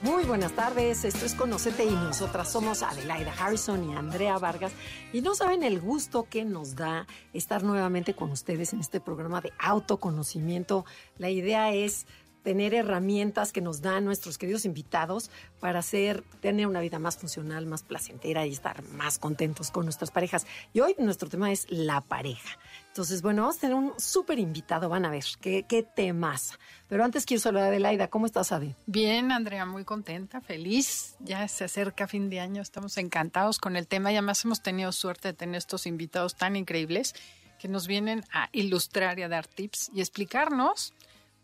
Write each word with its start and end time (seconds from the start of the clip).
Muy 0.00 0.22
buenas 0.22 0.52
tardes, 0.52 1.04
esto 1.04 1.26
es 1.26 1.34
Conocete 1.34 1.84
y 1.84 1.90
nosotras 1.90 2.52
somos 2.52 2.84
Adelaida 2.84 3.34
Harrison 3.36 3.90
y 3.90 3.96
Andrea 3.96 4.38
Vargas 4.38 4.70
y 5.12 5.22
no 5.22 5.34
saben 5.34 5.64
el 5.64 5.80
gusto 5.80 6.28
que 6.30 6.44
nos 6.44 6.76
da 6.76 7.08
estar 7.32 7.64
nuevamente 7.64 8.14
con 8.14 8.30
ustedes 8.30 8.72
en 8.72 8.78
este 8.78 9.00
programa 9.00 9.40
de 9.40 9.52
autoconocimiento. 9.58 10.84
La 11.16 11.30
idea 11.30 11.74
es 11.74 12.06
tener 12.44 12.74
herramientas 12.74 13.52
que 13.52 13.60
nos 13.60 13.82
dan 13.82 14.04
nuestros 14.04 14.38
queridos 14.38 14.64
invitados 14.64 15.32
para 15.58 15.80
hacer, 15.80 16.22
tener 16.40 16.68
una 16.68 16.80
vida 16.80 17.00
más 17.00 17.16
funcional, 17.16 17.66
más 17.66 17.82
placentera 17.82 18.46
y 18.46 18.52
estar 18.52 18.84
más 18.90 19.18
contentos 19.18 19.72
con 19.72 19.84
nuestras 19.84 20.12
parejas. 20.12 20.46
Y 20.72 20.78
hoy 20.78 20.94
nuestro 20.98 21.28
tema 21.28 21.50
es 21.50 21.66
la 21.70 22.00
pareja. 22.02 22.56
Entonces, 22.98 23.22
bueno, 23.22 23.42
vamos 23.42 23.58
a 23.58 23.60
tener 23.60 23.76
un 23.76 23.92
súper 23.96 24.40
invitado, 24.40 24.88
van 24.88 25.04
a 25.04 25.10
ver 25.10 25.22
qué, 25.40 25.64
qué 25.68 25.84
temas. 25.84 26.58
Pero 26.88 27.04
antes 27.04 27.26
quiero 27.26 27.40
saludar 27.40 27.66
a 27.66 27.68
Adelaida. 27.68 28.08
¿Cómo 28.08 28.26
estás, 28.26 28.50
Ade? 28.50 28.74
Bien, 28.86 29.30
Andrea, 29.30 29.64
muy 29.66 29.84
contenta, 29.84 30.40
feliz. 30.40 31.14
Ya 31.20 31.46
se 31.46 31.62
acerca 31.62 32.08
fin 32.08 32.28
de 32.28 32.40
año, 32.40 32.60
estamos 32.60 32.98
encantados 32.98 33.60
con 33.60 33.76
el 33.76 33.86
tema 33.86 34.10
y 34.10 34.16
además 34.16 34.44
hemos 34.44 34.64
tenido 34.64 34.90
suerte 34.90 35.28
de 35.28 35.34
tener 35.34 35.58
estos 35.58 35.86
invitados 35.86 36.34
tan 36.34 36.56
increíbles 36.56 37.14
que 37.60 37.68
nos 37.68 37.86
vienen 37.86 38.24
a 38.32 38.48
ilustrar 38.50 39.16
y 39.20 39.22
a 39.22 39.28
dar 39.28 39.46
tips 39.46 39.92
y 39.94 40.00
explicarnos, 40.00 40.92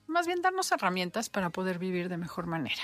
más 0.09 0.27
bien 0.27 0.43
darnos 0.43 0.73
herramientas 0.73 1.28
para 1.28 1.50
poder 1.50 1.78
vivir 1.78 2.09
de 2.09 2.17
mejor 2.17 2.47
manera. 2.48 2.83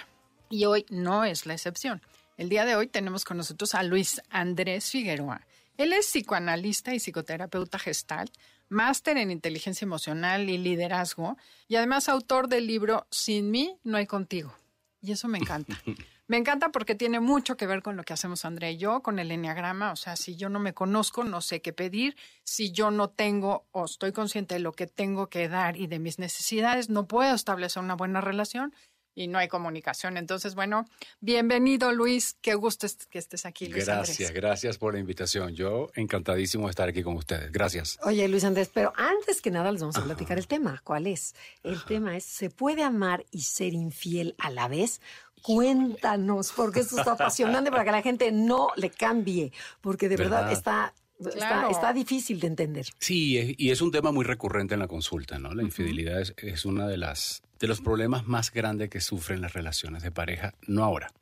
Y 0.48 0.66
hoy 0.66 0.87
no 0.91 1.25
es 1.25 1.44
la 1.44 1.55
excepción. 1.55 2.03
El 2.37 2.48
día 2.48 2.64
de 2.64 2.77
hoy 2.77 2.87
tenemos 2.87 3.25
con 3.25 3.37
nosotros 3.37 3.75
a 3.75 3.83
Luis 3.83 4.22
Andrés 4.31 4.92
Figueroa. 4.92 5.41
Él 5.77 5.92
es 5.92 6.06
psicoanalista 6.06 6.94
y 6.94 7.00
psicoterapeuta 7.00 7.78
gestal, 7.78 8.31
máster 8.70 9.18
en 9.18 9.30
inteligencia 9.30 9.84
emocional 9.84 10.48
y 10.48 10.56
liderazgo 10.56 11.36
y 11.68 11.76
además 11.76 12.08
autor 12.08 12.48
del 12.48 12.66
libro 12.66 13.06
Sin 13.10 13.50
mí 13.50 13.76
no 13.84 13.98
hay 13.98 14.06
contigo. 14.06 14.54
Y 15.02 15.12
eso 15.12 15.28
me 15.28 15.38
encanta. 15.38 15.78
Me 16.30 16.36
encanta 16.36 16.70
porque 16.70 16.94
tiene 16.94 17.18
mucho 17.18 17.56
que 17.56 17.66
ver 17.66 17.82
con 17.82 17.96
lo 17.96 18.04
que 18.04 18.12
hacemos 18.12 18.44
Andrea 18.44 18.70
y 18.70 18.76
yo, 18.76 19.02
con 19.02 19.18
el 19.18 19.32
enneagrama. 19.32 19.91
O 19.91 19.96
sea, 19.96 20.14
si 20.14 20.36
yo 20.36 20.48
no 20.48 20.60
me 20.60 20.74
conozco, 20.74 21.24
no 21.24 21.41
sé 21.41 21.60
qué 21.60 21.72
pedir. 21.72 22.16
Si 22.44 22.70
yo 22.70 22.92
no 22.92 23.10
tengo 23.10 23.66
o 23.72 23.84
estoy 23.84 24.12
consciente 24.12 24.54
de 24.54 24.60
lo 24.60 24.70
que 24.70 24.86
tengo 24.86 25.28
que 25.28 25.48
dar 25.48 25.76
y 25.76 25.88
de 25.88 25.98
mis 25.98 26.20
necesidades, 26.20 26.88
no 26.88 27.08
puedo 27.08 27.34
establecer 27.34 27.82
una 27.82 27.96
buena 27.96 28.20
relación 28.20 28.72
y 29.14 29.27
no 29.28 29.39
hay 29.39 29.48
comunicación. 29.48 30.16
Entonces, 30.16 30.55
bueno, 30.55 30.86
bienvenido 31.20 31.92
Luis, 31.92 32.36
qué 32.41 32.55
gusto 32.55 32.86
que 33.11 33.19
estés 33.19 33.44
aquí. 33.47 33.66
Luis 33.69 33.86
gracias, 33.86 34.20
Andrés. 34.20 34.30
gracias 34.34 34.78
por 34.78 34.94
la 34.94 35.00
invitación. 35.00 35.55
Yo 35.55 35.89
encantadísimo 35.94 36.66
de 36.66 36.70
estar 36.70 36.89
aquí 36.89 37.03
con 37.03 37.16
ustedes. 37.16 37.50
Gracias. 37.53 37.98
Oye, 38.05 38.27
Luis 38.28 38.44
Andrés, 38.44 38.70
pero 38.72 38.92
antes 38.97 39.41
que 39.42 39.50
nada 39.50 39.70
les 39.72 39.81
vamos 39.81 39.97
a 39.97 40.05
platicar 40.05 40.38
el 40.38 40.47
tema. 40.47 40.81
¿Cuál 40.84 41.06
es? 41.06 41.34
El 41.62 41.83
tema 41.84 42.16
es, 42.16 42.25
¿se 42.25 42.50
puede 42.50 42.83
amar 42.83 43.25
y 43.31 43.42
ser 43.42 43.75
infiel 43.75 44.34
a 44.38 44.50
la 44.50 44.69
vez? 44.69 45.00
Cuéntanos, 45.42 46.53
porque 46.55 46.81
esto 46.81 46.98
está 46.98 47.12
apasionante 47.12 47.70
para 47.70 47.84
que 47.84 47.91
la 47.91 48.03
gente 48.03 48.31
no 48.33 48.69
le 48.77 48.91
cambie, 48.91 49.53
porque 49.81 50.08
de 50.08 50.16
verdad, 50.16 50.38
¿Verdad? 50.44 50.53
está, 50.53 50.94
está, 51.19 51.31
Claro. 51.36 51.70
está 51.70 51.92
difícil 51.92 52.41
de 52.41 52.47
entender. 52.47 52.86
Sí, 52.98 53.36
es- 53.38 53.55
y 53.58 53.70
es 53.70 53.81
un 53.81 53.91
tema 53.91 54.12
muy 54.12 54.25
recurrente 54.25 54.75
en 54.75 54.81
la 54.81 54.88
consulta, 54.88 55.38
¿no? 55.38 55.53
La 55.55 55.62
infidelidad 55.62 56.20
es, 56.20 56.34
es 56.38 56.64
uno 56.64 56.86
de, 56.88 56.97
las, 56.97 57.42
de 57.61 57.69
los 57.69 57.83
problemas 57.83 58.27
más 58.27 58.50
grandes 58.50 58.89
que 58.89 59.00
sufren 59.00 59.43
las 59.43 59.53
relaciones 59.53 60.03
de 60.03 60.10
pareja, 60.10 60.54
no 60.66 60.82
ahora, 60.82 61.12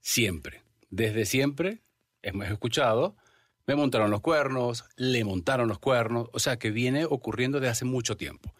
siempre. 0.00 0.62
Desde 0.90 1.24
siempre 1.24 1.78
hemos 2.22 2.48
escuchado, 2.48 3.16
me 3.66 3.76
montaron 3.76 4.10
los 4.10 4.20
cuernos, 4.20 4.84
le 4.96 5.24
montaron 5.24 5.68
los 5.68 5.78
cuernos, 5.78 6.28
o 6.32 6.38
sea 6.40 6.58
que 6.58 6.70
viene 6.70 7.04
ocurriendo 7.04 7.60
desde 7.60 7.70
hace 7.70 7.84
mucho 7.84 8.16
tiempo. 8.16 8.52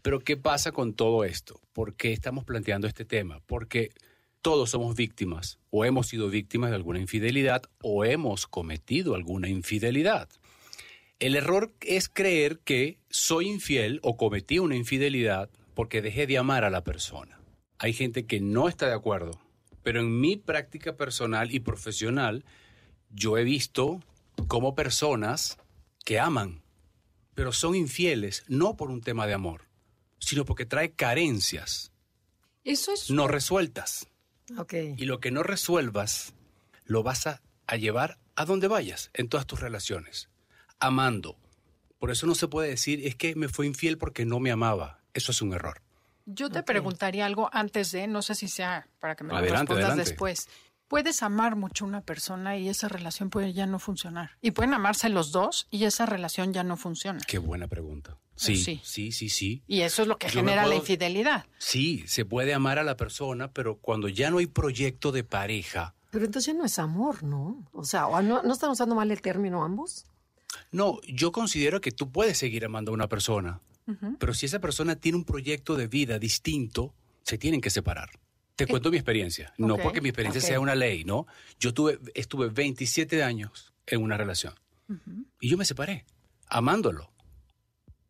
Pero 0.00 0.20
¿qué 0.20 0.36
pasa 0.36 0.72
con 0.72 0.94
todo 0.94 1.24
esto? 1.24 1.60
¿Por 1.72 1.94
qué 1.94 2.12
estamos 2.12 2.44
planteando 2.44 2.86
este 2.86 3.04
tema? 3.04 3.40
Porque 3.46 3.90
todos 4.40 4.70
somos 4.70 4.96
víctimas 4.96 5.58
o 5.70 5.84
hemos 5.84 6.06
sido 6.06 6.30
víctimas 6.30 6.70
de 6.70 6.76
alguna 6.76 6.98
infidelidad 6.98 7.64
o 7.82 8.04
hemos 8.04 8.46
cometido 8.46 9.14
alguna 9.14 9.48
infidelidad. 9.48 10.28
El 11.18 11.34
error 11.34 11.74
es 11.80 12.08
creer 12.08 12.60
que 12.60 12.98
soy 13.10 13.48
infiel 13.48 14.00
o 14.02 14.16
cometí 14.16 14.60
una 14.60 14.76
infidelidad 14.76 15.50
porque 15.78 16.02
dejé 16.02 16.26
de 16.26 16.38
amar 16.38 16.64
a 16.64 16.70
la 16.70 16.82
persona. 16.82 17.40
Hay 17.78 17.92
gente 17.92 18.26
que 18.26 18.40
no 18.40 18.68
está 18.68 18.88
de 18.88 18.94
acuerdo, 18.94 19.40
pero 19.84 20.00
en 20.00 20.20
mi 20.20 20.34
práctica 20.34 20.96
personal 20.96 21.54
y 21.54 21.60
profesional 21.60 22.44
yo 23.10 23.38
he 23.38 23.44
visto 23.44 24.00
como 24.48 24.74
personas 24.74 25.56
que 26.04 26.18
aman, 26.18 26.64
pero 27.36 27.52
son 27.52 27.76
infieles 27.76 28.42
no 28.48 28.76
por 28.76 28.90
un 28.90 29.02
tema 29.02 29.28
de 29.28 29.34
amor, 29.34 29.68
sino 30.18 30.44
porque 30.44 30.66
trae 30.66 30.90
carencias 30.90 31.92
Eso 32.64 32.92
es 32.92 33.08
no 33.08 33.28
resueltas. 33.28 34.08
Ok. 34.58 34.74
Y 34.96 35.04
lo 35.04 35.20
que 35.20 35.30
no 35.30 35.44
resuelvas, 35.44 36.34
lo 36.86 37.04
vas 37.04 37.28
a, 37.28 37.40
a 37.68 37.76
llevar 37.76 38.18
a 38.34 38.46
donde 38.46 38.66
vayas, 38.66 39.10
en 39.14 39.28
todas 39.28 39.46
tus 39.46 39.60
relaciones, 39.60 40.28
amando. 40.80 41.38
Por 42.00 42.10
eso 42.10 42.26
no 42.26 42.34
se 42.34 42.48
puede 42.48 42.68
decir, 42.68 43.06
es 43.06 43.14
que 43.14 43.36
me 43.36 43.48
fue 43.48 43.66
infiel 43.66 43.96
porque 43.96 44.26
no 44.26 44.40
me 44.40 44.50
amaba. 44.50 44.98
Eso 45.18 45.32
es 45.32 45.42
un 45.42 45.52
error. 45.52 45.82
Yo 46.26 46.48
te 46.50 46.62
preguntaría 46.62 47.26
algo 47.26 47.48
antes 47.52 47.90
de, 47.92 48.06
no 48.06 48.22
sé 48.22 48.34
si 48.34 48.48
sea 48.48 48.86
para 49.00 49.14
que 49.16 49.24
me 49.24 49.30
lo 49.32 49.38
Adelante, 49.38 49.72
respondas 49.72 49.84
adelante. 49.90 50.10
después. 50.10 50.48
Puedes 50.86 51.22
amar 51.22 51.54
mucho 51.56 51.84
a 51.84 51.88
una 51.88 52.00
persona 52.00 52.56
y 52.56 52.68
esa 52.68 52.88
relación 52.88 53.28
puede 53.30 53.52
ya 53.52 53.66
no 53.66 53.78
funcionar. 53.78 54.30
Y 54.40 54.52
pueden 54.52 54.72
amarse 54.74 55.08
los 55.10 55.32
dos 55.32 55.66
y 55.70 55.84
esa 55.84 56.06
relación 56.06 56.52
ya 56.54 56.64
no 56.64 56.76
funciona. 56.76 57.20
Qué 57.26 57.38
buena 57.38 57.66
pregunta. 57.66 58.16
Sí, 58.36 58.56
Sí. 58.56 58.80
sí, 58.84 59.12
sí, 59.12 59.28
sí. 59.28 59.62
Y 59.66 59.80
eso 59.82 60.02
es 60.02 60.08
lo 60.08 60.16
que 60.18 60.28
Yo 60.28 60.34
genera 60.40 60.64
la 60.66 60.76
infidelidad. 60.76 61.44
Sí, 61.58 62.04
se 62.06 62.24
puede 62.24 62.54
amar 62.54 62.78
a 62.78 62.84
la 62.84 62.96
persona, 62.96 63.50
pero 63.52 63.76
cuando 63.78 64.08
ya 64.08 64.30
no 64.30 64.38
hay 64.38 64.46
proyecto 64.46 65.12
de 65.12 65.24
pareja, 65.24 65.94
Pero 66.10 66.24
entonces 66.24 66.54
no 66.54 66.64
es 66.64 66.78
amor, 66.78 67.22
¿no? 67.22 67.68
O 67.72 67.84
sea, 67.84 68.06
¿o 68.06 68.22
no, 68.22 68.42
¿no 68.42 68.52
están 68.54 68.70
usando 68.70 68.94
mal 68.94 69.10
el 69.10 69.20
término 69.20 69.64
ambos? 69.64 70.06
no, 70.72 70.98
yo 71.06 71.32
considero 71.32 71.80
que 71.82 71.90
tú 71.92 72.10
puedes 72.10 72.38
seguir 72.38 72.64
amando 72.64 72.90
a 72.92 72.94
una 72.94 73.08
persona, 73.08 73.60
pero 74.18 74.34
si 74.34 74.46
esa 74.46 74.60
persona 74.60 74.96
tiene 74.96 75.16
un 75.16 75.24
proyecto 75.24 75.76
de 75.76 75.86
vida 75.86 76.18
distinto, 76.18 76.94
se 77.22 77.38
tienen 77.38 77.60
que 77.60 77.70
separar. 77.70 78.10
Te 78.56 78.66
cuento 78.66 78.90
mi 78.90 78.96
experiencia, 78.96 79.52
no 79.56 79.76
porque 79.76 80.00
mi 80.00 80.08
experiencia 80.08 80.40
sea 80.40 80.60
una 80.60 80.74
ley, 80.74 81.04
¿no? 81.04 81.26
Yo 81.60 81.72
tuve, 81.72 81.98
estuve 82.14 82.48
27 82.48 83.22
años 83.22 83.72
en 83.86 84.02
una 84.02 84.16
relación 84.16 84.54
y 85.40 85.48
yo 85.48 85.56
me 85.56 85.64
separé, 85.64 86.06
amándolo, 86.48 87.12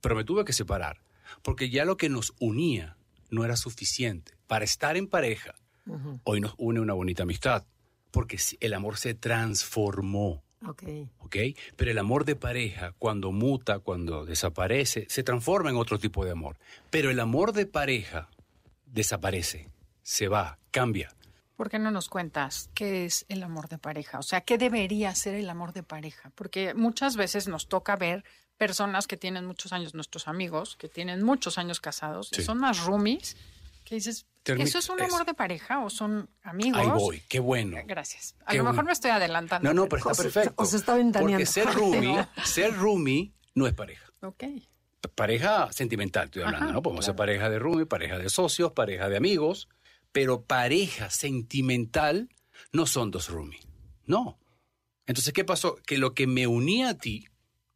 pero 0.00 0.14
me 0.14 0.24
tuve 0.24 0.44
que 0.44 0.52
separar, 0.52 1.02
porque 1.42 1.70
ya 1.70 1.84
lo 1.84 1.96
que 1.96 2.08
nos 2.08 2.34
unía 2.38 2.96
no 3.30 3.44
era 3.44 3.56
suficiente 3.56 4.34
para 4.46 4.64
estar 4.64 4.96
en 4.96 5.06
pareja. 5.08 5.54
Hoy 6.24 6.40
nos 6.40 6.54
une 6.58 6.80
una 6.80 6.92
bonita 6.94 7.24
amistad, 7.24 7.64
porque 8.10 8.38
el 8.60 8.74
amor 8.74 8.96
se 8.96 9.14
transformó. 9.14 10.42
Ok. 10.66 10.82
¿ok? 11.20 11.36
Pero 11.76 11.90
el 11.90 11.98
amor 11.98 12.24
de 12.24 12.34
pareja, 12.36 12.92
cuando 12.98 13.30
muta, 13.32 13.78
cuando 13.78 14.24
desaparece, 14.24 15.06
se 15.08 15.22
transforma 15.22 15.70
en 15.70 15.76
otro 15.76 15.98
tipo 15.98 16.24
de 16.24 16.32
amor. 16.32 16.56
Pero 16.90 17.10
el 17.10 17.20
amor 17.20 17.52
de 17.52 17.66
pareja 17.66 18.28
desaparece, 18.86 19.68
se 20.02 20.28
va, 20.28 20.58
cambia. 20.70 21.14
¿Por 21.56 21.70
qué 21.70 21.78
no 21.78 21.90
nos 21.90 22.08
cuentas 22.08 22.70
qué 22.74 23.04
es 23.04 23.26
el 23.28 23.42
amor 23.42 23.68
de 23.68 23.78
pareja? 23.78 24.18
O 24.18 24.22
sea, 24.22 24.42
¿qué 24.42 24.58
debería 24.58 25.14
ser 25.14 25.34
el 25.34 25.50
amor 25.50 25.72
de 25.72 25.82
pareja? 25.82 26.30
Porque 26.34 26.72
muchas 26.74 27.16
veces 27.16 27.48
nos 27.48 27.68
toca 27.68 27.96
ver 27.96 28.24
personas 28.56 29.06
que 29.06 29.16
tienen 29.16 29.44
muchos 29.44 29.72
años, 29.72 29.94
nuestros 29.94 30.28
amigos, 30.28 30.76
que 30.76 30.88
tienen 30.88 31.22
muchos 31.22 31.58
años 31.58 31.80
casados, 31.80 32.30
y 32.32 32.36
Sí. 32.36 32.42
son 32.42 32.58
más 32.58 32.84
roomies, 32.84 33.36
que 33.88 33.94
dices, 33.96 34.26
Termi- 34.44 34.62
¿eso 34.62 34.78
es 34.78 34.88
un 34.90 35.00
es- 35.00 35.06
amor 35.12 35.24
de 35.26 35.34
pareja 35.34 35.80
o 35.84 35.88
son 35.90 36.28
amigos? 36.42 36.80
Ahí 36.80 36.88
voy, 36.88 37.22
qué 37.28 37.40
bueno. 37.40 37.78
Gracias. 37.86 38.34
A 38.44 38.52
Qué 38.52 38.58
lo 38.58 38.64
mejor 38.64 38.76
bueno. 38.76 38.86
me 38.88 38.92
estoy 38.92 39.10
adelantando. 39.10 39.66
No, 39.68 39.74
no, 39.74 39.88
pero 39.88 40.00
está 40.00 40.14
se- 40.14 40.22
perfecto. 40.24 40.54
o 40.56 40.66
se 40.66 40.76
está 40.76 40.94
ventaneando. 40.96 41.32
Porque 41.38 41.46
ser 41.46 41.72
roomie, 41.72 42.26
ser 42.44 42.74
roomie 42.76 43.32
no 43.54 43.66
es 43.66 43.74
pareja. 43.74 44.06
Ok. 44.20 44.44
Pareja 45.14 45.72
sentimental, 45.72 46.26
estoy 46.26 46.42
hablando, 46.42 46.66
Ajá, 46.66 46.74
¿no? 46.74 46.82
Podemos 46.82 47.04
ser 47.04 47.14
claro. 47.14 47.26
pareja 47.28 47.48
de 47.50 47.58
roomie, 47.58 47.86
pareja 47.86 48.18
de 48.18 48.28
socios, 48.28 48.72
pareja 48.72 49.08
de 49.08 49.16
amigos, 49.16 49.68
pero 50.12 50.42
pareja 50.42 51.08
sentimental 51.10 52.28
no 52.72 52.86
son 52.86 53.10
dos 53.10 53.28
roomies. 53.30 53.66
No. 54.04 54.38
Entonces, 55.06 55.32
¿qué 55.32 55.44
pasó? 55.44 55.76
Que 55.86 55.96
lo 55.98 56.12
que 56.14 56.26
me 56.26 56.46
unía 56.46 56.90
a 56.90 56.94
ti 56.98 57.26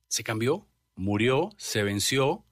se 0.09 0.23
cambió, 0.25 0.69
murió, 0.95 1.51
se 1.57 1.83
venció 1.83 2.45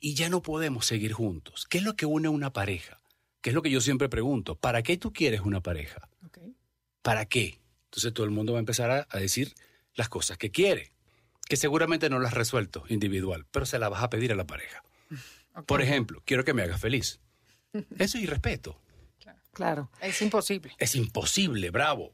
y 0.00 0.14
ya 0.14 0.28
no 0.30 0.40
podemos 0.42 0.86
seguir 0.86 1.12
juntos. 1.12 1.66
¿Qué 1.68 1.78
es 1.78 1.84
lo 1.84 1.94
que 1.96 2.06
une 2.06 2.28
a 2.28 2.30
una 2.30 2.52
pareja? 2.52 3.01
¿Qué 3.42 3.50
es 3.50 3.54
lo 3.54 3.60
que 3.62 3.70
yo 3.70 3.80
siempre 3.80 4.08
pregunto? 4.08 4.54
¿Para 4.54 4.82
qué 4.82 4.96
tú 4.96 5.12
quieres 5.12 5.40
una 5.42 5.60
pareja? 5.60 6.08
¿Para 7.02 7.26
qué? 7.26 7.60
Entonces 7.86 8.14
todo 8.14 8.24
el 8.24 8.30
mundo 8.30 8.52
va 8.52 8.58
a 8.58 8.60
empezar 8.60 8.90
a, 8.90 9.06
a 9.10 9.18
decir 9.18 9.54
las 9.94 10.08
cosas 10.08 10.38
que 10.38 10.50
quiere. 10.50 10.92
que 11.48 11.56
seguramente 11.56 12.08
no 12.08 12.18
la 12.18 12.28
has 12.28 12.34
resuelto 12.34 12.84
individual, 12.88 13.44
pero 13.50 13.66
se 13.66 13.78
la 13.78 13.90
vas 13.90 14.02
a 14.02 14.08
pedir 14.08 14.32
a 14.32 14.36
la 14.36 14.46
pareja. 14.46 14.82
Por 15.66 15.82
ejemplo, 15.82 16.22
quiero 16.24 16.44
que 16.44 16.54
me 16.54 16.62
hagas 16.62 16.80
feliz. 16.80 17.20
Eso 17.98 18.16
es 18.16 18.24
irrespeto. 18.24 18.78
Claro. 19.52 19.90
Es 20.00 20.22
imposible. 20.22 20.72
Es 20.78 20.94
imposible, 20.94 21.70
bravo. 21.70 22.12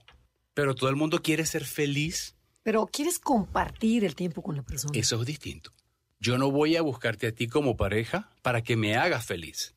Pero 0.54 0.74
todo 0.74 0.90
el 0.90 0.96
mundo 0.96 1.22
quiere 1.22 1.46
ser 1.46 1.64
feliz. 1.64 2.34
Pero 2.64 2.86
quieres 2.86 3.20
compartir 3.20 4.04
el 4.04 4.16
tiempo 4.16 4.42
con 4.42 4.56
la 4.56 4.62
persona. 4.62 4.98
Eso 4.98 5.20
es 5.20 5.26
distinto. 5.26 5.72
Yo 6.20 6.36
no 6.38 6.50
voy 6.50 6.76
a 6.76 6.82
buscarte 6.82 7.28
a 7.28 7.32
ti 7.32 7.46
como 7.46 7.76
pareja 7.76 8.30
para 8.42 8.62
que 8.62 8.76
me 8.76 8.96
hagas 8.96 9.24
feliz. 9.24 9.74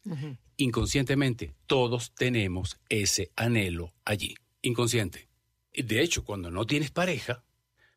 Inconscientemente, 0.58 1.54
todos 1.68 2.14
tenemos 2.14 2.80
ese 2.90 3.32
anhelo 3.36 3.94
allí. 4.06 4.36
Inconsciente. 4.62 5.30
De 5.74 6.02
hecho, 6.02 6.24
cuando 6.24 6.52
no 6.52 6.66
tienes 6.66 6.92
pareja, 6.92 7.44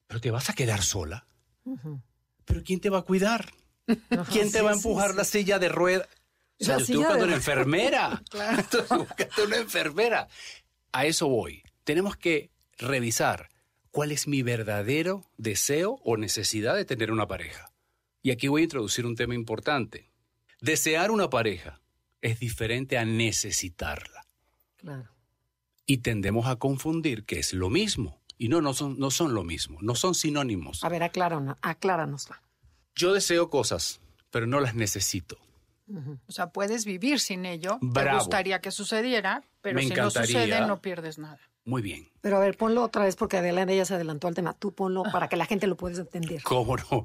pero 0.06 0.20
te 0.20 0.31
vas 0.31 0.50
a 0.50 0.55
quedar 0.55 0.82
sola. 0.82 1.26
Pero 2.44 2.62
¿quién 2.62 2.81
te 2.81 2.91
va 2.91 2.99
a 2.99 3.02
cuidar? 3.02 3.50
¿Quién 4.31 4.52
te 4.52 4.62
va 4.62 4.70
a 4.70 4.75
empujar 4.75 5.14
la 5.14 5.25
silla 5.25 5.58
de 5.58 5.69
rueda? 5.69 6.08
O 6.61 6.64
sea, 6.64 6.76
yo 6.76 6.81
estoy 6.82 6.97
buscando 6.97 7.25
una 7.25 7.35
enfermera. 7.35 8.23
claro. 8.31 8.61
Estoy 8.61 8.99
buscando 8.99 9.44
una 9.47 9.56
enfermera. 9.56 10.29
A 10.93 11.06
eso 11.06 11.29
voy. 11.29 11.62
Tenemos 11.82 12.17
que 12.17 12.50
revisar 12.79 13.49
cuál 13.90 14.12
es 14.12 14.29
mi 14.29 14.43
verdadero 14.43 15.25
deseo 15.37 16.00
o 16.05 16.17
necesidad 16.17 16.76
de 16.76 16.85
tener 16.85 17.11
una 17.11 17.26
pareja. 17.26 17.74
Y 18.25 18.31
aquí 18.31 18.49
voy 18.49 18.62
a 18.62 18.65
introducir 18.65 19.05
un 19.05 19.17
tema 19.17 19.35
importante. 19.35 20.11
Desear 20.62 21.11
una 21.11 21.29
pareja 21.29 21.82
es 22.23 22.41
diferente 22.41 22.97
a 22.97 23.05
necesitarla. 23.05 24.25
Claro. 24.76 25.11
Y 25.85 25.99
tendemos 25.99 26.47
a 26.47 26.56
confundir 26.56 27.26
que 27.26 27.38
es 27.38 27.53
lo 27.53 27.69
mismo. 27.69 28.23
Y 28.38 28.49
no, 28.49 28.62
no 28.62 28.73
son, 28.73 28.99
no 28.99 29.11
son 29.11 29.35
lo 29.35 29.44
mismo, 29.44 29.79
no 29.82 29.94
son 29.94 30.15
sinónimos. 30.15 30.82
A 30.82 30.88
ver, 30.88 31.03
acláranos, 31.03 31.59
acláranosla. 31.61 32.43
Yo 32.94 33.12
deseo 33.12 33.50
cosas, 33.50 34.00
pero 34.31 34.47
no 34.47 34.59
las 34.59 34.75
necesito. 34.75 35.37
O 36.26 36.32
sea, 36.32 36.49
puedes 36.49 36.87
vivir 36.87 37.21
sin 37.21 37.44
ello. 37.44 37.76
Bravo. 37.82 38.09
Te 38.09 38.25
gustaría 38.25 38.61
que 38.62 38.71
sucediera, 38.71 39.44
pero 39.61 39.79
si 39.81 39.91
no 39.91 40.11
sucede, 40.11 40.67
no 40.67 40.81
pierdes 40.81 41.19
nada. 41.19 41.41
Muy 41.64 41.82
bien. 41.82 42.08
Pero 42.20 42.37
a 42.37 42.40
ver, 42.40 42.56
ponlo 42.56 42.82
otra 42.82 43.05
vez 43.05 43.16
porque 43.16 43.38
Adelante 43.38 43.76
ya 43.76 43.84
se 43.84 43.94
adelantó 43.94 44.28
al 44.28 44.34
tema. 44.34 44.52
Tú 44.55 44.72
ponlo 44.72 45.02
para 45.05 45.28
que 45.28 45.37
la 45.37 45.46
gente 45.46 45.66
lo 45.66 45.76
pueda 45.76 46.00
entender. 46.00 46.43
¿Cómo 46.43 46.76
no? 46.76 47.05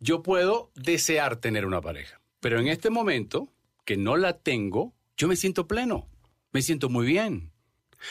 Yo 0.00 0.22
puedo 0.22 0.70
desear 0.74 1.36
tener 1.36 1.66
una 1.66 1.80
pareja, 1.80 2.20
pero 2.40 2.58
en 2.58 2.68
este 2.68 2.90
momento 2.90 3.48
que 3.84 3.96
no 3.96 4.16
la 4.16 4.38
tengo, 4.38 4.94
yo 5.16 5.28
me 5.28 5.36
siento 5.36 5.66
pleno, 5.66 6.08
me 6.52 6.62
siento 6.62 6.88
muy 6.88 7.06
bien. 7.06 7.52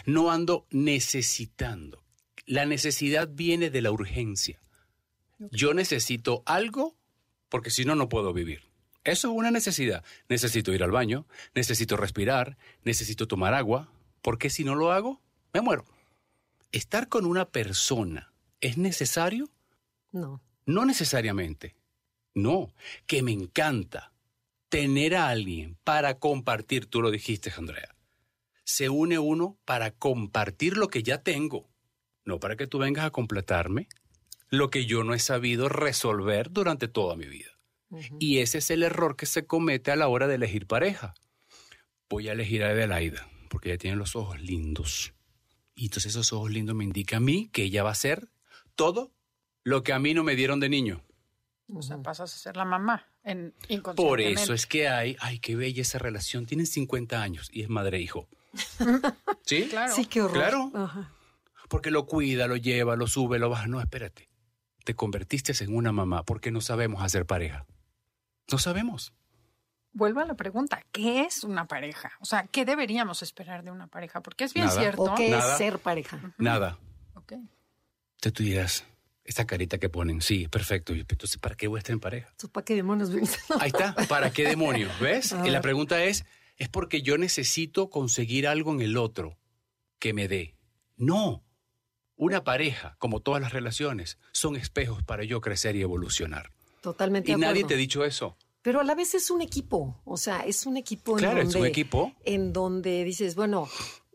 No 0.05 0.31
ando 0.31 0.65
necesitando. 0.69 2.03
La 2.45 2.65
necesidad 2.65 3.29
viene 3.31 3.69
de 3.69 3.81
la 3.81 3.91
urgencia. 3.91 4.61
Yo 5.51 5.73
necesito 5.73 6.43
algo 6.45 6.95
porque 7.51 7.69
si 7.69 7.83
no, 7.83 7.95
no 7.95 8.07
puedo 8.07 8.33
vivir. 8.33 8.63
Eso 9.03 9.29
es 9.29 9.35
una 9.35 9.51
necesidad. 9.51 10.05
Necesito 10.29 10.73
ir 10.73 10.83
al 10.83 10.91
baño, 10.91 11.27
necesito 11.53 11.97
respirar, 11.97 12.57
necesito 12.83 13.27
tomar 13.27 13.53
agua, 13.53 13.91
porque 14.21 14.49
si 14.49 14.63
no 14.63 14.75
lo 14.75 14.91
hago, 14.91 15.21
me 15.53 15.62
muero. 15.62 15.86
¿Estar 16.71 17.09
con 17.09 17.25
una 17.25 17.50
persona 17.50 18.33
es 18.62 18.77
necesario? 18.77 19.50
No. 20.12 20.42
No 20.65 20.86
necesariamente. 20.86 21.75
No, 22.33 22.74
que 23.07 23.24
me 23.24 23.33
encanta 23.33 24.13
tener 24.69 25.15
a 25.15 25.27
alguien 25.27 25.77
para 25.83 26.18
compartir, 26.18 26.86
tú 26.86 27.01
lo 27.01 27.12
dijiste, 27.12 27.51
Andrea. 27.57 27.95
Se 28.63 28.88
une 28.88 29.19
uno 29.19 29.57
para 29.65 29.92
compartir 29.92 30.77
lo 30.77 30.88
que 30.88 31.03
ya 31.03 31.18
tengo, 31.18 31.69
no 32.24 32.39
para 32.39 32.56
que 32.56 32.68
tú 32.68 32.77
vengas 32.77 33.03
a 33.03 33.12
completarme 33.12 33.89
lo 34.50 34.69
que 34.69 34.86
yo 34.86 35.03
no 35.03 35.13
he 35.13 35.19
sabido 35.19 35.68
resolver 35.68 36.51
durante 36.51 36.88
toda 36.88 37.15
mi 37.15 37.25
vida. 37.25 37.50
Y 38.19 38.39
ese 38.39 38.59
es 38.59 38.71
el 38.71 38.83
error 38.83 39.18
que 39.18 39.25
se 39.25 39.45
comete 39.45 39.92
a 39.92 39.95
la 39.95 40.07
hora 40.07 40.27
de 40.27 40.36
elegir 40.36 40.68
pareja. 40.68 41.13
Voy 42.09 42.30
a 42.30 42.33
elegir 42.33 42.63
a 42.63 42.69
Adelaida, 42.69 43.27
porque 43.50 43.69
ella 43.69 43.77
tiene 43.77 43.98
los 43.98 44.15
ojos 44.15 44.39
lindos. 44.39 45.13
Y 45.75 45.85
entonces 45.85 46.12
esos 46.12 46.33
ojos 46.33 46.51
lindos 46.51 46.75
me 46.75 46.83
indican 46.83 47.18
a 47.18 47.25
mí 47.25 47.50
que 47.50 47.63
ella 47.63 47.83
va 47.83 47.91
a 47.91 47.95
ser 47.95 48.29
todo 48.75 49.13
lo 49.63 49.83
que 49.83 49.94
a 49.94 50.00
mí 50.00 50.13
no 50.13 50.23
me 50.23 50.35
dieron 50.35 50.59
de 50.59 50.69
niño. 50.69 51.03
O 51.73 51.81
sea, 51.81 51.97
pasas 52.01 52.33
a 52.33 52.38
ser 52.38 52.57
la 52.57 52.65
mamá 52.65 53.07
en 53.23 53.53
Por 53.95 54.19
eso 54.19 54.53
es 54.53 54.65
que 54.65 54.89
hay, 54.89 55.15
ay, 55.19 55.39
qué 55.39 55.56
bella 55.56 55.81
esa 55.81 56.00
relación. 56.00 56.45
Tienen 56.45 56.68
50 56.68 57.21
años 57.21 57.50
y 57.51 57.62
es 57.62 57.69
madre 57.69 57.97
e 57.97 58.01
hijo. 58.01 58.27
¿Sí? 59.45 59.68
Claro. 59.69 59.95
Sí, 59.95 60.06
qué 60.06 60.21
horror. 60.21 60.71
Claro. 60.71 61.07
Porque 61.69 61.91
lo 61.91 62.06
cuida, 62.06 62.47
lo 62.47 62.57
lleva, 62.57 62.95
lo 62.95 63.07
sube, 63.07 63.39
lo 63.39 63.50
baja. 63.50 63.67
No, 63.67 63.79
espérate. 63.79 64.27
Te 64.83 64.95
convertiste 64.95 65.53
en 65.63 65.75
una 65.75 65.91
mamá 65.91 66.24
porque 66.24 66.51
no 66.51 66.59
sabemos 66.59 67.03
hacer 67.03 67.25
pareja. 67.25 67.65
No 68.51 68.57
sabemos. 68.57 69.13
Vuelvo 69.93 70.21
a 70.21 70.25
la 70.25 70.35
pregunta, 70.35 70.81
¿qué 70.91 71.21
es 71.21 71.43
una 71.43 71.67
pareja? 71.67 72.11
O 72.21 72.25
sea, 72.25 72.47
¿qué 72.47 72.63
deberíamos 72.63 73.23
esperar 73.23 73.63
de 73.63 73.71
una 73.71 73.88
pareja? 73.88 74.21
Porque 74.21 74.45
es 74.45 74.53
bien 74.53 74.69
cierto. 74.69 75.03
¿O 75.03 75.15
qué 75.15 75.35
es 75.35 75.43
ser 75.57 75.79
pareja? 75.79 76.33
Nada. 76.38 76.77
Ok. 77.15 77.33
Te 78.21 78.31
tú 78.31 78.43
dirás, 78.43 78.85
esta 79.25 79.45
carita 79.45 79.77
que 79.77 79.89
ponen, 79.89 80.21
sí, 80.21 80.47
perfecto. 80.47 80.93
Entonces, 80.93 81.38
¿para 81.38 81.55
qué 81.55 81.67
voy 81.67 81.77
a 81.77 81.79
estar 81.79 81.93
en 81.93 81.99
pareja? 81.99 82.33
¿Para 82.51 82.65
qué 82.65 82.75
demonios 82.75 83.11
Ahí 83.59 83.67
está, 83.67 83.95
¿para 84.07 84.31
qué 84.31 84.47
demonios? 84.47 84.97
¿Ves? 85.01 85.35
Y 85.45 85.49
la 85.49 85.61
pregunta 85.61 86.03
es, 86.03 86.25
es 86.57 86.69
porque 86.69 87.01
yo 87.01 87.17
necesito 87.17 87.89
conseguir 87.89 88.47
algo 88.47 88.71
en 88.71 88.81
el 88.81 88.97
otro 88.97 89.38
que 89.99 90.13
me 90.13 90.27
dé. 90.27 90.55
No. 90.95 91.43
Una 92.15 92.43
pareja, 92.43 92.95
como 92.99 93.19
todas 93.19 93.41
las 93.41 93.51
relaciones, 93.51 94.19
son 94.31 94.55
espejos 94.55 95.03
para 95.03 95.23
yo 95.23 95.41
crecer 95.41 95.75
y 95.75 95.81
evolucionar. 95.81 96.51
Totalmente. 96.81 97.31
Y 97.31 97.35
nadie 97.35 97.63
te 97.63 97.73
ha 97.73 97.77
dicho 97.77 98.05
eso. 98.05 98.38
Pero 98.61 98.79
a 98.79 98.83
la 98.83 98.93
vez 98.95 99.15
es 99.15 99.31
un 99.31 99.41
equipo, 99.41 99.99
o 100.05 100.17
sea, 100.17 100.41
es 100.41 100.65
un 100.65 100.77
equipo 100.77 101.15
claro, 101.15 101.41
en 101.41 101.45
donde, 101.45 101.57
es 101.57 101.61
un 101.61 101.65
equipo. 101.67 102.11
en 102.23 102.53
donde 102.53 103.03
dices, 103.03 103.33
bueno, 103.35 103.67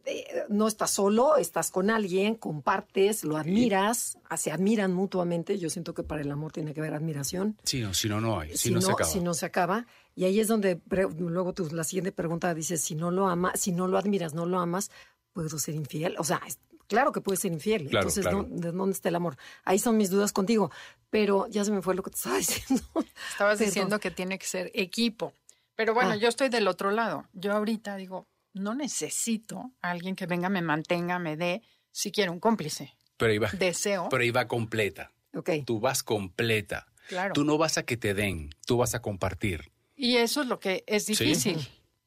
eh, 0.04 0.25
no 0.48 0.69
estás 0.69 0.93
solo, 0.93 1.37
estás 1.37 1.72
con 1.72 1.90
alguien, 1.90 2.37
compartes, 2.37 3.25
lo 3.25 3.37
admiras, 3.37 4.19
se 4.37 4.52
admiran 4.52 4.93
mutuamente. 4.93 5.58
Yo 5.58 5.69
siento 5.69 5.94
que 5.94 6.04
para 6.04 6.22
el 6.22 6.31
amor 6.31 6.52
tiene 6.52 6.72
que 6.75 6.81
haber 6.81 6.94
admiración. 6.94 7.56
Sí, 7.64 7.81
no, 7.81 7.93
si 7.93 8.08
no, 8.08 8.20
no 8.20 8.38
hay, 8.38 8.50
si, 8.52 8.69
Si 8.69 8.70
no, 8.70 8.81
se 8.81 8.93
acaba. 8.93 9.10
si 9.10 9.19
no 9.20 9.34
se 9.34 9.46
acaba. 9.46 9.87
Y 10.14 10.25
ahí 10.25 10.38
es 10.38 10.46
donde 10.46 10.81
luego 11.19 11.52
tú, 11.52 11.69
la 11.72 11.82
siguiente 11.82 12.12
pregunta 12.12 12.54
dice, 12.54 12.76
si 12.76 12.94
no 12.94 13.10
lo 13.10 13.26
ama, 13.26 13.52
si 13.56 13.72
no 13.72 13.88
lo 13.88 13.99
admiras, 13.99 14.32
no 14.32 14.46
lo 14.46 14.60
amas, 14.60 14.92
puedo 15.32 15.58
ser 15.58 15.75
infiel. 15.75 16.14
O 16.19 16.25
sea, 16.25 16.40
es- 16.46 16.60
claro 16.88 17.12
que 17.12 17.21
puedes 17.21 17.41
ser 17.41 17.53
infiel. 17.53 17.88
Claro, 17.88 18.09
Entonces, 18.09 18.23
claro. 18.25 18.44
¿dó- 18.44 18.61
¿de 18.61 18.73
dónde 18.73 18.93
está 18.93 19.09
el 19.09 19.17
amor? 19.17 19.37
Ahí 19.65 19.79
son 19.79 19.97
mis 19.97 20.11
dudas 20.11 20.33
contigo. 20.33 20.71
Pero 21.11 21.47
ya 21.49 21.65
se 21.65 21.71
me 21.73 21.83
fue 21.83 21.94
lo 21.94 22.03
que 22.03 22.11
te 22.11 22.17
estaba 22.17 22.37
diciendo. 22.38 22.85
Estabas 23.31 23.59
Perdón. 23.59 23.59
diciendo 23.66 24.00
que 24.00 24.11
tiene 24.11 24.38
que 24.38 24.47
ser 24.47 24.71
equipo. 24.75 25.33
Pero 25.75 25.95
bueno, 25.95 26.11
Ah. 26.12 26.16
yo 26.16 26.28
estoy 26.28 26.49
del 26.49 26.69
otro 26.69 26.90
lado. 26.90 27.26
Yo 27.33 27.52
ahorita 27.52 27.97
digo, 27.97 28.26
no 28.55 28.75
necesito 28.75 29.73
a 29.83 29.90
alguien 29.90 30.16
que 30.16 30.26
venga, 30.26 30.49
me 30.49 30.62
mantenga, 30.62 31.19
me 31.19 31.37
dé, 31.37 31.62
si 31.93 32.11
quiero 32.11 32.33
un 32.33 32.40
cómplice. 32.40 32.95
Pero 33.19 33.33
ahí 33.33 33.38
va, 33.38 33.50
Deseo. 33.52 34.09
pero 34.11 34.23
ahí 34.23 34.31
va 34.31 34.49
completa. 34.49 35.12
Ok. 35.35 35.50
Tú 35.66 35.81
vas 35.81 36.02
completa. 36.02 36.87
Claro. 37.09 37.35
Tú 37.35 37.45
no 37.45 37.57
vas 37.59 37.78
a 37.78 37.85
que 37.85 37.97
te 37.97 38.14
den, 38.14 38.50
tú 38.66 38.78
vas 38.78 38.95
a 38.95 39.00
compartir. 39.02 39.71
Y 39.95 40.16
eso 40.16 40.43
es 40.43 40.49
lo 40.49 40.59
que 40.59 40.83
es 40.87 41.05
Sí. 41.07 41.57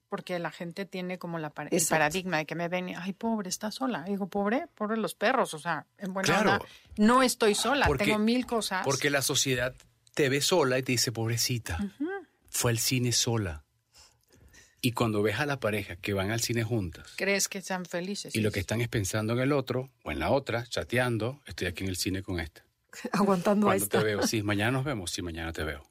Porque 0.10 0.40
la 0.40 0.50
gente 0.52 0.86
tiene 0.86 1.20
como 1.20 1.38
la 1.38 1.54
el 1.70 1.86
paradigma 1.88 2.38
de 2.38 2.46
que 2.48 2.56
me 2.56 2.68
ven 2.68 2.90
y, 2.90 2.96
ay, 2.96 3.14
pobre, 3.14 3.48
está 3.50 3.70
sola. 3.72 4.04
Y 4.08 4.12
digo, 4.12 4.28
pobre, 4.28 4.66
pobre 4.76 4.98
los 4.98 5.14
perros. 5.14 5.54
O 5.54 5.60
sea, 5.60 5.86
en 6.00 6.14
buena 6.14 6.26
Claro. 6.28 6.54
onda, 6.54 6.66
no 6.98 7.22
estoy 7.24 7.54
sola, 7.56 7.86
Porque- 7.86 8.06
tengo 8.06 8.18
mil 8.20 8.46
cosas. 8.48 8.84
Porque 8.84 9.10
la 9.12 9.22
sociedad 9.22 9.76
te 10.16 10.28
ve 10.30 10.42
sola 10.42 10.80
y 10.80 10.84
te 10.84 10.92
dice, 10.94 11.12
pobrecita, 11.12 11.78
fue 12.50 12.72
al 12.72 12.80
cine 12.80 13.12
sola. 13.12 13.64
Y 14.82 14.94
cuando 14.94 15.22
ves 15.22 15.40
a 15.40 15.46
la 15.46 15.60
pareja 15.60 15.98
que 15.98 16.14
van 16.14 16.32
al 16.32 16.40
cine 16.40 16.64
juntas 16.64 17.14
Crees 17.18 17.50
que 17.50 17.62
sean 17.62 17.86
felices. 17.86 18.34
y 18.34 18.40
lo 18.40 18.50
que 18.50 18.62
están 18.62 18.80
es 18.80 18.88
pensando 18.88 19.34
en 19.34 19.40
el 19.40 19.52
otro 19.52 19.90
o 20.04 20.12
en 20.12 20.20
la 20.20 20.32
otra, 20.32 20.66
chateando, 20.68 21.42
estoy 21.46 21.68
aquí 21.68 21.84
en 21.84 21.90
el 21.90 21.98
cine 21.98 22.24
con 22.24 22.40
esta. 22.40 22.64
Aguantando 23.12 23.68
a 23.68 23.72
Cuando 23.72 23.84
esta. 23.84 24.00
te 24.00 24.06
veo, 24.06 24.26
sí, 24.26 24.42
mañana 24.42 24.72
nos 24.72 24.86
vemos, 24.86 25.12
sí, 25.12 25.22
mañana 25.22 25.52
te 25.54 25.64
veo. 25.64 25.84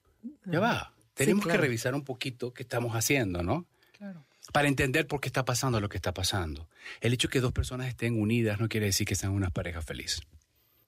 Ya 0.46 0.58
va. 0.58 0.94
Tenemos 1.14 1.44
claro. 1.44 1.58
que 1.60 1.62
revisar 1.66 1.94
un 1.94 2.02
poquito 2.04 2.52
qué 2.54 2.62
estamos 2.62 2.94
haciendo, 2.94 3.42
¿no? 3.42 3.66
Claro. 3.98 4.24
Para 4.52 4.68
entender 4.68 5.06
por 5.06 5.20
qué 5.20 5.28
está 5.28 5.44
pasando 5.44 5.80
lo 5.80 5.88
que 5.88 5.96
está 5.98 6.14
pasando. 6.14 6.68
El 7.00 7.12
hecho 7.12 7.28
de 7.28 7.32
que 7.32 7.40
dos 7.40 7.52
personas 7.52 7.88
estén 7.88 8.18
unidas 8.20 8.58
no 8.60 8.68
quiere 8.68 8.86
decir 8.86 9.06
que 9.06 9.14
sean 9.14 9.32
unas 9.32 9.50
parejas 9.52 9.84
felices. 9.84 10.22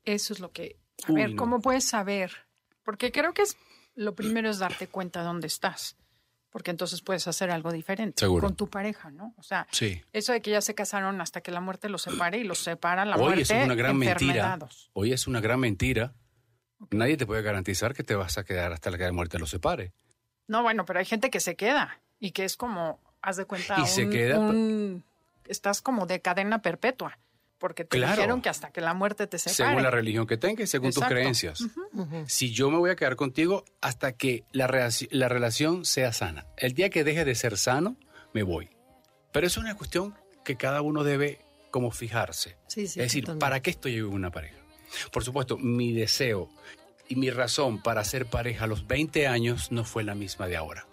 Eso 0.04 0.32
es 0.32 0.40
lo 0.40 0.50
que... 0.52 0.76
A 1.06 1.12
Uy, 1.12 1.20
ver, 1.20 1.30
no. 1.30 1.36
¿cómo 1.36 1.60
puedes 1.60 1.84
saber? 1.84 2.32
Porque 2.84 3.12
creo 3.12 3.34
que 3.34 3.42
es 3.42 3.56
lo 3.94 4.14
primero 4.14 4.48
es 4.48 4.58
darte 4.58 4.86
cuenta 4.86 5.22
dónde 5.22 5.46
estás. 5.46 5.96
Porque 6.50 6.70
entonces 6.70 7.00
puedes 7.02 7.28
hacer 7.28 7.50
algo 7.50 7.70
diferente 7.70 8.20
Seguro. 8.20 8.46
con 8.46 8.56
tu 8.56 8.68
pareja, 8.68 9.10
¿no? 9.10 9.34
O 9.36 9.42
sea, 9.42 9.66
Sí. 9.70 10.02
eso 10.12 10.32
de 10.32 10.40
que 10.40 10.50
ya 10.50 10.60
se 10.60 10.74
casaron 10.74 11.20
hasta 11.20 11.42
que 11.42 11.50
la 11.52 11.60
muerte 11.60 11.88
los 11.88 12.02
separe 12.02 12.38
y 12.38 12.44
los 12.44 12.58
separa 12.58 13.04
la 13.04 13.16
Hoy 13.16 13.22
muerte, 13.22 13.42
es 13.42 13.50
una 13.64 13.74
gran 13.74 13.96
mentira. 13.96 14.58
Hoy 14.94 15.12
es 15.12 15.26
una 15.26 15.40
gran 15.40 15.60
mentira. 15.60 16.14
Nadie 16.90 17.16
te 17.16 17.26
puede 17.26 17.42
garantizar 17.42 17.94
que 17.94 18.02
te 18.04 18.14
vas 18.14 18.38
a 18.38 18.44
quedar 18.44 18.72
hasta 18.72 18.90
la 18.90 18.98
que 18.98 19.04
la 19.04 19.12
muerte 19.12 19.38
los 19.38 19.50
separe. 19.50 19.92
No, 20.48 20.62
bueno, 20.62 20.84
pero 20.86 20.98
hay 20.98 21.04
gente 21.04 21.30
que 21.30 21.38
se 21.40 21.54
queda 21.56 22.00
y 22.20 22.30
que 22.32 22.44
es 22.44 22.56
como, 22.56 23.00
haz 23.22 23.36
de 23.36 23.46
cuenta, 23.46 23.76
Y 23.80 23.86
se 23.86 24.04
un- 24.04 24.10
queda, 24.12 24.38
un- 24.38 25.04
estás 25.48 25.82
como 25.82 26.06
de 26.06 26.20
cadena 26.20 26.62
perpetua. 26.62 27.18
porque 27.58 27.84
te 27.84 27.98
Claro. 27.98 28.14
dijeron 28.16 28.40
que 28.40 28.48
hasta 28.48 28.70
que 28.70 28.80
la 28.80 28.94
muerte 28.94 29.26
te 29.26 29.36
separe. 29.38 29.68
Según 29.68 29.82
la 29.82 29.90
religión 29.90 30.26
que 30.26 30.38
tengas 30.38 30.64
y 30.64 30.66
según 30.66 30.88
tus 30.88 30.96
Exacto. 30.96 31.14
creencias. 31.14 31.62
Si 32.26 32.52
yo 32.52 32.70
me 32.70 32.78
voy 32.78 32.88
a 32.88 32.96
quedar 32.96 33.16
contigo 33.16 33.66
hasta 33.82 34.12
que 34.12 34.44
la, 34.52 34.66
la 35.10 35.28
relación 35.28 35.84
sea 35.84 36.14
sana. 36.14 36.46
El 36.56 36.72
día 36.72 36.88
que 36.88 37.04
deje 37.04 37.26
de 37.26 37.34
ser 37.34 37.58
sano, 37.58 37.96
me 38.32 38.44
voy. 38.44 38.70
Pero 39.30 39.46
es 39.46 39.58
una 39.58 39.74
cuestión 39.76 40.14
que 40.42 40.56
cada 40.56 40.80
uno 40.80 41.04
debe 41.04 41.38
como 41.70 41.90
fijarse. 41.90 42.56
Sí, 42.66 42.86
sí, 42.86 42.98
es 43.00 43.06
decir, 43.08 43.24
totalmente. 43.24 43.44
¿para 43.44 43.60
qué 43.60 43.68
estoy 43.68 43.94
yo 43.96 44.06
en 44.06 44.14
una 44.14 44.30
pareja? 44.30 44.56
Por 45.12 45.22
supuesto, 45.22 45.58
mi 45.58 45.92
deseo 45.92 46.48
y 47.08 47.16
mi 47.16 47.28
razón 47.28 47.82
para 47.82 48.02
ser 48.04 48.24
pareja 48.24 48.64
a 48.64 48.68
los 48.68 48.86
20 48.86 49.26
años 49.28 49.70
no 49.70 49.84
fue 49.84 50.02
la 50.02 50.14
misma 50.14 50.46
de 50.48 50.56
ahora. 50.56 50.86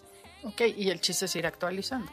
Ok, 0.43 0.61
y 0.75 0.89
el 0.89 1.01
chiste 1.01 1.25
es 1.25 1.35
ir 1.35 1.45
actualizando. 1.47 2.11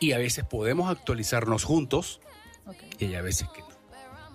Y 0.00 0.12
a 0.12 0.18
veces 0.18 0.44
podemos 0.44 0.90
actualizarnos 0.90 1.64
juntos 1.64 2.20
Ok. 2.66 2.76
y 2.98 3.06
hay 3.06 3.14
a 3.16 3.22
veces 3.22 3.48
que 3.54 3.60
no. 3.60 3.68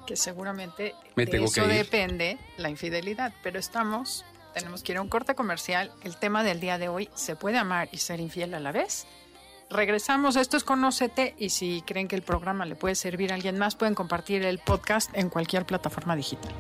Que 0.06 0.18
seguramente 0.18 0.94
Me 1.16 1.26
de 1.26 1.32
tengo 1.32 1.46
eso 1.46 1.62
que 1.62 1.68
depende 1.68 2.38
la 2.58 2.70
infidelidad. 2.70 3.34
Pero 3.42 3.58
estamos, 3.60 4.26
tenemos 4.54 4.84
que 4.84 4.92
ir 4.92 4.98
a 4.98 5.02
un 5.02 5.08
corte 5.08 5.34
comercial. 5.36 5.92
El 6.04 6.18
tema 6.18 6.44
del 6.44 6.60
día 6.60 6.78
de 6.78 6.90
hoy, 6.90 7.10
¿se 7.16 7.38
puede 7.38 7.58
amar 7.58 7.88
y 7.94 7.98
ser 8.00 8.20
infiel 8.20 8.54
a 8.54 8.60
la 8.60 8.74
vez? 8.74 9.08
Regresamos, 9.70 10.36
esto 10.36 10.58
es 10.58 10.64
Conócete 10.66 11.34
y 11.40 11.50
si 11.50 11.82
creen 11.88 12.08
que 12.10 12.16
el 12.18 12.22
programa 12.22 12.66
le 12.66 12.76
puede 12.76 12.96
servir 12.96 13.32
a 13.32 13.36
alguien 13.36 13.58
más, 13.58 13.76
pueden 13.76 13.96
compartir 13.96 14.44
el 14.44 14.60
podcast 14.60 15.10
en 15.14 15.30
cualquier 15.30 15.66
plataforma 15.66 16.16
digital. 16.16 16.52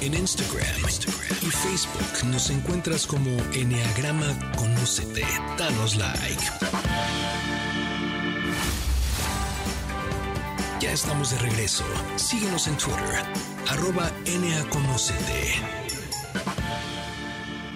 En 0.00 0.12
Instagram, 0.12 0.66
Instagram 0.82 1.25
y 1.46 1.50
Facebook 1.50 2.24
nos 2.26 2.50
encuentras 2.50 3.06
como 3.06 3.30
Enneagrama 3.52 4.26
Conócete. 4.56 5.24
Danos 5.56 5.94
like. 5.96 6.42
Ya 10.80 10.90
estamos 10.90 11.30
de 11.30 11.38
regreso. 11.38 11.84
Síguenos 12.16 12.66
en 12.66 12.76
Twitter, 12.76 13.24
arroba 13.68 14.10
NAConócete. 14.26 15.85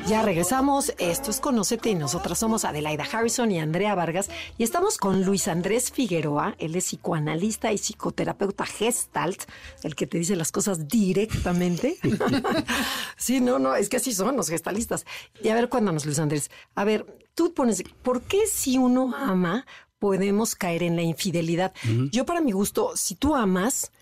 Ya 0.06 0.22
regresamos. 0.22 0.92
Esto 0.98 1.30
es 1.30 1.40
Conócete 1.40 1.90
y 1.90 1.94
nosotras 1.94 2.38
somos 2.38 2.64
Adelaida 2.64 3.04
Harrison 3.10 3.50
y 3.50 3.60
Andrea 3.60 3.94
Vargas. 3.94 4.28
Y 4.58 4.64
estamos 4.64 4.98
con 4.98 5.24
Luis 5.24 5.46
Andrés 5.46 5.90
Figueroa. 5.92 6.56
Él 6.58 6.74
es 6.74 6.84
psicoanalista 6.84 7.72
y 7.72 7.78
psicoterapeuta 7.78 8.66
gestalt, 8.66 9.42
el 9.82 9.94
que 9.94 10.06
te 10.06 10.18
dice 10.18 10.36
las 10.36 10.50
cosas 10.50 10.88
directamente. 10.88 11.98
sí, 13.16 13.40
no, 13.40 13.58
no, 13.58 13.74
es 13.74 13.88
que 13.88 13.98
así 13.98 14.12
son 14.12 14.36
los 14.36 14.48
gestalistas. 14.48 15.06
Y 15.42 15.48
a 15.48 15.54
ver, 15.54 15.68
cuéntanos, 15.68 16.04
Luis 16.06 16.18
Andrés. 16.18 16.50
A 16.74 16.84
ver, 16.84 17.06
tú 17.34 17.54
pones, 17.54 17.82
¿por 18.02 18.22
qué 18.22 18.46
si 18.46 18.78
uno 18.78 19.14
ama 19.16 19.66
podemos 19.98 20.54
caer 20.54 20.82
en 20.82 20.96
la 20.96 21.02
infidelidad? 21.02 21.72
Yo, 22.10 22.26
para 22.26 22.40
mi 22.40 22.52
gusto, 22.52 22.92
si 22.96 23.14
tú 23.14 23.36
amas, 23.36 23.92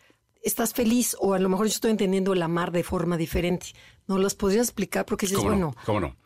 estás 0.43 0.73
feliz 0.73 1.17
o 1.21 1.35
a 1.35 1.39
lo 1.39 1.49
mejor 1.49 1.67
yo 1.67 1.73
estoy 1.73 1.91
entendiendo 1.91 2.33
el 2.33 2.43
amar 2.43 2.73
de 2.73 2.83
forma 2.83 3.17
diferente. 3.17 3.75
¿No 4.09 4.19
las 4.19 4.35
podrías 4.35 4.67
explicar? 4.67 5.07
Porque 5.07 5.27
dices, 5.27 5.39
¿Cómo 5.39 5.51
bueno, 5.51 5.67
no? 5.77 5.85
¿Cómo 5.85 6.01
no? 6.01 6.17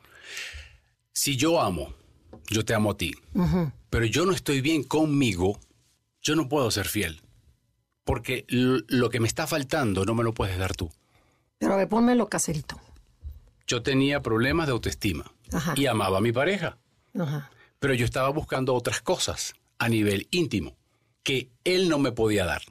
Si 1.12 1.36
yo 1.36 1.60
amo, 1.60 1.92
yo 2.48 2.64
te 2.64 2.74
amo 2.74 2.92
a 2.92 2.96
ti, 2.96 3.12
pero 3.90 4.06
yo 4.06 4.24
no 4.24 4.32
estoy 4.32 4.60
bien 4.62 4.82
conmigo, 4.84 5.58
yo 6.22 6.34
no 6.36 6.48
puedo 6.48 6.70
ser 6.70 6.88
fiel. 6.88 7.20
Porque 8.04 8.44
lo 8.48 9.10
que 9.10 9.20
me 9.20 9.28
está 9.28 9.46
faltando 9.46 10.04
no 10.04 10.14
me 10.14 10.24
lo 10.24 10.32
puedes 10.34 10.58
dar 10.58 10.74
tú. 10.74 10.90
pero 11.58 11.74
a 11.74 11.76
ver, 11.76 11.88
pónmelo 11.88 12.28
caserito. 12.28 12.80
Yo 13.66 13.82
tenía 13.82 14.22
problemas 14.22 14.66
de 14.66 14.72
autoestima 14.72 15.30
Ajá. 15.52 15.74
y 15.76 15.86
amaba 15.86 16.18
a 16.18 16.20
mi 16.20 16.32
pareja, 16.32 16.78
Ajá. 17.18 17.50
pero 17.78 17.94
yo 17.94 18.04
estaba 18.04 18.28
buscando 18.30 18.74
otras 18.74 19.00
cosas 19.02 19.54
a 19.78 19.88
nivel 19.88 20.26
íntimo 20.30 20.76
que 21.22 21.50
él 21.64 21.88
no 21.88 21.98
me 21.98 22.10
podía 22.12 22.44
dar. 22.44 22.62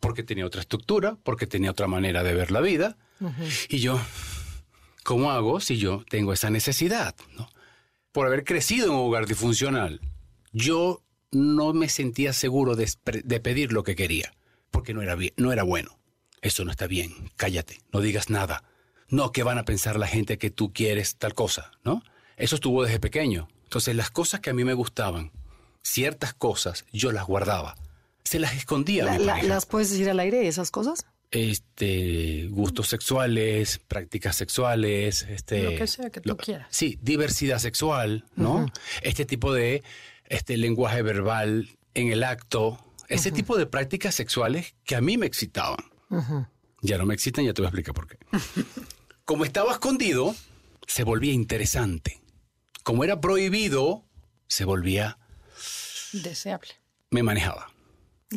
Porque 0.00 0.22
tenía 0.22 0.46
otra 0.46 0.60
estructura, 0.60 1.16
porque 1.24 1.48
tenía 1.48 1.72
otra 1.72 1.88
manera 1.88 2.22
de 2.22 2.34
ver 2.34 2.52
la 2.52 2.60
vida. 2.60 2.96
Y 3.68 3.78
yo, 3.78 3.98
¿cómo 5.08 5.30
hago 5.30 5.58
si 5.58 5.78
yo 5.78 6.04
tengo 6.10 6.34
esa 6.34 6.50
necesidad? 6.50 7.14
¿no? 7.34 7.48
Por 8.12 8.26
haber 8.26 8.44
crecido 8.44 8.88
en 8.88 8.92
un 8.92 9.06
hogar 9.06 9.24
disfuncional, 9.26 10.02
yo 10.52 11.02
no 11.32 11.72
me 11.72 11.88
sentía 11.88 12.34
seguro 12.34 12.76
de, 12.76 12.86
pedir 13.40 13.72
lo 13.72 13.84
que 13.84 13.96
quería, 13.96 14.34
porque 14.70 14.92
no 14.92 15.00
era, 15.00 15.14
bien, 15.14 15.32
no 15.38 15.50
era 15.50 15.62
bueno. 15.62 15.98
Eso 16.42 16.62
no 16.66 16.70
está 16.70 16.86
bien, 16.86 17.30
cállate, 17.36 17.80
no 17.90 18.02
digas 18.02 18.28
nada. 18.28 18.64
No, 19.08 19.32
que 19.32 19.44
van 19.44 19.56
a 19.56 19.64
pensar 19.64 19.98
la 19.98 20.06
gente 20.06 20.36
que 20.36 20.50
tú 20.50 20.74
quieres 20.74 21.16
tal 21.16 21.32
cosa, 21.32 21.70
¿no? 21.84 22.02
Eso 22.36 22.56
estuvo 22.56 22.82
desde 22.84 23.00
pequeño. 23.00 23.48
Entonces 23.62 23.96
las 23.96 24.10
cosas 24.10 24.40
que 24.40 24.50
a 24.50 24.54
mí 24.54 24.62
me 24.62 24.74
gustaban, 24.74 25.32
ciertas 25.82 26.34
cosas, 26.34 26.84
yo 26.92 27.12
las 27.12 27.24
guardaba. 27.24 27.76
Se 28.24 28.38
las 28.38 28.54
escondía 28.54 29.04
a 29.04 29.06
La- 29.06 29.18
mi 29.18 29.24
la- 29.24 29.32
pareja 29.32 29.48
¿Las 29.54 29.64
puedes 29.64 29.88
decir 29.90 30.10
al 30.10 30.20
aire 30.20 30.46
esas 30.48 30.70
cosas? 30.70 31.06
Este 31.30 32.46
gustos 32.50 32.88
sexuales, 32.88 33.80
prácticas 33.86 34.36
sexuales, 34.36 35.22
este 35.28 35.62
Lo 35.64 35.76
que 35.76 35.86
sea 35.86 36.10
que 36.10 36.20
tú 36.20 36.36
quieras. 36.36 36.68
Sí, 36.70 36.98
diversidad 37.02 37.58
sexual, 37.58 38.24
¿no? 38.34 38.66
Este 39.02 39.24
tipo 39.24 39.52
de 39.52 39.82
este 40.26 40.56
lenguaje 40.56 41.02
verbal 41.02 41.68
en 41.94 42.08
el 42.12 42.22
acto, 42.22 42.78
ese 43.08 43.30
tipo 43.30 43.56
de 43.56 43.66
prácticas 43.66 44.14
sexuales 44.14 44.74
que 44.84 44.96
a 44.96 45.00
mí 45.00 45.16
me 45.18 45.26
excitaban. 45.26 45.84
Ya 46.80 46.96
no 46.98 47.06
me 47.06 47.14
excitan, 47.14 47.44
ya 47.44 47.52
te 47.52 47.60
voy 47.62 47.66
a 47.66 47.70
explicar 47.70 47.94
por 47.94 48.06
qué. 48.06 48.18
Como 49.24 49.44
estaba 49.44 49.72
escondido, 49.72 50.34
se 50.86 51.04
volvía 51.04 51.32
interesante. 51.32 52.22
Como 52.82 53.04
era 53.04 53.20
prohibido, 53.20 54.04
se 54.46 54.64
volvía 54.64 55.18
Deseable. 56.12 56.70
me 57.10 57.22
manejaba. 57.22 57.70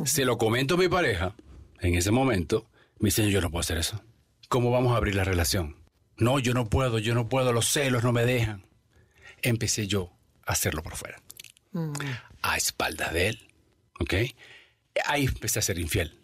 Se 0.06 0.26
lo 0.26 0.38
comento 0.38 0.76
a 0.76 0.78
mi 0.78 0.90
pareja 0.90 1.36
en 1.80 1.96
ese 1.96 2.12
momento. 2.12 2.70
Me 3.02 3.08
dice, 3.08 3.30
yo 3.30 3.42
no 3.42 3.50
puedo 3.50 3.62
hacer 3.62 3.78
eso. 3.78 4.02
¿Cómo 4.48 4.72
vamos 4.72 4.94
a 4.94 4.98
abrir 4.98 5.16
la 5.16 5.24
relación? 5.24 5.76
No, 6.18 6.40
yo 6.40 6.54
no 6.54 6.70
puedo, 6.70 7.00
yo 7.00 7.14
no 7.16 7.28
puedo, 7.30 7.52
los 7.52 7.68
celos 7.68 8.04
no 8.04 8.12
me 8.12 8.26
dejan. 8.26 8.66
Empecé 9.42 9.88
yo 9.88 10.12
a 10.46 10.52
hacerlo 10.54 10.84
por 10.84 10.96
fuera. 10.96 11.22
A 12.42 12.58
espaldas 12.58 13.14
de 13.14 13.30
él. 13.30 13.48
¿Ok? 14.00 14.14
Ahí 15.06 15.26
empecé 15.26 15.60
a 15.60 15.62
ser 15.62 15.80
infiel. 15.80 16.18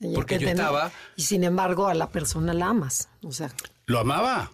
Y 0.00 0.14
Porque 0.14 0.36
que 0.36 0.42
yo 0.44 0.48
tener- 0.48 0.62
estaba- 0.64 0.92
Y 1.16 1.22
sin 1.22 1.44
embargo, 1.44 1.88
a 1.88 1.94
la 1.94 2.10
persona 2.10 2.52
la 2.54 2.68
amas. 2.68 3.08
O 3.22 3.32
sea, 3.32 3.50
Lo 3.86 3.98
amaba. 4.00 4.52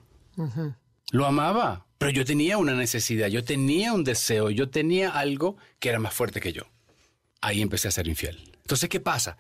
Lo 1.11 1.27
amaba. 1.27 1.87
Pero 1.99 2.13
yo 2.13 2.25
tenía 2.25 2.57
una 2.59 2.75
necesidad, 2.75 3.29
yo 3.29 3.43
tenía 3.45 3.93
un 3.93 4.05
deseo, 4.05 4.51
yo 4.51 4.69
tenía 4.71 5.11
algo 5.11 5.57
que 5.81 5.89
era 5.89 5.99
más 5.99 6.15
fuerte 6.15 6.41
que 6.41 6.53
yo. 6.53 6.63
Ahí 7.41 7.63
empecé 7.63 7.89
a 7.89 7.91
ser 7.91 8.07
infiel. 8.09 8.53
Entonces, 8.63 8.89
¿qué 8.89 9.01
pasa? 9.01 9.37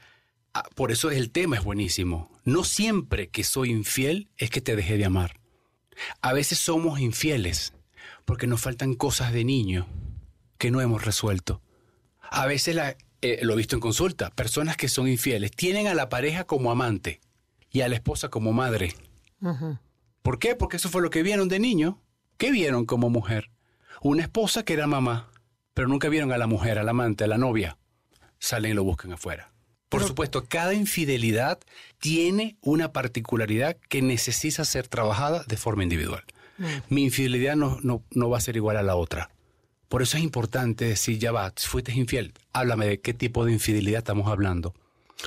Ah, 0.55 0.65
por 0.75 0.93
eso 0.93 1.11
el 1.11 1.31
tema 1.31 1.57
es 1.57 1.65
buenísimo. 1.65 2.31
No 2.45 2.63
siempre 2.65 3.29
que 3.29 3.43
soy 3.45 3.71
infiel 3.71 4.29
es 4.37 4.51
que 4.51 4.61
te 4.61 4.77
dejé 4.77 4.97
de 4.97 5.05
amar. 5.05 5.41
A 6.23 6.33
veces 6.33 6.59
somos 6.59 7.01
infieles 7.01 7.73
porque 8.25 8.47
nos 8.47 8.61
faltan 8.61 8.95
cosas 8.95 9.33
de 9.33 9.45
niño 9.45 9.87
que 10.59 10.71
no 10.71 10.81
hemos 10.81 11.05
resuelto. 11.05 11.61
A 12.21 12.47
veces, 12.47 12.75
la- 12.75 12.97
eh, 13.21 13.41
lo 13.43 13.55
he 13.55 13.57
visto 13.57 13.75
en 13.77 13.81
consulta, 13.81 14.31
personas 14.31 14.77
que 14.77 14.89
son 14.89 15.09
infieles 15.09 15.51
tienen 15.51 15.87
a 15.89 15.95
la 15.95 16.09
pareja 16.09 16.45
como 16.45 16.71
amante 16.71 17.21
y 17.71 17.81
a 17.81 17.89
la 17.89 17.95
esposa 17.97 18.29
como 18.29 18.53
madre. 18.53 18.95
¿Por 20.23 20.39
qué? 20.39 20.55
Porque 20.55 20.77
eso 20.77 20.89
fue 20.89 21.03
lo 21.03 21.11
que 21.11 21.23
vieron 21.23 21.49
de 21.49 21.59
niño. 21.59 22.01
¿Qué 22.39 22.51
vieron 22.51 22.87
como 22.87 23.11
mujer? 23.11 23.51
Una 24.03 24.23
esposa 24.23 24.65
que 24.65 24.73
era 24.75 24.87
mamá, 24.87 25.31
pero 25.75 25.89
nunca 25.89 26.09
vieron 26.09 26.33
a 26.33 26.39
la 26.39 26.47
mujer, 26.47 26.79
al 26.79 26.89
amante, 26.89 27.25
a 27.25 27.27
la 27.29 27.39
novia. 27.39 27.77
Salen 28.39 28.73
y 28.73 28.75
lo 28.75 28.85
buscan 28.85 29.13
afuera. 29.13 29.53
Por 29.99 30.09
supuesto, 30.09 30.45
cada 30.47 30.75
infidelidad 30.75 31.59
tiene 31.99 32.57
una 32.61 32.93
particularidad 32.93 33.77
que 33.89 34.03
necesita 34.03 34.65
ser 34.65 34.89
trabajada 34.89 35.45
de 35.47 35.57
forma 35.57 35.83
individual. 35.83 36.25
Mi 36.89 37.05
infidelidad 37.05 37.57
no, 37.57 37.79
no, 37.83 38.03
no 38.11 38.31
va 38.31 38.39
a 38.39 38.41
ser 38.41 38.57
igual 38.57 38.77
a 38.77 38.83
la 38.83 38.97
otra. 38.97 39.31
Por 39.89 40.03
eso 40.03 40.17
es 40.17 40.25
importante 40.25 40.85
decir, 40.87 41.19
ya 41.19 41.31
va, 41.31 41.53
fuiste 41.57 41.93
infiel, 41.93 42.33
háblame 42.53 42.87
de 42.87 43.01
qué 43.01 43.15
tipo 43.15 43.45
de 43.45 43.53
infidelidad 43.53 43.99
estamos 43.99 44.29
hablando. 44.29 44.75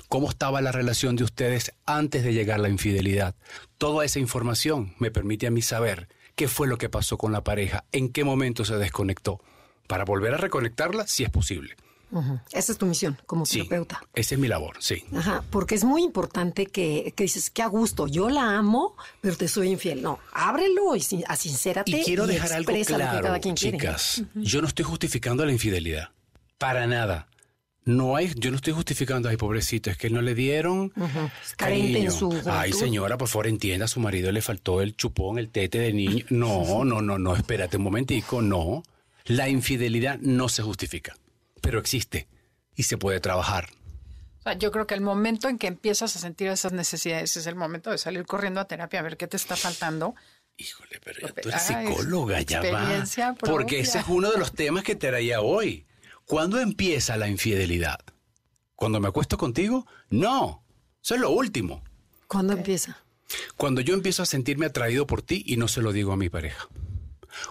¿Cómo 0.09 0.29
estaba 0.29 0.61
la 0.61 0.71
relación 0.71 1.15
de 1.15 1.23
ustedes 1.23 1.73
antes 1.85 2.23
de 2.23 2.33
llegar 2.33 2.59
la 2.59 2.69
infidelidad? 2.69 3.35
Toda 3.77 4.03
esa 4.03 4.19
información 4.19 4.93
me 4.99 5.11
permite 5.11 5.47
a 5.47 5.51
mí 5.51 5.61
saber 5.61 6.09
qué 6.35 6.47
fue 6.47 6.67
lo 6.67 6.77
que 6.77 6.89
pasó 6.89 7.17
con 7.17 7.31
la 7.31 7.43
pareja, 7.43 7.85
en 7.91 8.09
qué 8.09 8.23
momento 8.23 8.65
se 8.65 8.75
desconectó, 8.75 9.41
para 9.87 10.03
volver 10.03 10.33
a 10.33 10.37
reconectarla 10.37 11.07
si 11.07 11.23
es 11.23 11.29
posible. 11.29 11.75
Esa 12.51 12.71
es 12.71 12.77
tu 12.77 12.85
misión 12.85 13.17
como 13.25 13.45
Sí, 13.45 13.57
terapeuta. 13.59 14.01
esa 14.15 14.35
es 14.35 14.39
mi 14.41 14.47
labor, 14.47 14.77
sí. 14.79 15.03
Ajá, 15.15 15.43
porque 15.49 15.75
es 15.75 15.83
muy 15.83 16.03
importante 16.03 16.65
que, 16.65 17.13
que 17.15 17.23
dices, 17.23 17.49
que 17.49 17.61
a 17.61 17.67
gusto, 17.67 18.07
yo 18.07 18.29
la 18.29 18.57
amo, 18.57 18.95
pero 19.21 19.35
te 19.35 19.47
soy 19.47 19.69
infiel. 19.69 20.01
No, 20.01 20.19
ábrelo 20.31 20.95
y 20.95 21.01
sin- 21.01 21.23
asincérate 21.27 21.91
Y 21.91 22.03
quiero 22.03 22.25
dejar 22.27 22.53
algo 22.53 22.71
claro, 22.85 23.21
cada 23.23 23.39
quien 23.39 23.55
chicas. 23.55 24.23
Yo 24.35 24.61
no 24.61 24.67
estoy 24.67 24.85
justificando 24.85 25.45
la 25.45 25.51
infidelidad. 25.51 26.09
Para 26.57 26.87
nada. 26.87 27.27
No 27.83 28.17
hay, 28.17 28.33
yo 28.35 28.49
no 28.51 28.57
estoy 28.57 28.73
justificando, 28.73 29.29
ay, 29.29 29.37
pobrecito, 29.37 29.89
es 29.89 29.97
que 29.97 30.09
no 30.09 30.21
le 30.21 30.35
dieron 30.35 30.91
Es 31.41 31.55
carente 31.55 31.87
en 31.87 31.93
cariño. 31.93 32.11
su 32.11 32.41
Ay, 32.45 32.73
señora, 32.73 33.17
por 33.17 33.29
favor, 33.29 33.47
entienda, 33.47 33.85
a 33.85 33.87
su 33.87 34.01
marido 34.01 34.29
le 34.33 34.41
faltó 34.41 34.81
el 34.81 34.95
chupón, 34.97 35.39
el 35.39 35.49
tete 35.49 35.79
de 35.79 35.93
niño. 35.93 36.25
No, 36.29 36.83
no, 36.83 37.01
no, 37.01 37.17
no, 37.17 37.35
espérate 37.35 37.77
un 37.77 37.83
momentico, 37.83 38.41
no. 38.41 38.83
La 39.25 39.47
infidelidad 39.47 40.19
no 40.19 40.49
se 40.49 40.63
justifica, 40.63 41.15
pero 41.61 41.79
existe 41.79 42.27
y 42.75 42.83
se 42.83 42.97
puede 42.97 43.19
trabajar. 43.19 43.69
O 44.45 44.51
yo 44.53 44.71
creo 44.71 44.87
que 44.87 44.93
el 44.93 45.01
momento 45.01 45.49
en 45.49 45.57
que 45.57 45.67
empiezas 45.67 46.15
a 46.15 46.19
sentir 46.19 46.47
esas 46.47 46.71
necesidades 46.71 47.35
es 47.35 47.47
el 47.47 47.55
momento 47.55 47.91
de 47.91 47.97
salir 47.97 48.25
corriendo 48.25 48.61
a 48.61 48.65
terapia 48.65 48.99
a 48.99 49.03
ver 49.03 49.17
qué 49.17 49.27
te 49.27 49.35
está 49.35 49.55
faltando. 49.55 50.15
Híjole, 50.55 50.99
pero 51.03 51.19
ya 51.27 51.33
tú 51.33 51.49
eres 51.49 51.61
psicóloga, 51.61 52.41
ya 52.41 52.61
va. 52.71 53.35
Porque 53.39 53.79
ese 53.79 53.99
es 53.99 54.05
uno 54.07 54.31
de 54.31 54.37
los 54.37 54.53
temas 54.53 54.83
que 54.83 54.95
te 54.95 55.09
traía 55.09 55.41
hoy. 55.41 55.85
¿Cuándo 56.25 56.59
empieza 56.59 57.17
la 57.17 57.27
infidelidad? 57.27 57.99
¿Cuando 58.75 58.99
me 58.99 59.07
acuesto 59.07 59.37
contigo? 59.37 59.85
No, 60.09 60.63
eso 61.03 61.15
es 61.15 61.21
lo 61.21 61.31
último. 61.31 61.83
¿Cuándo 62.27 62.53
empieza? 62.53 62.97
Cuando 63.55 63.81
yo 63.81 63.93
empiezo 63.93 64.23
a 64.23 64.25
sentirme 64.25 64.67
atraído 64.67 65.07
por 65.07 65.21
ti 65.21 65.43
y 65.45 65.57
no 65.57 65.67
se 65.67 65.81
lo 65.81 65.91
digo 65.91 66.13
a 66.13 66.17
mi 66.17 66.29
pareja. 66.29 66.67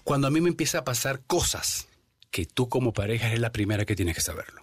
Cuando 0.05 0.27
a 0.27 0.31
mí 0.31 0.41
me 0.41 0.49
empieza 0.49 0.79
a 0.79 0.85
pasar 0.85 1.21
cosas 1.27 1.89
que 2.37 2.45
tú 2.45 2.69
como 2.69 2.93
pareja 2.93 3.29
eres 3.29 3.41
la 3.41 3.51
primera 3.51 3.87
que 3.87 3.97
tienes 3.97 4.15
que 4.15 4.21
saberlo. 4.21 4.61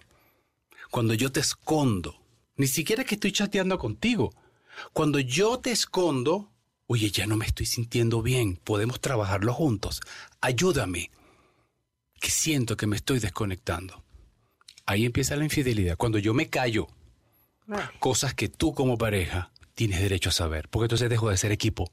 Cuando 0.92 1.12
yo 1.12 1.32
te 1.32 1.40
escondo 1.40 2.24
ni 2.54 2.68
siquiera 2.68 3.02
que 3.02 3.16
estoy 3.16 3.32
chateando 3.32 3.80
contigo. 3.80 4.32
Cuando 4.92 5.18
yo 5.18 5.58
te 5.58 5.72
escondo, 5.72 6.52
oye, 6.86 7.10
ya 7.10 7.26
no 7.26 7.36
me 7.36 7.46
estoy 7.46 7.66
sintiendo 7.66 8.22
bien, 8.22 8.60
podemos 8.62 9.00
trabajarlo 9.00 9.52
juntos. 9.52 10.00
Ayúdame, 10.40 11.10
que 12.20 12.30
siento 12.30 12.76
que 12.76 12.86
me 12.86 12.94
estoy 12.94 13.18
desconectando. 13.18 14.04
Ahí 14.86 15.04
empieza 15.04 15.34
la 15.34 15.42
infidelidad. 15.42 15.96
Cuando 15.96 16.18
yo 16.20 16.32
me 16.32 16.48
callo, 16.48 16.86
cosas 17.98 18.34
que 18.34 18.48
tú 18.48 18.72
como 18.72 18.96
pareja 18.96 19.50
tienes 19.74 20.00
derecho 20.00 20.28
a 20.28 20.32
saber, 20.32 20.68
porque 20.68 20.84
entonces 20.84 21.10
dejo 21.10 21.28
de 21.28 21.38
ser 21.38 21.50
equipo. 21.50 21.90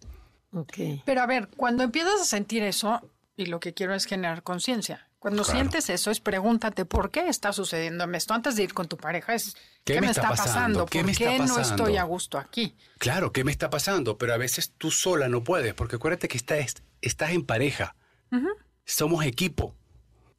Okay. 0.54 1.02
Pero 1.08 1.22
a 1.22 1.26
ver, 1.26 1.48
cuando 1.58 1.82
empiezas 1.82 2.22
a 2.22 2.26
sentir 2.26 2.62
eso, 2.62 3.02
y 3.36 3.48
lo 3.48 3.60
que 3.60 3.74
quiero 3.74 3.96
es 3.96 4.06
generar 4.06 4.44
conciencia, 4.44 5.10
cuando 5.22 5.44
sientes 5.44 5.88
eso, 5.92 6.10
es 6.10 6.20
pregúntate 6.20 6.84
por 6.84 7.12
qué 7.12 7.28
está 7.30 7.54
sucediendo 7.54 8.06
esto. 8.12 8.34
Antes 8.34 8.56
de 8.56 8.64
ir 8.64 8.74
con 8.74 8.88
tu 8.88 8.98
pareja, 8.98 9.36
es 9.36 9.56
¿qué, 9.84 10.02
me, 10.02 10.10
está, 10.10 10.30
pasando? 10.30 10.88
¿Qué 10.88 11.04
¿Por 11.04 11.16
qué 11.16 11.38
no 11.38 11.60
estoy 11.60 11.98
a 11.98 12.04
gusto 12.06 12.40
aquí? 12.40 12.76
Claro, 12.98 13.32
¿qué 13.32 13.44
me 13.44 13.52
está 13.52 13.70
pasando? 13.70 14.18
Pero 14.18 14.34
a 14.34 14.38
veces 14.38 14.74
tú 14.80 14.90
sola 14.90 15.30
no 15.30 15.44
puedes, 15.44 15.76
porque 15.76 15.98
acuérdate 15.98 16.28
que 16.28 16.38
estás, 16.38 16.82
estás 17.02 17.30
en 17.34 17.46
pareja. 17.46 17.96
Somos 18.84 19.24
equipo. 19.24 19.76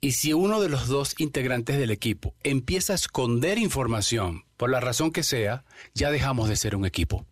Y 0.01 0.13
si 0.13 0.33
uno 0.33 0.61
de 0.61 0.69
los 0.69 0.89
dos 0.89 1.15
integrantes 1.19 1.79
del 1.79 1.93
equipo 1.93 2.35
empieza 2.43 2.93
a 2.93 2.97
esconder 2.97 3.59
información, 3.59 4.47
por 4.57 4.69
la 4.69 4.81
razón 4.81 5.13
que 5.13 5.23
sea, 5.23 5.65
ya 5.95 6.11
dejamos 6.11 6.49
de 6.49 6.57
ser 6.57 6.75
un 6.75 6.87
equipo. 6.87 7.25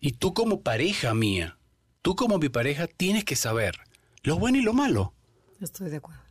Y 0.00 0.14
tú 0.14 0.34
como 0.34 0.62
pareja 0.62 1.14
mía, 1.14 1.56
tú 2.02 2.16
como 2.16 2.38
mi 2.38 2.48
pareja, 2.48 2.88
tienes 2.88 3.24
que 3.24 3.36
saber 3.36 3.78
lo 4.24 4.40
bueno 4.40 4.58
y 4.58 4.62
lo 4.62 4.72
malo. 4.72 5.14
Estoy 5.60 5.88
de 5.88 5.98
acuerdo 5.98 6.25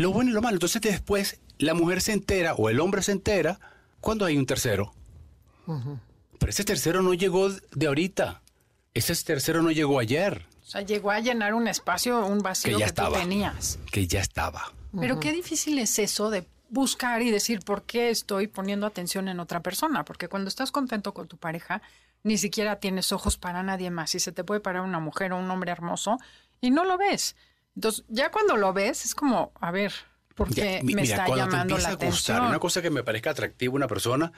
lo 0.00 0.12
bueno 0.12 0.30
y 0.30 0.32
lo 0.32 0.42
malo. 0.42 0.56
Entonces 0.56 0.80
después 0.80 1.40
la 1.58 1.74
mujer 1.74 2.00
se 2.00 2.12
entera 2.12 2.54
o 2.54 2.68
el 2.70 2.80
hombre 2.80 3.02
se 3.02 3.12
entera 3.12 3.60
cuando 4.00 4.24
hay 4.24 4.36
un 4.36 4.46
tercero. 4.46 4.94
Pero 5.66 6.50
ese 6.50 6.64
tercero 6.64 7.02
no 7.02 7.14
llegó 7.14 7.50
de 7.50 7.86
ahorita. 7.86 8.42
Ese 8.94 9.14
tercero 9.22 9.62
no 9.62 9.70
llegó 9.70 10.00
ayer. 10.00 10.46
O 10.62 10.70
sea, 10.70 10.80
llegó 10.82 11.10
a 11.10 11.20
llenar 11.20 11.54
un 11.54 11.68
espacio, 11.68 12.26
un 12.26 12.40
vacío 12.40 12.74
que, 12.74 12.80
ya 12.80 12.86
estaba, 12.86 13.16
tú 13.16 13.22
tenías. 13.22 13.78
Que 13.92 14.06
ya 14.06 14.20
estaba. 14.20 14.72
Pero 14.98 15.20
qué 15.20 15.32
difícil 15.32 15.78
es 15.78 15.98
eso 15.98 16.30
de 16.30 16.46
buscar 16.70 17.22
y 17.22 17.30
decir 17.30 17.60
por 17.60 17.82
qué 17.82 18.10
estoy 18.10 18.46
poniendo 18.46 18.86
atención 18.86 19.28
en 19.28 19.38
otra 19.38 19.60
persona. 19.60 20.04
Porque 20.04 20.28
cuando 20.28 20.48
estás 20.48 20.72
contento 20.72 21.12
con 21.12 21.28
tu 21.28 21.36
pareja, 21.36 21.82
ni 22.22 22.38
siquiera 22.38 22.76
tienes 22.76 23.12
ojos 23.12 23.36
para 23.36 23.62
nadie 23.62 23.90
más. 23.90 24.14
Y 24.14 24.20
se 24.20 24.32
te 24.32 24.44
puede 24.44 24.60
parar 24.60 24.82
una 24.82 24.98
mujer 24.98 25.32
o 25.32 25.38
un 25.38 25.50
hombre 25.50 25.70
hermoso 25.70 26.18
y 26.60 26.70
no 26.70 26.84
lo 26.84 26.98
ves. 26.98 27.36
Entonces, 27.74 28.04
ya 28.08 28.30
cuando 28.30 28.56
lo 28.56 28.72
ves, 28.72 29.04
es 29.04 29.14
como, 29.14 29.52
a 29.60 29.70
ver, 29.70 29.92
¿por 30.34 30.52
qué 30.52 30.80
me 30.82 31.02
está 31.02 31.26
llamando 31.28 31.78
la 31.78 31.90
atención? 31.90 32.44
una 32.44 32.58
cosa 32.58 32.82
que 32.82 32.90
me 32.90 33.02
parezca 33.02 33.30
atractiva 33.30 33.74
una 33.74 33.86
persona 33.86 34.32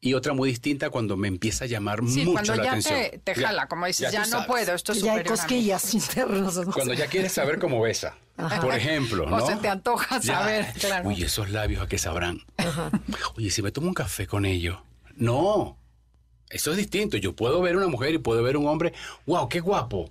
y 0.00 0.14
otra 0.14 0.32
muy 0.32 0.48
distinta 0.48 0.88
cuando 0.88 1.16
me 1.16 1.28
empieza 1.28 1.64
a 1.64 1.68
llamar 1.68 2.00
mucho 2.00 2.54
la 2.54 2.70
atención. 2.70 2.94
Te, 2.94 3.18
te 3.18 3.34
jala, 3.34 3.66
como 3.66 3.86
dices, 3.86 4.10
ya, 4.10 4.24
no 4.26 4.46
puedo, 4.46 4.74
esto 4.74 4.92
es 4.92 5.02
Ya 5.02 5.14
hay 5.14 5.24
cosquillas 5.24 5.92
internas. 5.94 6.58
Cuando 6.72 6.94
ya 6.94 7.06
quieres 7.06 7.32
saber 7.32 7.58
cómo 7.58 7.80
besa, 7.82 8.16
por 8.60 8.74
ejemplo, 8.74 9.28
¿no? 9.28 9.36
O 9.36 9.46
se 9.46 9.56
te 9.56 9.68
antoja 9.68 10.22
saber, 10.22 10.66
Uy, 11.04 11.22
esos 11.22 11.50
labios 11.50 11.82
a 11.82 11.86
qué 11.86 11.98
sabrán. 11.98 12.40
Oye, 13.36 13.50
si 13.50 13.62
me 13.62 13.72
tomo 13.72 13.88
un 13.88 13.94
café 13.94 14.26
con 14.26 14.46
ellos. 14.46 14.78
No, 15.16 15.76
eso 16.48 16.70
es 16.70 16.78
distinto. 16.78 17.18
Yo 17.18 17.36
puedo 17.36 17.60
ver 17.60 17.76
una 17.76 17.88
mujer 17.88 18.14
y 18.14 18.18
puedo 18.18 18.42
ver 18.42 18.56
un 18.56 18.66
hombre. 18.66 18.94
¡Wow, 19.26 19.48
qué 19.48 19.60
guapo! 19.60 20.10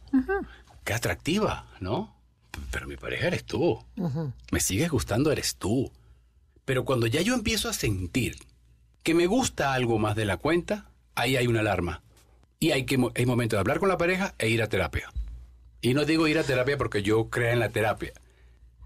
¡Qué 0.83 0.93
atractiva! 0.93 1.65
¿No? 1.79 2.15
Pero 2.71 2.87
mi 2.87 2.97
pareja 2.97 3.27
eres 3.27 3.43
tú. 3.43 3.83
Me 4.51 4.59
sigues 4.59 4.89
gustando, 4.89 5.31
eres 5.31 5.55
tú. 5.55 5.91
Pero 6.65 6.85
cuando 6.85 7.07
ya 7.07 7.21
yo 7.21 7.33
empiezo 7.33 7.69
a 7.69 7.73
sentir 7.73 8.37
que 9.03 9.13
me 9.13 9.27
gusta 9.27 9.73
algo 9.73 9.97
más 9.99 10.15
de 10.15 10.25
la 10.25 10.37
cuenta, 10.37 10.89
ahí 11.15 11.35
hay 11.35 11.47
una 11.47 11.61
alarma. 11.61 12.03
Y 12.59 12.71
hay, 12.71 12.85
que, 12.85 12.97
hay 13.15 13.25
momento 13.25 13.55
de 13.55 13.61
hablar 13.61 13.79
con 13.79 13.89
la 13.89 13.97
pareja 13.97 14.35
e 14.37 14.49
ir 14.49 14.61
a 14.61 14.67
terapia. 14.67 15.11
Y 15.81 15.93
no 15.93 16.05
digo 16.05 16.27
ir 16.27 16.37
a 16.37 16.43
terapia 16.43 16.77
porque 16.77 17.03
yo 17.03 17.29
crea 17.29 17.53
en 17.53 17.59
la 17.59 17.69
terapia 17.69 18.13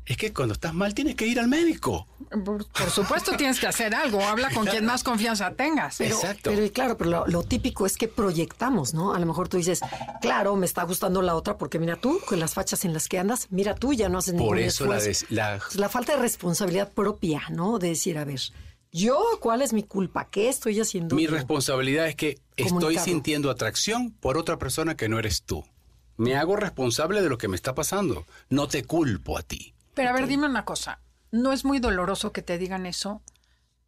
es 0.06 0.18
que 0.18 0.34
cuando 0.34 0.54
estás 0.54 0.74
mal 0.74 0.94
tienes 0.94 1.16
que 1.16 1.26
ir 1.26 1.40
al 1.40 1.48
médico. 1.48 2.08
Por, 2.44 2.66
supuesto 2.90 3.38
tienes 3.38 3.60
que 3.60 3.68
hacer 3.68 3.94
algo, 3.94 4.22
habla 4.22 4.50
con 4.50 4.66
quien 4.66 4.86
más 4.86 5.04
confianza 5.04 5.54
tengas. 5.54 6.02
Exacto. 6.02 6.52
Pero 6.52 6.72
claro, 6.72 6.98
pero 6.98 7.26
lo, 7.28 7.44
típico 7.44 7.86
es 7.86 7.96
que 7.96 8.08
proyectamos, 8.08 8.94
¿no? 8.94 9.14
A 9.14 9.20
lo 9.20 9.26
mejor 9.26 9.50
tú 9.50 9.58
dices, 9.58 9.82
claro, 10.22 10.56
me 10.56 10.66
está 10.66 10.84
gustando 10.84 11.22
la 11.22 11.36
otra 11.36 11.58
porque 11.58 11.80
mira 11.80 11.96
tú, 11.96 12.20
con 12.28 12.40
las 12.40 12.54
fachas 12.54 12.86
en 12.86 12.94
las 12.94 13.08
que 13.08 13.20
andas, 13.20 13.48
mira 13.52 13.76
tú, 13.76 13.94
ya 13.94 14.10
no 14.10 14.18
haces 14.18 14.34
ningún 14.34 14.50
Por 14.50 14.60
eso 14.60 14.88
La, 15.30 15.60
la 15.76 15.90
falta 15.90 16.16
de 16.16 16.22
responsabilidad 16.22 16.92
propia, 16.92 17.44
¿no? 17.50 17.80
De 17.80 17.90
decir, 17.90 18.18
a 18.18 18.26
ver, 18.26 18.42
yo, 18.92 19.24
¿cuál 19.40 19.62
es 19.62 19.74
mi 19.74 19.84
culpa? 19.84 20.30
¿Qué 20.30 20.50
estoy 20.50 20.80
haciendo? 20.80 21.16
Mi 21.16 21.28
responsabilidad 21.28 22.08
es 22.08 22.16
que 22.16 22.40
estoy 22.56 22.98
sintiendo 23.00 23.50
atracción 23.50 24.12
por 24.12 24.38
otra 24.38 24.60
persona 24.60 24.96
que 24.96 25.10
no 25.10 25.18
eres 25.18 25.44
tú. 25.44 25.64
Me 26.16 26.36
hago 26.36 26.56
responsable 26.56 27.22
de 27.22 27.30
lo 27.30 27.40
que 27.40 27.48
me 27.48 27.56
está 27.56 27.74
pasando. 27.74 28.28
No 28.50 28.68
te 28.68 28.84
culpo 28.84 29.38
a 29.38 29.42
ti. 29.42 29.73
Pero 29.94 30.10
a 30.10 30.14
ver, 30.14 30.28
dime 30.28 30.48
una 30.48 30.66
cosa. 30.66 31.00
¿No 31.32 31.52
es 31.52 31.66
muy 31.66 31.80
doloroso 31.80 32.32
que 32.32 32.42
te 32.42 32.58
digan 32.58 32.86
eso 32.86 33.22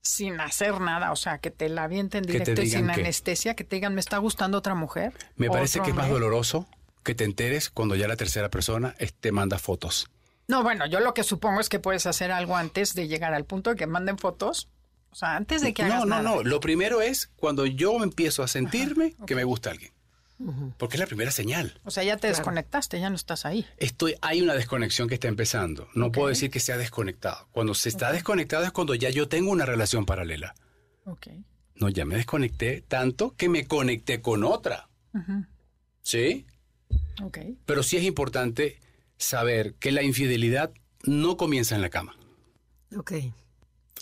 sin 0.01 0.39
hacer 0.39 0.79
nada? 0.81 1.11
O 1.11 1.15
sea, 1.15 1.39
que 1.39 1.51
te 1.51 1.69
la 1.69 1.83
avienten 1.83 2.23
directo 2.23 2.61
y 2.61 2.69
sin 2.69 2.89
anestesia, 2.89 3.55
que 3.55 3.63
te 3.63 3.75
digan, 3.75 3.93
me 3.93 4.01
está 4.01 4.17
gustando 4.17 4.57
otra 4.57 4.75
mujer. 4.75 5.13
Me 5.35 5.49
parece 5.49 5.81
que 5.81 5.89
es 5.89 5.95
más 5.95 6.09
doloroso 6.09 6.67
que 7.03 7.15
te 7.15 7.23
enteres 7.23 7.69
cuando 7.69 7.95
ya 7.95 8.07
la 8.07 8.15
tercera 8.15 8.49
persona 8.49 8.95
te 9.19 9.31
manda 9.31 9.59
fotos. 9.59 10.09
No, 10.47 10.63
bueno, 10.63 10.85
yo 10.85 10.99
lo 10.99 11.13
que 11.13 11.23
supongo 11.23 11.59
es 11.59 11.69
que 11.69 11.79
puedes 11.79 12.05
hacer 12.05 12.31
algo 12.31 12.55
antes 12.55 12.93
de 12.93 13.07
llegar 13.07 13.33
al 13.33 13.45
punto 13.45 13.71
de 13.71 13.75
que 13.75 13.87
manden 13.87 14.17
fotos. 14.17 14.69
O 15.11 15.15
sea, 15.15 15.35
antes 15.35 15.61
de 15.61 15.73
que 15.73 15.83
hagas 15.83 16.05
No, 16.05 16.21
no, 16.21 16.21
no. 16.21 16.43
Lo 16.43 16.59
primero 16.59 17.01
es 17.01 17.27
cuando 17.35 17.65
yo 17.65 18.03
empiezo 18.03 18.43
a 18.43 18.47
sentirme 18.47 19.15
que 19.25 19.35
me 19.35 19.43
gusta 19.43 19.71
alguien. 19.71 19.94
Porque 20.77 20.97
es 20.97 20.99
la 20.99 21.07
primera 21.07 21.31
señal. 21.31 21.79
O 21.85 21.91
sea, 21.91 22.03
ya 22.03 22.17
te 22.17 22.27
desconectaste, 22.27 22.99
ya 22.99 23.09
no 23.09 23.15
estás 23.15 23.45
ahí. 23.45 23.65
Estoy, 23.77 24.15
hay 24.21 24.41
una 24.41 24.53
desconexión 24.53 25.07
que 25.07 25.13
está 25.15 25.27
empezando. 25.27 25.87
No 25.95 26.11
puedo 26.11 26.27
decir 26.27 26.49
que 26.51 26.59
sea 26.59 26.77
desconectado. 26.77 27.47
Cuando 27.51 27.73
se 27.73 27.89
está 27.89 28.11
desconectado 28.11 28.65
es 28.65 28.71
cuando 28.71 28.95
ya 28.95 29.09
yo 29.09 29.29
tengo 29.29 29.51
una 29.51 29.65
relación 29.65 30.05
paralela. 30.05 30.53
Ok. 31.05 31.27
No, 31.75 31.89
ya 31.89 32.05
me 32.05 32.15
desconecté 32.15 32.81
tanto 32.81 33.35
que 33.35 33.49
me 33.49 33.65
conecté 33.65 34.21
con 34.21 34.43
otra. 34.43 34.89
¿Sí? 36.01 36.45
Ok. 37.23 37.39
Pero 37.65 37.83
sí 37.83 37.97
es 37.97 38.03
importante 38.03 38.79
saber 39.17 39.75
que 39.75 39.91
la 39.91 40.03
infidelidad 40.03 40.71
no 41.03 41.37
comienza 41.37 41.75
en 41.75 41.81
la 41.81 41.89
cama. 41.89 42.17
Ok. 42.97 43.13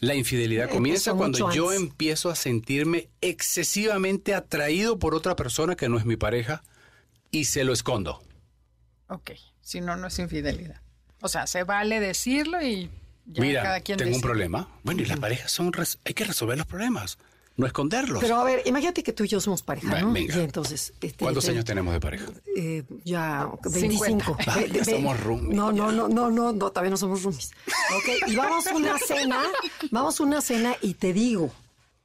La 0.04 0.16
infidelidad 0.16 0.70
comienza 0.70 1.14
cuando 1.14 1.50
yo 1.54 1.72
empiezo 1.72 2.30
a 2.30 2.36
sentirme 2.36 3.08
excesivamente 3.22 4.36
atraído 4.36 5.00
por 5.00 5.16
otra 5.16 5.38
persona 5.38 5.78
que 5.78 5.88
no 5.88 5.98
es 5.98 6.04
mi 6.04 6.18
pareja 6.18 6.62
y 7.32 7.46
se 7.46 7.64
lo 7.64 7.72
escondo. 7.72 8.22
Ok, 9.08 9.32
si 9.62 9.80
no, 9.80 9.96
no 9.96 10.08
es 10.08 10.20
infidelidad. 10.20 10.82
O 11.22 11.30
sea, 11.30 11.48
se 11.48 11.64
vale 11.64 12.02
decirlo 12.02 12.62
y 12.62 12.90
ya 13.28 13.64
cada 13.64 13.80
quien 13.80 13.98
tengo 13.98 14.16
un 14.16 14.22
problema. 14.22 14.68
Bueno, 14.84 15.02
y 15.02 15.06
las 15.06 15.20
parejas 15.20 15.50
son... 15.50 15.72
hay 16.04 16.14
que 16.14 16.26
resolver 16.26 16.58
los 16.58 16.68
problemas 16.68 17.18
no 17.56 17.68
esconderlos. 17.68 18.20
Pero 18.22 18.38
a 18.38 18.44
ver, 18.44 18.64
imagínate 18.66 19.04
que 19.04 19.14
tú 19.14 19.24
y 19.24 19.28
yo 19.28 19.40
somos 19.40 19.62
pareja, 19.62 20.02
¿no? 20.02 20.18
Y 20.18 20.28
entonces, 20.32 20.94
este, 21.02 21.24
¿Cuántos 21.24 21.48
años 21.50 21.66
tenemos 21.66 21.94
de 21.94 22.00
pareja? 22.00 22.26
Eh, 22.56 22.84
ya 23.04 23.50
25. 23.64 24.38
somos 24.86 25.20
roomies. 25.20 25.56
No, 25.56 25.72
no, 25.72 25.92
no, 25.92 26.08
no, 26.08 26.32
no, 26.32 26.52
no, 26.52 26.70
todavía 26.70 26.90
no 26.90 26.98
somos 26.98 27.24
roomies. 27.24 27.52
Ok, 27.96 28.30
y 28.30 28.36
vamos 28.36 28.66
a 28.68 28.76
una 28.76 28.98
cena, 28.98 29.42
vamos 29.92 30.20
a 30.20 30.24
una 30.24 30.42
cena 30.42 30.76
y 30.82 30.96
te 30.96 31.14
digo, 31.14 31.52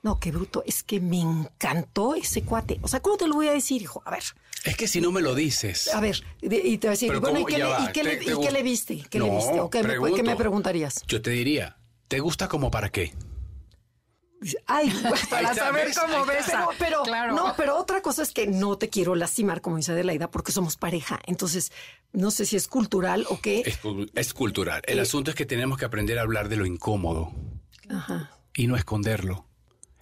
no, 0.03 0.21
qué 0.21 0.31
bruto, 0.31 0.63
es 0.67 0.83
que 0.83 1.01
me 1.01 1.21
encantó 1.21 2.15
ese 2.15 2.43
cuate. 2.43 2.79
O 2.83 2.89
sea, 2.89 3.01
¿cómo 3.01 3.17
te 3.17 3.27
lo 3.27 3.35
voy 3.35 3.49
a 3.49 3.53
decir, 3.53 3.81
hijo? 3.81 4.03
A 4.05 4.11
ver. 4.11 4.25
Es 4.65 4.77
que 4.77 4.87
si 4.87 5.01
no 5.01 5.13
me 5.13 5.23
lo 5.23 5.35
dices. 5.35 5.93
A 5.95 6.01
ver, 6.01 6.23
y 6.43 6.49
te 6.49 6.89
voy 6.89 6.89
a 6.89 6.91
decir, 6.91 7.19
bueno, 7.21 7.41
¿y 7.41 7.45
qué, 7.47 7.59
le, 7.59 7.69
y 7.69 7.93
qué, 7.93 8.03
le, 8.03 8.17
viste? 8.63 9.05
¿Qué 9.09 9.19
le 9.19 9.31
viste? 9.31 9.61
¿O 9.61 9.71
qué, 9.71 9.81
¿Qué 10.15 10.23
me 10.23 10.37
preguntarías? 10.37 11.03
Yo 11.07 11.23
te 11.23 11.31
diría, 11.31 11.79
¿te 12.09 12.21
gusta 12.21 12.49
como 12.49 12.71
para 12.71 12.91
qué? 12.91 13.15
Ay, 14.67 14.91
para 15.31 15.55
saber 15.55 15.91
cómo 15.95 16.25
ves. 16.25 16.47
Pero, 16.79 17.03
no, 17.33 17.55
pero 17.57 17.77
otra 17.77 18.03
cosa 18.03 18.23
es 18.23 18.33
que 18.33 18.47
no 18.47 18.79
te 18.79 18.89
quiero 18.89 19.15
lastimar, 19.15 19.61
como 19.61 19.77
dice 19.77 19.93
Adelaida, 19.93 20.31
porque 20.31 20.53
somos 20.53 20.77
pareja. 20.77 21.19
Entonces, 21.27 21.73
no 22.13 22.31
sé 22.31 22.47
si 22.47 22.57
es 22.57 22.69
cultural 22.69 23.27
o 23.29 23.41
qué. 23.41 23.63
Es, 24.15 24.35
cultural. 24.35 24.83
El 24.87 24.99
eh, 24.99 25.03
asunto 25.03 25.31
es 25.31 25.37
que 25.37 25.47
tenemos 25.47 25.79
que 25.79 25.85
aprender 25.85 26.19
a 26.19 26.23
hablar 26.23 26.49
de 26.49 26.57
lo 26.57 26.67
incómodo. 26.67 27.33
Y 28.55 28.67
no 28.67 28.77
esconderlo. 28.77 29.47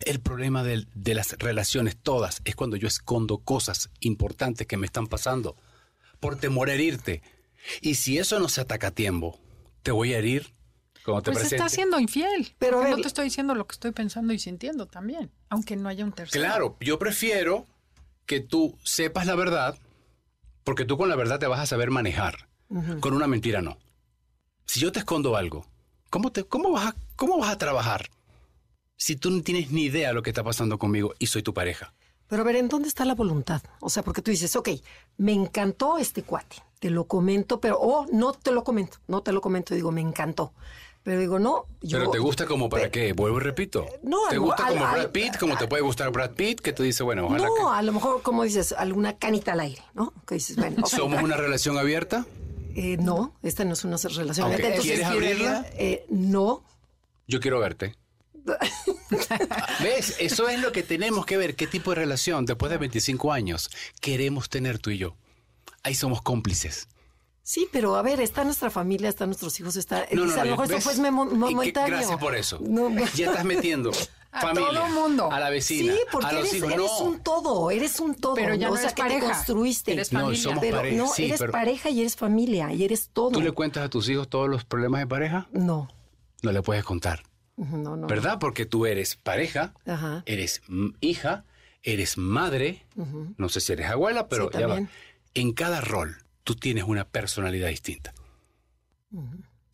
El 0.00 0.20
problema 0.20 0.62
de, 0.62 0.86
de 0.94 1.14
las 1.14 1.32
relaciones 1.38 1.96
todas 1.96 2.42
es 2.44 2.54
cuando 2.54 2.76
yo 2.76 2.88
escondo 2.88 3.38
cosas 3.38 3.90
importantes 4.00 4.66
que 4.66 4.76
me 4.76 4.86
están 4.86 5.06
pasando 5.06 5.56
por 6.20 6.36
temor 6.36 6.68
a 6.68 6.74
herirte. 6.74 7.22
Y 7.80 7.94
si 7.94 8.18
eso 8.18 8.38
no 8.38 8.48
se 8.48 8.60
ataca 8.60 8.88
a 8.88 8.90
tiempo, 8.90 9.40
te 9.82 9.92
voy 9.92 10.12
a 10.12 10.18
herir 10.18 10.55
te 11.22 11.32
Pues 11.32 11.38
presente. 11.38 11.56
está 11.56 11.68
siendo 11.68 11.98
infiel. 11.98 12.54
Pero, 12.58 12.86
no 12.86 12.96
te 12.96 13.08
estoy 13.08 13.24
diciendo 13.24 13.54
lo 13.54 13.66
que 13.66 13.72
estoy 13.72 13.92
pensando 13.92 14.32
y 14.32 14.38
sintiendo 14.38 14.86
también, 14.86 15.30
aunque 15.48 15.76
no 15.76 15.88
haya 15.88 16.04
un 16.04 16.12
tercero. 16.12 16.44
Claro, 16.44 16.76
yo 16.80 16.98
prefiero 16.98 17.66
que 18.26 18.40
tú 18.40 18.76
sepas 18.82 19.26
la 19.26 19.34
verdad, 19.34 19.78
porque 20.64 20.84
tú 20.84 20.96
con 20.98 21.08
la 21.08 21.16
verdad 21.16 21.38
te 21.38 21.46
vas 21.46 21.60
a 21.60 21.66
saber 21.66 21.90
manejar. 21.90 22.48
Con 23.00 23.14
una 23.14 23.28
mentira 23.28 23.62
no. 23.62 23.78
Si 24.64 24.80
yo 24.80 24.90
te 24.90 24.98
escondo 24.98 25.36
algo, 25.36 25.64
¿cómo, 26.10 26.32
te, 26.32 26.44
cómo, 26.44 26.72
vas 26.72 26.86
a, 26.86 26.96
¿cómo 27.14 27.38
vas 27.38 27.50
a 27.50 27.58
trabajar 27.58 28.10
si 28.96 29.14
tú 29.14 29.30
no 29.30 29.42
tienes 29.42 29.70
ni 29.70 29.84
idea 29.84 30.08
de 30.08 30.14
lo 30.14 30.22
que 30.22 30.30
está 30.30 30.42
pasando 30.42 30.76
conmigo 30.78 31.14
y 31.20 31.28
soy 31.28 31.42
tu 31.42 31.54
pareja? 31.54 31.94
Pero 32.26 32.42
a 32.42 32.44
ver, 32.44 32.56
¿en 32.56 32.68
dónde 32.68 32.88
está 32.88 33.04
la 33.04 33.14
voluntad? 33.14 33.62
O 33.80 33.88
sea, 33.88 34.02
porque 34.02 34.20
tú 34.22 34.32
dices, 34.32 34.56
ok, 34.56 34.70
me 35.18 35.32
encantó 35.32 35.98
este 35.98 36.24
cuate, 36.24 36.56
te 36.80 36.90
lo 36.90 37.04
comento, 37.04 37.60
pero, 37.60 37.78
oh, 37.80 38.06
no 38.12 38.32
te 38.32 38.50
lo 38.50 38.64
comento, 38.64 38.98
no 39.06 39.22
te 39.22 39.30
lo 39.30 39.40
comento, 39.40 39.74
digo, 39.74 39.92
me 39.92 40.00
encantó. 40.00 40.52
Pero 41.06 41.20
digo, 41.20 41.38
no, 41.38 41.66
yo... 41.82 41.98
Pero 42.00 42.10
te 42.10 42.18
gusta 42.18 42.46
como 42.46 42.68
para 42.68 42.90
qué, 42.90 43.12
vuelvo 43.12 43.36
y 43.38 43.40
repito. 43.44 43.86
No, 44.02 44.26
¿Te 44.28 44.38
gusta 44.38 44.66
al- 44.66 44.72
como 44.74 44.86
al- 44.86 44.94
Brad 45.02 45.10
Pitt, 45.12 45.36
como 45.38 45.56
te 45.56 45.68
puede 45.68 45.82
gustar 45.84 46.10
Brad 46.10 46.32
Pitt, 46.32 46.58
que 46.60 46.72
tú 46.72 46.82
dices, 46.82 47.02
bueno, 47.02 47.26
ojalá 47.26 47.46
No, 47.46 47.72
a 47.72 47.80
lo 47.82 47.92
mejor, 47.92 48.22
como 48.22 48.42
dices, 48.42 48.72
alguna 48.72 49.16
canita 49.16 49.52
al 49.52 49.60
aire, 49.60 49.82
¿no? 49.94 50.12
Que 50.26 50.34
dices, 50.34 50.56
bueno. 50.56 50.84
¿Somos 50.84 51.22
una 51.22 51.36
relación 51.36 51.78
abierta? 51.78 52.26
Eh, 52.74 52.96
no, 52.98 53.32
esta 53.44 53.64
no 53.64 53.74
es 53.74 53.84
una 53.84 53.98
relación. 53.98 54.52
Abierta, 54.52 54.80
¿quieres 54.82 55.04
abrirla? 55.06 55.64
eh, 55.74 56.04
no. 56.10 56.64
Yo 57.28 57.38
quiero 57.38 57.60
verte. 57.60 57.94
¿Ves? 59.80 60.16
Eso 60.18 60.48
es 60.48 60.60
lo 60.60 60.72
que 60.72 60.82
tenemos 60.82 61.24
que 61.24 61.36
ver. 61.36 61.54
¿Qué 61.54 61.68
tipo 61.68 61.90
de 61.90 61.96
relación 61.96 62.46
después 62.46 62.70
de 62.70 62.78
25 62.78 63.32
años 63.32 63.70
queremos 64.00 64.48
tener 64.48 64.80
tú 64.80 64.90
y 64.90 64.98
yo? 64.98 65.14
Ahí 65.84 65.94
somos 65.94 66.20
cómplices. 66.22 66.88
Sí, 67.48 67.68
pero 67.70 67.94
a 67.94 68.02
ver, 68.02 68.20
está 68.20 68.42
nuestra 68.42 68.70
familia, 68.70 69.08
están 69.08 69.28
nuestros 69.28 69.60
hijos, 69.60 69.76
está... 69.76 70.04
No, 70.10 70.24
no, 70.26 70.32
a 70.32 70.36
lo 70.38 70.44
no, 70.44 70.50
mejor 70.50 70.72
eso 70.72 70.80
fue 70.90 71.10
momentario. 71.12 71.94
Gracias 71.96 72.18
por 72.18 72.34
eso. 72.34 72.58
No, 72.60 72.90
Ya 73.14 73.26
estás 73.26 73.44
metiendo 73.44 73.92
A 74.32 74.40
familia, 74.40 74.80
todo 74.80 74.88
mundo. 74.88 75.30
a 75.30 75.38
la 75.38 75.48
vecina, 75.48 75.92
Sí, 75.94 76.00
a 76.08 76.10
porque 76.10 76.32
los 76.34 76.40
eres, 76.48 76.54
hijos. 76.54 76.72
eres 76.72 76.90
no. 76.98 77.04
un 77.04 77.20
todo, 77.20 77.70
eres 77.70 78.00
un 78.00 78.14
todo. 78.16 78.34
Pero 78.34 78.56
ya 78.56 78.66
o 78.66 78.70
no 78.72 78.76
sea, 78.76 78.86
eres 78.86 78.94
que 78.94 79.02
te 79.02 79.08
pareja, 79.08 79.26
construiste. 79.32 79.92
eres 79.92 80.12
No, 80.12 80.20
familia. 80.22 80.42
somos 80.42 80.58
pero 80.60 80.76
pareja, 80.78 80.96
no, 80.96 81.06
sí, 81.06 81.24
eres 81.26 81.38
pero- 81.38 81.52
pareja 81.52 81.90
y 81.90 82.00
eres 82.00 82.16
familia 82.16 82.72
y 82.72 82.82
eres 82.84 83.10
todo. 83.12 83.30
¿Tú 83.30 83.40
le 83.40 83.52
cuentas 83.52 83.84
a 83.84 83.88
tus 83.90 84.08
hijos 84.08 84.28
todos 84.28 84.48
los 84.48 84.64
problemas 84.64 85.00
de 85.02 85.06
pareja? 85.06 85.46
No, 85.52 85.88
No 86.42 86.50
le 86.52 86.62
puedes 86.62 86.82
contar, 86.82 87.22
no, 87.56 87.96
no. 87.96 88.08
¿verdad? 88.08 88.38
Porque 88.40 88.66
tú 88.66 88.86
eres 88.86 89.14
pareja, 89.14 89.72
Ajá. 89.86 90.24
eres 90.26 90.62
hija, 91.00 91.44
eres 91.84 92.18
madre, 92.18 92.84
no 93.38 93.48
sé 93.48 93.60
si 93.60 93.72
eres 93.72 93.88
abuela, 93.88 94.26
pero 94.28 94.50
Sí, 94.52 94.58
ya 94.58 94.66
va. 94.66 94.80
En 95.34 95.52
cada 95.52 95.80
rol 95.80 96.18
tú 96.46 96.54
tienes 96.54 96.84
una 96.84 97.04
personalidad 97.08 97.68
distinta. 97.68 98.14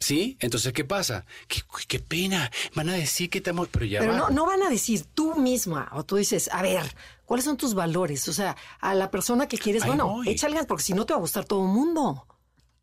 ¿Sí? 0.00 0.36
Entonces, 0.40 0.72
¿qué 0.72 0.84
pasa? 0.84 1.26
¿Qué, 1.48 1.60
qué 1.86 2.00
pena, 2.00 2.50
van 2.74 2.88
a 2.88 2.94
decir 2.94 3.28
que 3.30 3.38
estamos... 3.38 3.68
Pero 3.68 3.84
ya 3.84 4.00
Pero 4.00 4.12
va. 4.12 4.18
no, 4.18 4.30
no 4.30 4.46
van 4.46 4.62
a 4.62 4.70
decir 4.70 5.04
tú 5.14 5.36
misma, 5.36 5.90
o 5.92 6.02
tú 6.04 6.16
dices, 6.16 6.48
a 6.50 6.62
ver, 6.62 6.82
¿cuáles 7.24 7.44
son 7.44 7.56
tus 7.58 7.74
valores? 7.74 8.26
O 8.26 8.32
sea, 8.32 8.56
a 8.80 8.94
la 8.94 9.10
persona 9.10 9.46
que 9.46 9.58
quieres, 9.58 9.82
Ahí 9.82 9.90
bueno, 9.90 10.08
voy. 10.08 10.28
échale 10.30 10.54
ganas, 10.54 10.66
porque 10.66 10.82
si 10.82 10.92
no 10.94 11.04
te 11.06 11.12
va 11.12 11.18
a 11.18 11.20
gustar 11.20 11.44
todo 11.44 11.60
el 11.66 11.68
mundo. 11.72 12.26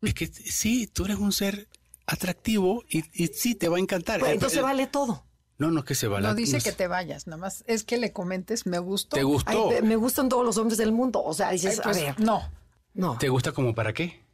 Es 0.02 0.14
que 0.14 0.28
sí, 0.28 0.86
tú 0.86 1.04
eres 1.04 1.18
un 1.18 1.32
ser 1.32 1.68
atractivo 2.06 2.84
y, 2.88 3.04
y 3.12 3.26
sí, 3.26 3.54
te 3.56 3.68
va 3.68 3.76
a 3.76 3.80
encantar. 3.80 4.20
Pues, 4.20 4.32
entonces 4.32 4.58
el- 4.58 4.64
vale 4.64 4.86
todo. 4.86 5.26
No, 5.58 5.70
no 5.70 5.80
es 5.80 5.84
que 5.84 5.94
se 5.94 6.08
va 6.08 6.20
No 6.20 6.34
dice 6.34 6.56
no 6.56 6.62
que 6.62 6.72
te 6.72 6.86
vayas, 6.88 7.26
nada 7.26 7.36
más 7.36 7.64
es 7.66 7.84
que 7.84 7.98
le 7.98 8.14
comentes, 8.14 8.64
me 8.64 8.78
gustó. 8.78 9.16
¿Te 9.16 9.24
gustó? 9.24 9.68
me 9.82 9.96
gustan 9.96 10.30
todos 10.30 10.46
los 10.46 10.56
hombres 10.56 10.78
del 10.78 10.92
mundo. 10.92 11.22
O 11.22 11.34
sea, 11.34 11.50
dices, 11.50 11.74
Ay, 11.78 11.80
pues, 11.82 11.96
a 11.98 12.00
ver, 12.00 12.20
No. 12.20 12.50
No. 12.94 13.18
¿Te 13.18 13.28
gusta 13.28 13.52
como 13.52 13.74
para 13.74 13.92
qué? 13.92 14.24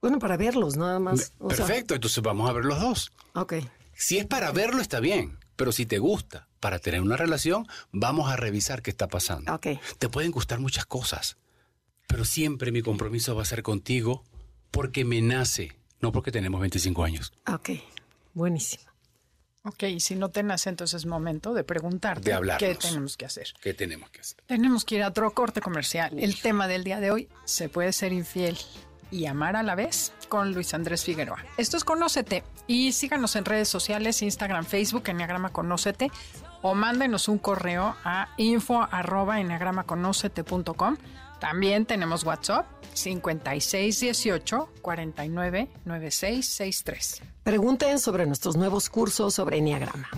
Bueno, 0.00 0.18
para 0.18 0.36
verlos, 0.36 0.76
nada 0.76 0.98
más. 0.98 1.32
O 1.38 1.48
sea, 1.50 1.66
Perfecto, 1.66 1.94
entonces 1.94 2.22
vamos 2.22 2.48
a 2.48 2.52
ver 2.52 2.64
los 2.64 2.80
dos. 2.80 3.12
ok. 3.34 3.54
Si 3.96 4.18
es 4.18 4.26
para 4.26 4.50
verlo, 4.50 4.80
está 4.82 5.00
bien. 5.00 5.38
Pero 5.56 5.70
si 5.70 5.86
te 5.86 5.98
gusta 5.98 6.48
para 6.58 6.80
tener 6.80 7.00
una 7.00 7.16
relación, 7.16 7.66
vamos 7.92 8.28
a 8.30 8.36
revisar 8.36 8.82
qué 8.82 8.90
está 8.90 9.06
pasando. 9.06 9.54
Ok. 9.54 9.68
Te 9.98 10.08
pueden 10.08 10.32
gustar 10.32 10.58
muchas 10.58 10.84
cosas, 10.84 11.36
pero 12.08 12.24
siempre 12.24 12.72
mi 12.72 12.82
compromiso 12.82 13.36
va 13.36 13.42
a 13.42 13.46
ser 13.46 13.62
contigo 13.62 14.24
porque 14.72 15.04
me 15.04 15.22
nace, 15.22 15.78
no 16.00 16.10
porque 16.10 16.32
tenemos 16.32 16.60
25 16.60 17.04
años. 17.04 17.32
Ok, 17.46 17.70
buenísimo. 18.32 18.82
Ok, 19.66 19.84
y 19.84 20.00
si 20.00 20.14
no 20.14 20.28
te 20.28 20.42
nace, 20.42 20.68
entonces 20.68 21.02
es 21.02 21.06
momento 21.06 21.54
de 21.54 21.64
preguntarte 21.64 22.22
De 22.28 22.34
hablarnos. 22.34 22.68
qué 22.68 22.74
tenemos 22.74 23.16
que 23.16 23.24
hacer. 23.24 23.54
¿Qué 23.62 23.72
tenemos 23.72 24.10
que 24.10 24.20
hacer? 24.20 24.38
Tenemos 24.46 24.84
que 24.84 24.96
ir 24.96 25.02
a 25.02 25.08
otro 25.08 25.30
corte 25.32 25.60
comercial. 25.62 26.18
El 26.18 26.38
tema 26.40 26.68
del 26.68 26.84
día 26.84 27.00
de 27.00 27.10
hoy, 27.10 27.28
¿se 27.44 27.70
puede 27.70 27.92
ser 27.94 28.12
infiel 28.12 28.58
y 29.10 29.24
amar 29.26 29.56
a 29.56 29.62
la 29.62 29.74
vez? 29.74 30.12
Con 30.28 30.52
Luis 30.52 30.74
Andrés 30.74 31.04
Figueroa. 31.04 31.42
Esto 31.56 31.78
es 31.78 31.84
Conócete 31.84 32.44
y 32.66 32.92
síganos 32.92 33.36
en 33.36 33.46
redes 33.46 33.68
sociales, 33.68 34.20
Instagram, 34.20 34.66
Facebook, 34.66 35.04
Enneagrama 35.06 35.50
Conócete 35.50 36.10
o 36.60 36.74
mándenos 36.74 37.28
un 37.28 37.38
correo 37.38 37.96
a 38.04 38.28
info 38.36 38.82
arroba 38.90 39.40
enneagramaconócete.com. 39.40 40.96
También 41.40 41.86
tenemos 41.86 42.24
WhatsApp 42.24 42.66
5618 42.94 44.68
49 44.80 45.68
9663. 45.84 47.22
Pregunten 47.42 47.98
sobre 47.98 48.26
nuestros 48.26 48.56
nuevos 48.56 48.88
cursos 48.88 49.34
sobre 49.34 49.58
Enneagrama. 49.58 50.08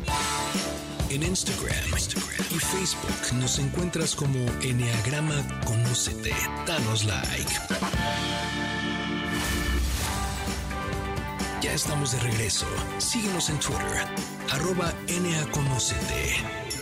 En 1.09 1.23
Instagram, 1.23 1.89
Instagram 1.93 2.47
y 2.51 2.59
Facebook 2.59 3.39
nos 3.41 3.59
encuentras 3.59 4.15
como 4.15 4.39
Enneagrama 4.61 5.37
Conócete. 5.65 6.33
Danos 6.67 7.05
like. 7.05 7.53
Ya 11.63 11.73
estamos 11.73 12.13
de 12.13 12.19
regreso. 12.21 12.67
Síguenos 12.99 13.51
en 13.51 13.59
Twitter, 13.59 14.07
arroba 14.53 14.93
NAConócete. 15.09 16.76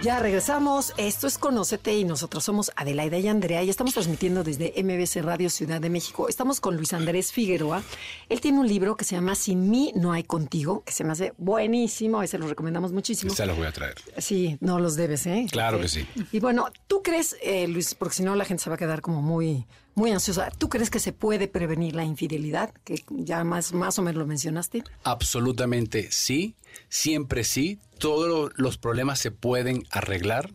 Ya 0.00 0.20
regresamos. 0.20 0.94
Esto 0.96 1.26
es 1.26 1.38
Conócete 1.38 1.96
y 1.96 2.04
nosotros 2.04 2.44
somos 2.44 2.70
Adelaida 2.76 3.18
y 3.18 3.26
Andrea 3.26 3.64
y 3.64 3.70
estamos 3.70 3.94
transmitiendo 3.94 4.44
desde 4.44 4.72
MBC 4.80 5.24
Radio 5.24 5.50
Ciudad 5.50 5.80
de 5.80 5.90
México. 5.90 6.28
Estamos 6.28 6.60
con 6.60 6.76
Luis 6.76 6.92
Andrés 6.92 7.32
Figueroa. 7.32 7.82
Él 8.28 8.40
tiene 8.40 8.60
un 8.60 8.68
libro 8.68 8.96
que 8.96 9.04
se 9.04 9.16
llama 9.16 9.34
Sin 9.34 9.68
mí 9.68 9.92
no 9.96 10.12
hay 10.12 10.22
contigo, 10.22 10.84
que 10.84 10.92
se 10.92 11.02
me 11.02 11.12
hace 11.12 11.34
buenísimo. 11.36 12.22
Ese 12.22 12.38
lo 12.38 12.46
recomendamos 12.46 12.92
muchísimo. 12.92 13.34
Se 13.34 13.44
los 13.44 13.56
voy 13.56 13.66
a 13.66 13.72
traer. 13.72 13.96
Sí, 14.18 14.56
no 14.60 14.78
los 14.78 14.94
debes, 14.94 15.26
¿eh? 15.26 15.46
Claro 15.50 15.80
que 15.80 15.88
sí. 15.88 16.06
Y 16.30 16.38
bueno, 16.38 16.68
¿tú 16.86 17.02
crees, 17.02 17.36
eh, 17.42 17.66
Luis, 17.66 17.96
porque 17.96 18.14
si 18.14 18.22
no 18.22 18.36
la 18.36 18.44
gente 18.44 18.62
se 18.62 18.70
va 18.70 18.76
a 18.76 18.78
quedar 18.78 19.00
como 19.00 19.20
muy, 19.20 19.66
muy 19.98 20.12
ansiosa, 20.12 20.50
¿tú 20.50 20.68
crees 20.68 20.90
que 20.90 21.00
se 21.00 21.12
puede 21.12 21.48
prevenir 21.48 21.94
la 21.94 22.04
infidelidad? 22.04 22.72
Que 22.84 23.04
ya 23.10 23.44
más, 23.44 23.72
más 23.72 23.98
o 23.98 24.02
menos 24.02 24.18
lo 24.18 24.26
mencionaste. 24.26 24.84
Absolutamente 25.04 26.10
sí, 26.10 26.54
siempre 26.88 27.44
sí. 27.44 27.78
Todos 27.98 28.52
los 28.56 28.78
problemas 28.78 29.18
se 29.18 29.30
pueden 29.30 29.86
arreglar, 29.90 30.54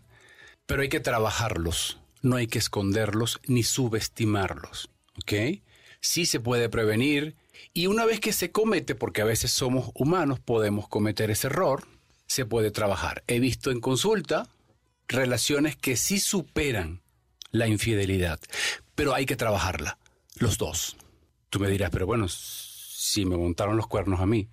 pero 0.65 0.81
hay 0.81 0.89
que 0.89 0.99
trabajarlos. 0.99 1.99
No 2.21 2.37
hay 2.37 2.47
que 2.47 2.59
esconderlos 2.59 3.39
ni 3.45 3.63
subestimarlos. 3.63 4.89
¿Ok? 5.17 5.61
Sí 5.99 6.25
se 6.25 6.39
puede 6.39 6.69
prevenir. 6.69 7.35
Y 7.73 7.87
una 7.87 8.05
vez 8.05 8.19
que 8.19 8.33
se 8.33 8.51
comete, 8.51 8.95
porque 8.95 9.21
a 9.21 9.25
veces 9.25 9.51
somos 9.51 9.91
humanos, 9.93 10.39
podemos 10.39 10.87
cometer 10.87 11.31
ese 11.31 11.47
error, 11.47 11.87
se 12.27 12.45
puede 12.45 12.71
trabajar. 12.71 13.23
He 13.27 13.39
visto 13.39 13.71
en 13.71 13.79
consulta 13.79 14.47
relaciones 15.07 15.75
que 15.75 15.97
sí 15.97 16.19
superan 16.19 17.01
la 17.51 17.67
infidelidad, 17.67 18.39
pero 18.95 19.13
hay 19.13 19.25
que 19.25 19.35
trabajarla, 19.35 19.97
los 20.35 20.57
dos. 20.57 20.97
Tú 21.49 21.59
me 21.59 21.69
dirás, 21.69 21.89
pero 21.91 22.05
bueno, 22.05 22.27
si 22.27 23.25
me 23.25 23.37
montaron 23.37 23.77
los 23.77 23.87
cuernos 23.87 24.19
a 24.19 24.25
mí, 24.25 24.49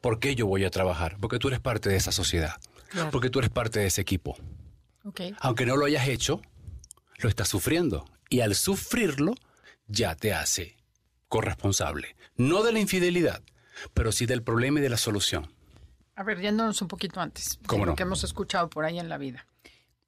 ¿por 0.00 0.18
qué 0.18 0.34
yo 0.34 0.46
voy 0.46 0.64
a 0.64 0.70
trabajar? 0.70 1.16
Porque 1.20 1.38
tú 1.38 1.48
eres 1.48 1.60
parte 1.60 1.88
de 1.88 1.96
esa 1.96 2.12
sociedad, 2.12 2.56
Claro. 2.88 3.10
porque 3.10 3.30
tú 3.30 3.38
eres 3.38 3.50
parte 3.50 3.80
de 3.80 3.86
ese 3.86 4.00
equipo. 4.00 4.36
Aunque 5.40 5.66
no 5.66 5.76
lo 5.76 5.86
hayas 5.86 6.06
hecho, 6.08 6.40
lo 7.18 7.28
estás 7.28 7.48
sufriendo. 7.48 8.04
Y 8.28 8.40
al 8.40 8.54
sufrirlo, 8.54 9.34
ya 9.88 10.14
te 10.14 10.32
hace 10.32 10.76
corresponsable. 11.28 12.14
No 12.36 12.62
de 12.62 12.72
la 12.72 12.78
infidelidad, 12.80 13.42
pero 13.94 14.12
sí 14.12 14.26
del 14.26 14.42
problema 14.42 14.78
y 14.78 14.82
de 14.82 14.90
la 14.90 14.96
solución. 14.96 15.50
A 16.14 16.22
ver, 16.22 16.40
yéndonos 16.40 16.80
un 16.82 16.88
poquito 16.88 17.20
antes, 17.20 17.58
de 17.60 17.66
¿Cómo 17.66 17.86
lo 17.86 17.94
que 17.96 18.02
hemos 18.02 18.22
escuchado 18.22 18.68
por 18.68 18.84
ahí 18.84 18.98
en 18.98 19.08
la 19.08 19.18
vida. 19.18 19.46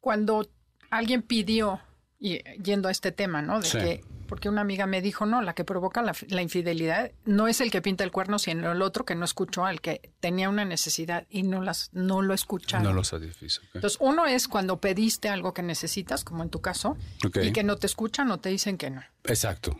Cuando 0.00 0.48
alguien 0.90 1.22
pidió, 1.22 1.80
y 2.18 2.38
yendo 2.62 2.88
a 2.88 2.92
este 2.92 3.12
tema, 3.12 3.42
¿no? 3.42 3.60
De 3.60 3.66
Sí. 3.68 3.78
que, 3.78 4.04
porque 4.28 4.48
una 4.48 4.62
amiga 4.62 4.86
me 4.86 5.02
dijo, 5.02 5.26
no, 5.26 5.42
la 5.42 5.54
que 5.54 5.64
provoca 5.64 6.00
la, 6.00 6.14
la 6.28 6.40
infidelidad 6.40 7.10
no 7.26 7.46
es 7.46 7.60
el 7.60 7.70
que 7.70 7.82
pinta 7.82 8.04
el 8.04 8.10
cuerno, 8.10 8.38
sino 8.38 8.72
el 8.72 8.80
otro 8.82 9.04
que 9.04 9.14
no 9.14 9.24
escuchó 9.24 9.66
al 9.66 9.80
que 9.82 10.12
tenía 10.20 10.48
una 10.48 10.64
necesidad 10.64 11.26
y 11.28 11.42
no, 11.42 11.60
las, 11.60 11.90
no 11.92 12.22
lo 12.22 12.32
escucharon. 12.32 12.84
No 12.84 12.92
lo 12.94 13.04
satisfizo. 13.04 13.60
¿ok? 13.62 13.74
Entonces, 13.74 13.98
uno 14.00 14.24
es 14.26 14.48
cuando 14.48 14.80
pediste 14.80 15.28
algo 15.28 15.52
que 15.52 15.62
necesitas, 15.62 16.24
como 16.24 16.42
en 16.42 16.48
tu 16.50 16.60
caso, 16.62 16.96
y 17.42 17.52
que 17.52 17.62
no 17.64 17.76
te 17.76 17.86
escuchan 17.86 18.30
o 18.30 18.38
te 18.38 18.48
dicen 18.48 18.78
que 18.78 18.88
no. 18.90 19.02
Exacto. 19.24 19.76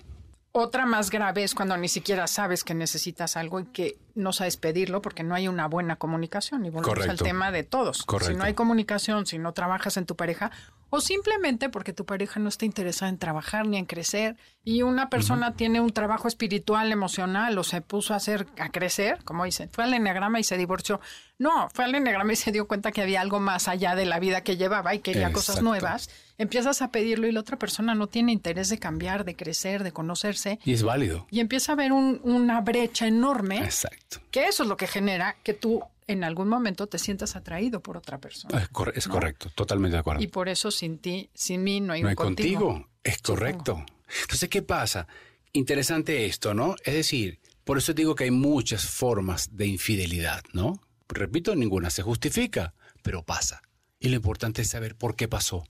Otra 0.56 0.86
más 0.86 1.10
grave 1.10 1.42
es 1.42 1.52
cuando 1.52 1.76
ni 1.76 1.88
siquiera 1.88 2.28
sabes 2.28 2.62
que 2.62 2.74
necesitas 2.74 3.36
algo 3.36 3.58
y 3.58 3.64
que 3.64 3.98
no 4.14 4.32
sabes 4.32 4.56
pedirlo 4.56 5.02
porque 5.02 5.24
no 5.24 5.34
hay 5.34 5.48
una 5.48 5.66
buena 5.66 5.96
comunicación. 5.96 6.64
Y 6.64 6.70
volvemos 6.70 6.96
al 6.98 7.04
Correcto. 7.06 7.24
tema 7.24 7.50
de 7.50 7.64
todos. 7.64 7.98
Si 7.98 8.04
Correcto. 8.04 8.38
no 8.38 8.44
hay 8.44 8.54
comunicación, 8.54 9.26
si 9.26 9.38
no 9.38 9.52
trabajas 9.52 9.96
en 9.96 10.06
tu 10.06 10.14
pareja, 10.14 10.52
o 10.96 11.00
simplemente 11.00 11.68
porque 11.70 11.92
tu 11.92 12.06
pareja 12.06 12.38
no 12.38 12.48
está 12.48 12.66
interesada 12.66 13.08
en 13.08 13.18
trabajar 13.18 13.66
ni 13.66 13.78
en 13.78 13.84
crecer, 13.84 14.36
y 14.62 14.82
una 14.82 15.10
persona 15.10 15.56
tiene 15.56 15.80
un 15.80 15.90
trabajo 15.90 16.28
espiritual, 16.28 16.92
emocional, 16.92 17.58
o 17.58 17.64
se 17.64 17.80
puso 17.80 18.14
a 18.14 18.18
hacer, 18.18 18.46
a 18.60 18.68
crecer, 18.68 19.18
como 19.24 19.44
dicen, 19.44 19.68
fue 19.72 19.82
al 19.82 19.92
enneagrama 19.92 20.38
y 20.38 20.44
se 20.44 20.56
divorció. 20.56 21.00
No, 21.36 21.68
fue 21.74 21.84
al 21.84 21.96
enneagrama 21.96 22.32
y 22.32 22.36
se 22.36 22.52
dio 22.52 22.68
cuenta 22.68 22.92
que 22.92 23.02
había 23.02 23.20
algo 23.20 23.40
más 23.40 23.66
allá 23.66 23.96
de 23.96 24.06
la 24.06 24.20
vida 24.20 24.42
que 24.42 24.56
llevaba 24.56 24.94
y 24.94 25.00
quería 25.00 25.32
cosas 25.32 25.56
Exacto. 25.56 25.68
nuevas. 25.68 26.10
Empiezas 26.38 26.82
a 26.82 26.90
pedirlo 26.90 27.26
y 27.28 27.32
la 27.32 27.40
otra 27.40 27.58
persona 27.58 27.94
no 27.94 28.08
tiene 28.08 28.32
interés 28.32 28.68
de 28.68 28.78
cambiar, 28.78 29.24
de 29.24 29.36
crecer, 29.36 29.84
de 29.84 29.92
conocerse. 29.92 30.58
Y 30.64 30.72
es 30.72 30.82
válido. 30.82 31.26
Y 31.30 31.40
empieza 31.40 31.72
a 31.72 31.74
haber 31.74 31.92
un- 31.92 32.20
una 32.24 32.60
brecha 32.60 33.06
enorme, 33.06 33.58
Exacto. 33.58 34.20
que 34.30 34.46
eso 34.48 34.64
es 34.64 34.68
lo 34.68 34.76
que 34.76 34.86
genera 34.86 35.36
que 35.44 35.54
tú 35.54 35.82
en 36.06 36.24
algún 36.24 36.48
momento 36.48 36.86
te 36.86 36.98
sientas 36.98 37.34
atraído 37.36 37.80
por 37.80 37.96
otra 37.96 38.18
persona. 38.18 38.58
Es, 38.60 38.68
cor- 38.68 38.92
es 38.96 39.06
correcto, 39.08 39.48
totalmente 39.54 39.94
de 39.94 40.00
acuerdo. 40.00 40.22
Y 40.22 40.26
por 40.26 40.48
eso 40.48 40.70
sin 40.70 40.98
ti, 40.98 41.30
sin 41.34 41.62
mí 41.62 41.80
no 41.80 41.92
hay 41.92 42.02
no 42.02 42.06
un 42.08 42.10
hay 42.10 42.16
contigo. 42.16 42.88
Es 43.02 43.16
Supongo. 43.18 43.38
correcto. 43.38 43.86
Entonces, 44.22 44.48
¿qué 44.48 44.60
pasa? 44.62 45.06
Interesante 45.52 46.26
esto, 46.26 46.52
¿no? 46.52 46.74
Es 46.84 46.94
decir, 46.94 47.38
por 47.64 47.78
eso 47.78 47.94
digo 47.94 48.14
que 48.16 48.24
hay 48.24 48.30
muchas 48.32 48.84
formas 48.86 49.56
de 49.56 49.66
infidelidad, 49.66 50.42
¿no? 50.52 50.80
Repito, 51.08 51.54
ninguna 51.54 51.90
se 51.90 52.02
justifica, 52.02 52.74
pero 53.02 53.22
pasa. 53.22 53.62
Y 54.00 54.08
lo 54.08 54.16
importante 54.16 54.62
es 54.62 54.68
saber 54.68 54.96
por 54.96 55.14
qué 55.16 55.28
pasó. 55.28 55.64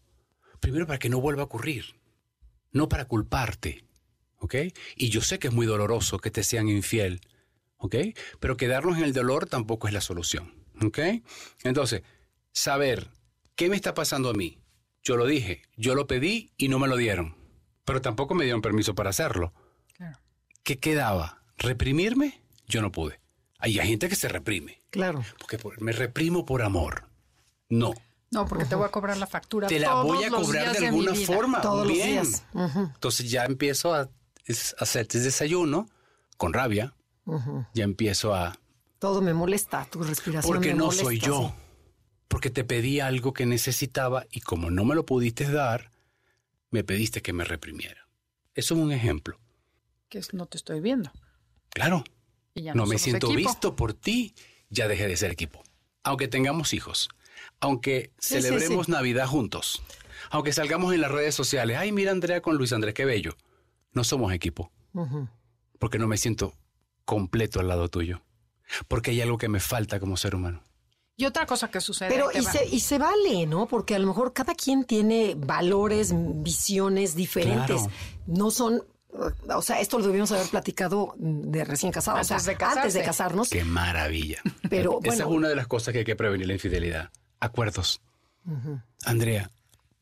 Primero 0.65 0.87
para 0.87 0.99
que 0.99 1.11
no 1.11 1.21
vuelva 1.21 1.43
a 1.43 1.45
ocurrir, 1.45 1.85
no 2.73 2.89
para 2.89 3.05
culparte, 3.05 3.85
¿ok? 4.39 4.55
Y 4.97 5.11
yo 5.11 5.21
sé 5.21 5.39
que 5.39 5.49
es 5.49 5.53
muy 5.55 5.67
doloroso 5.67 6.19
que 6.19 6.31
te 6.31 6.43
sean 6.43 6.71
infiel, 6.71 7.21
¿ok? 7.77 7.97
Pero 8.41 8.57
quedarnos 8.57 8.97
en 8.97 9.05
el 9.05 9.13
dolor 9.13 9.45
tampoco 9.47 9.89
es 9.89 9.93
la 9.93 10.01
solución, 10.01 10.55
¿ok? 10.83 10.99
Entonces, 11.65 12.01
saber 12.53 13.11
qué 13.57 13.69
me 13.69 13.77
está 13.77 13.93
pasando 13.93 14.31
a 14.31 14.33
mí. 14.33 14.59
Yo 15.03 15.17
lo 15.19 15.27
dije, 15.27 15.61
yo 15.77 15.95
lo 15.95 16.07
pedí 16.07 16.55
y 16.57 16.69
no 16.69 16.79
me 16.79 16.89
lo 16.89 16.97
dieron, 16.97 17.37
pero 17.85 18.01
tampoco 18.01 18.35
me 18.35 18.45
dieron 18.45 18.63
permiso 18.63 18.95
para 18.95 19.11
hacerlo. 19.11 19.53
Claro. 19.93 20.19
¿Qué 20.63 20.79
quedaba? 20.79 21.43
¿Reprimirme? 21.59 22.41
Yo 22.67 22.81
no 22.81 22.91
pude. 22.91 23.21
Hay 23.59 23.75
gente 23.75 24.09
que 24.09 24.17
se 24.17 24.29
reprime, 24.29 24.83
Claro. 24.89 25.23
porque 25.39 25.59
por- 25.59 25.79
me 25.83 25.93
reprimo 25.93 26.47
por 26.47 26.63
amor. 26.63 27.11
No, 27.69 27.93
No, 28.35 28.47
porque 28.47 28.65
te 28.65 28.75
voy 28.75 28.85
a 28.87 28.91
cobrar 28.91 29.17
la 29.17 29.27
factura. 29.27 29.69
te 29.69 29.79
la 29.79 29.89
todos 29.91 30.07
voy 30.07 30.25
a 30.25 30.31
cobrar 30.31 30.77
de 30.77 30.87
alguna 30.89 31.15
forma. 31.15 31.61
Todos 31.61 31.87
los 31.87 31.97
Bien. 31.97 32.23
Entonces 32.95 33.31
ya 33.31 33.45
empiezo 33.45 33.95
a 33.95 34.11
es- 34.45 34.75
hacerte 34.79 35.19
desayuno 35.21 35.89
con 36.37 36.53
rabia. 36.53 36.95
Ya 37.73 37.85
empiezo 37.85 38.35
a... 38.35 38.59
Todo 38.99 39.23
me 39.23 39.33
molesta, 39.33 39.87
tu 39.91 40.03
respiración. 40.03 40.53
Porque 40.53 40.69
me 40.71 40.75
no 40.75 40.85
molesta, 40.87 41.05
soy 41.05 41.19
yo. 41.19 41.49
sí. 41.57 41.61
Porque 42.29 42.51
te 42.51 42.65
pedí 42.65 43.01
algo 43.01 43.33
que 43.33 43.47
necesitaba 43.47 44.27
y 44.31 44.41
como 44.41 44.71
no 44.71 44.85
me 44.85 44.95
lo 44.95 45.07
pudiste 45.07 45.51
dar, 45.51 45.91
me 46.71 46.83
pediste 46.85 47.23
que 47.23 47.33
me 47.33 47.45
reprimiera. 47.45 48.09
Eso 48.55 48.75
es 48.75 48.81
un 48.81 48.93
ejemplo. 48.93 49.39
Que 50.09 50.19
es, 50.19 50.35
no 50.35 50.47
te 50.47 50.57
estoy 50.57 50.81
viendo. 50.81 51.13
Claro, 51.71 52.03
Y 52.55 52.63
ya 52.63 52.75
no, 52.75 52.83
no, 52.85 52.89
me 52.89 52.99
siento 52.99 53.27
equipo. 53.31 53.49
visto 53.51 53.77
por 53.77 53.95
ti, 53.95 54.35
ya 54.71 54.89
dejé 54.89 55.07
de 55.07 55.17
ser 55.17 55.31
equipo. 55.31 55.63
Aunque 56.03 56.29
tengamos 56.29 56.73
hijos, 56.75 57.09
aunque 57.65 58.13
Sí, 58.19 58.41
celebremos 58.41 58.87
sí. 58.87 58.93
Navidad 58.93 59.27
juntos, 59.27 59.83
aunque 60.31 60.53
salgamos 60.53 60.95
en 60.95 61.01
las 61.01 61.11
redes 61.11 61.35
sociales, 61.35 61.79
ay, 61.79 61.93
mira 61.93 62.13
Andrea 62.13 62.41
con 62.41 62.57
Luis 62.57 62.73
Andrés, 62.73 62.95
qué 62.95 63.05
bello. 63.05 63.37
No 63.93 64.05
somos 64.05 64.33
equipo, 64.33 64.71
porque 65.79 65.99
no 65.99 66.07
me 66.09 66.17
siento 66.17 66.55
completo 67.05 67.61
al 67.61 67.69
lado 67.69 67.89
tuyo, 67.89 68.23
porque 68.89 69.13
hay 69.13 69.21
algo 69.21 69.39
que 69.39 69.49
me 69.49 69.61
falta 69.61 70.01
como 70.01 70.17
ser 70.17 70.35
humano. 70.35 70.63
Y 71.17 71.27
otra 71.27 71.47
cosa 71.47 71.71
que 71.71 71.81
sucede. 71.81 72.09
Pero 72.09 72.31
y 72.35 72.43
se, 72.43 72.67
y 72.67 72.81
se 72.81 72.99
vale, 72.99 73.47
¿no? 73.47 73.69
Porque 73.69 73.95
a 73.95 74.01
lo 74.01 74.07
mejor 74.09 74.33
cada 74.33 74.55
quien 74.57 74.83
tiene 74.85 75.37
valores, 75.37 76.13
visiones 76.17 77.15
diferentes. 77.15 77.83
Claro. 77.83 77.91
No 78.27 78.51
son, 78.51 78.83
o 79.49 79.63
sea, 79.63 79.81
esto 79.81 80.01
lo 80.01 80.07
debíamos 80.07 80.33
haber 80.33 80.49
platicado 80.49 81.15
de 81.17 81.65
recién 81.65 81.93
casados. 81.93 82.19
Antes 82.19 82.37
o 82.37 82.45
sea, 82.45 82.53
de 82.53 82.59
casarse. 82.59 82.81
antes 82.81 82.95
de 82.95 83.03
casarnos. 83.05 83.51
Qué 83.51 83.65
maravilla. 83.65 84.43
Pero 84.69 84.99
Esa 85.05 85.23
es 85.23 85.29
una 85.29 85.49
de 85.49 85.55
las 85.55 85.69
cosas 85.69 85.93
que 85.93 86.01
hay 86.01 86.05
que 86.05 86.17
prevenir 86.17 86.49
la 86.49 86.55
infidelidad. 86.55 87.11
Acuerdos. 87.41 88.01
Andrea, 89.05 89.51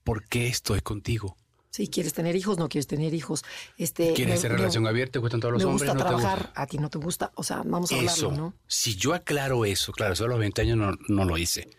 ¿por 0.05 0.25
qué 0.27 0.49
estoy 0.49 0.81
contigo? 0.81 1.37
si 1.71 1.89
quieres 1.89 2.13
tener 2.13 2.37
hijos, 2.37 2.59
no 2.59 2.69
quieres 2.69 2.87
tener 2.87 3.15
hijos. 3.15 3.47
Este, 3.79 4.13
¿Quieres 4.13 4.43
me- 4.43 4.51
relación 4.51 4.87
abierta? 4.87 5.13
¿Te 5.13 5.19
gustan 5.21 5.41
todos 5.41 5.53
los 5.55 5.63
me 5.65 5.71
hombres? 5.71 5.89
gusta 5.89 5.95
¿No 5.95 6.11
te 6.11 6.17
trabajar, 6.21 6.39
gusta? 6.49 6.61
a 6.63 6.67
ti 6.67 6.77
no 6.77 6.91
te 6.91 6.99
gusta. 6.99 7.33
O 7.35 7.43
sea, 7.43 7.63
vamos 7.65 7.91
a 7.91 7.97
Eso. 7.97 8.27
hablarlo, 8.27 8.45
¿no? 8.49 8.55
Si 8.67 8.95
yo 8.97 9.15
aclaro 9.15 9.65
eso, 9.65 9.91
claro, 9.93 10.13
eso 10.13 10.27
a 10.27 10.29
los 10.29 10.39
20 10.39 10.61
años 10.61 10.77
no, 10.77 10.93
no 11.09 11.25
lo 11.25 11.39
hice. 11.39 11.71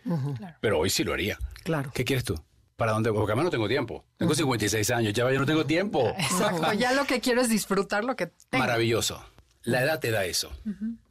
Pero 0.60 0.80
hoy 0.80 0.90
sí 0.90 1.04
lo 1.04 1.12
haría. 1.12 1.38
Claro. 1.62 1.92
¿Qué 1.94 2.04
quieres 2.04 2.24
tú? 2.24 2.34
¿Para 2.74 2.90
dónde? 2.90 3.12
Porque 3.12 3.30
además 3.30 3.44
no 3.44 3.50
tengo 3.52 3.68
tiempo. 3.68 4.04
Tengo 4.16 4.34
56 4.34 4.90
años, 4.90 5.12
ya 5.12 5.30
yo 5.30 5.38
no 5.38 5.46
tengo 5.46 5.64
tiempo. 5.64 6.08
Exacto. 6.18 6.72
Ya 6.72 6.92
lo 6.92 7.04
que 7.04 7.20
quiero 7.20 7.40
es 7.42 7.48
disfrutar 7.48 8.02
lo 8.02 8.16
que 8.16 8.26
tengo. 8.50 8.64
Maravilloso. 8.64 9.24
La 9.62 9.80
edad 9.84 10.00
te 10.00 10.10
da 10.10 10.24
eso. 10.24 10.50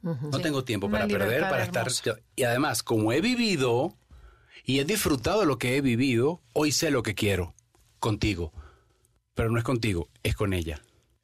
No 0.02 0.40
tengo 0.42 0.62
tiempo 0.62 0.88
Una 0.88 0.98
para 0.98 1.08
perder, 1.08 1.40
para 1.40 1.64
estar... 1.64 1.88
Y 2.36 2.42
además, 2.42 2.82
como 2.82 3.12
he 3.12 3.22
vivido 3.22 3.96
y 4.64 4.80
he 4.80 4.84
disfrutado 4.84 5.44
lo 5.44 5.58
que 5.58 5.76
he 5.76 5.80
vivido, 5.80 6.40
hoy 6.52 6.72
sé 6.72 6.90
lo 6.90 7.02
que 7.02 7.14
quiero 7.14 7.54
contigo. 7.98 8.52
Pero 9.34 9.50
no 9.50 9.58
es 9.58 9.64
contigo, 9.64 10.08
es 10.22 10.34
con 10.34 10.52
ella. 10.52 10.82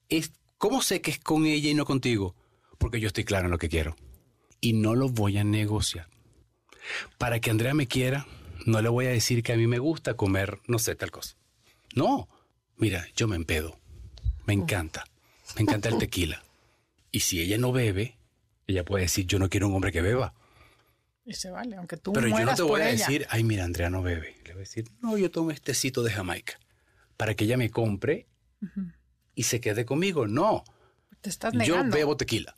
Es, 0.09 0.33
¿Cómo 0.59 0.83
sé 0.83 1.01
que 1.01 1.11
es 1.11 1.19
con 1.19 1.47
ella 1.47 1.71
y 1.71 1.75
no 1.75 1.85
contigo? 1.85 2.35
Porque 2.79 3.01
yo 3.01 3.07
estoy 3.07 3.25
claro 3.25 3.47
en 3.47 3.51
lo 3.51 3.59
que 3.59 3.69
quiero. 3.69 3.97
Y 4.61 4.73
no 4.73 4.95
lo 4.95 5.09
voy 5.09 5.39
a 5.39 5.45
negociar. 5.45 6.09
Para 7.19 7.41
que 7.41 7.51
Andrea 7.51 7.75
me 7.75 7.87
quiera, 7.87 8.27
no 8.67 8.81
le 8.83 8.89
voy 8.89 9.07
a 9.07 9.11
decir 9.11 9.43
que 9.43 9.53
a 9.53 9.57
mí 9.57 9.67
me 9.67 9.79
gusta 9.79 10.15
comer, 10.15 10.59
no 10.67 10.79
sé, 10.79 10.95
tal 10.97 11.11
cosa. 11.11 11.37
No, 11.95 12.29
mira, 12.77 13.07
yo 13.15 13.29
me 13.29 13.37
empedo. 13.37 13.79
Me 14.47 14.55
encanta. 14.55 15.05
Me 15.57 15.63
encanta 15.63 15.89
el 15.89 15.99
tequila. 15.99 16.43
Y 17.13 17.21
si 17.21 17.41
ella 17.41 17.59
no 17.59 17.73
bebe, 17.73 18.17
ella 18.67 18.85
puede 18.85 19.05
decir, 19.05 19.27
yo 19.27 19.39
no 19.39 19.49
quiero 19.49 19.69
un 19.69 19.75
hombre 19.75 19.93
que 19.93 20.01
beba. 20.03 20.35
Y 21.31 21.35
se 21.35 21.51
vale, 21.51 21.77
aunque 21.77 21.97
tú 21.97 22.13
Pero 22.13 22.27
yo 22.27 22.45
no 22.45 22.55
te 22.55 22.63
voy 22.63 22.81
a 22.81 22.91
ella. 22.91 23.07
decir, 23.07 23.27
ay, 23.31 23.45
mira, 23.45 23.65
Andrea 23.65 23.89
no 23.89 24.03
bebe. 24.03 24.37
Le 24.45 24.53
voy 24.53 24.61
a 24.63 24.65
decir, 24.67 24.91
no, 25.01 25.17
yo 25.17 25.31
tomo 25.31 25.51
este 25.53 25.75
cito 25.75 26.03
de 26.03 26.11
Jamaica. 26.11 26.59
Para 27.17 27.35
que 27.35 27.45
ella 27.45 27.57
me 27.57 27.71
compre 27.71 28.27
y 29.35 29.45
se 29.45 29.61
quede 29.61 29.85
conmigo. 29.85 30.27
No, 30.27 30.65
Te 31.21 31.31
estás 31.31 31.53
yo 31.53 31.59
negando. 31.59 31.97
bebo 31.97 32.17
tequila. 32.17 32.55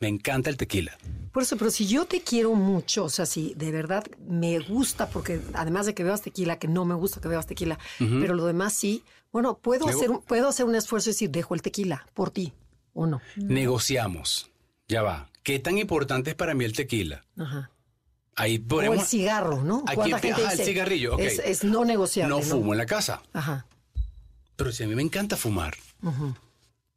Me 0.00 0.08
encanta 0.08 0.50
el 0.50 0.56
tequila. 0.56 0.98
Por 1.32 1.42
eso, 1.42 1.56
pero 1.56 1.70
si 1.70 1.86
yo 1.86 2.04
te 2.06 2.20
quiero 2.22 2.54
mucho, 2.54 3.04
o 3.04 3.08
sea, 3.08 3.26
si 3.26 3.54
de 3.54 3.70
verdad 3.70 4.04
me 4.26 4.58
gusta, 4.58 5.08
porque 5.08 5.40
además 5.54 5.86
de 5.86 5.94
que 5.94 6.02
bebas 6.02 6.22
tequila, 6.22 6.58
que 6.58 6.66
no 6.68 6.84
me 6.84 6.94
gusta 6.94 7.20
que 7.20 7.28
bebas 7.28 7.46
tequila, 7.46 7.78
pero 7.98 8.34
lo 8.34 8.44
demás 8.46 8.72
sí, 8.72 9.02
bueno, 9.32 9.56
puedo 9.58 9.84
Luego- 9.84 9.98
hacer, 9.98 10.10
un- 10.10 10.22
puedo 10.22 10.48
hacer 10.48 10.66
un 10.66 10.74
esfuerzo 10.74 11.10
y 11.10 11.12
decir, 11.12 11.30
dejo 11.30 11.54
el 11.54 11.62
tequila 11.62 12.06
por 12.12 12.30
ti, 12.30 12.52
o 12.92 13.06
no. 13.06 13.20
Negociamos. 13.36 14.50
Ya 14.88 15.02
va. 15.02 15.30
¿Qué 15.42 15.58
tan 15.58 15.78
importante 15.78 16.30
es 16.30 16.36
para 16.36 16.54
mí 16.54 16.64
el 16.64 16.72
tequila? 16.72 17.24
Ajá. 17.38 17.70
Ahí 18.36 18.62
O 18.70 18.92
el 18.92 19.00
cigarro, 19.00 19.62
¿no? 19.64 19.82
Aquí 19.86 19.94
¿Cuánta 19.96 20.18
empie- 20.18 20.20
gente 20.20 20.42
ajá, 20.42 20.52
el 20.52 20.58
dice, 20.58 20.70
cigarrillo, 20.70 21.18
es, 21.18 21.38
es 21.38 21.64
no 21.64 21.84
negociable. 21.86 22.34
no 22.36 22.42
fumo 22.42 22.72
en 22.74 22.78
la 22.78 22.86
casa. 22.86 23.22
Ajá. 23.32 23.66
Pero 24.56 24.72
si 24.72 24.84
a 24.84 24.86
mí 24.86 24.94
me 24.94 25.02
encanta 25.02 25.36
fumar. 25.36 25.74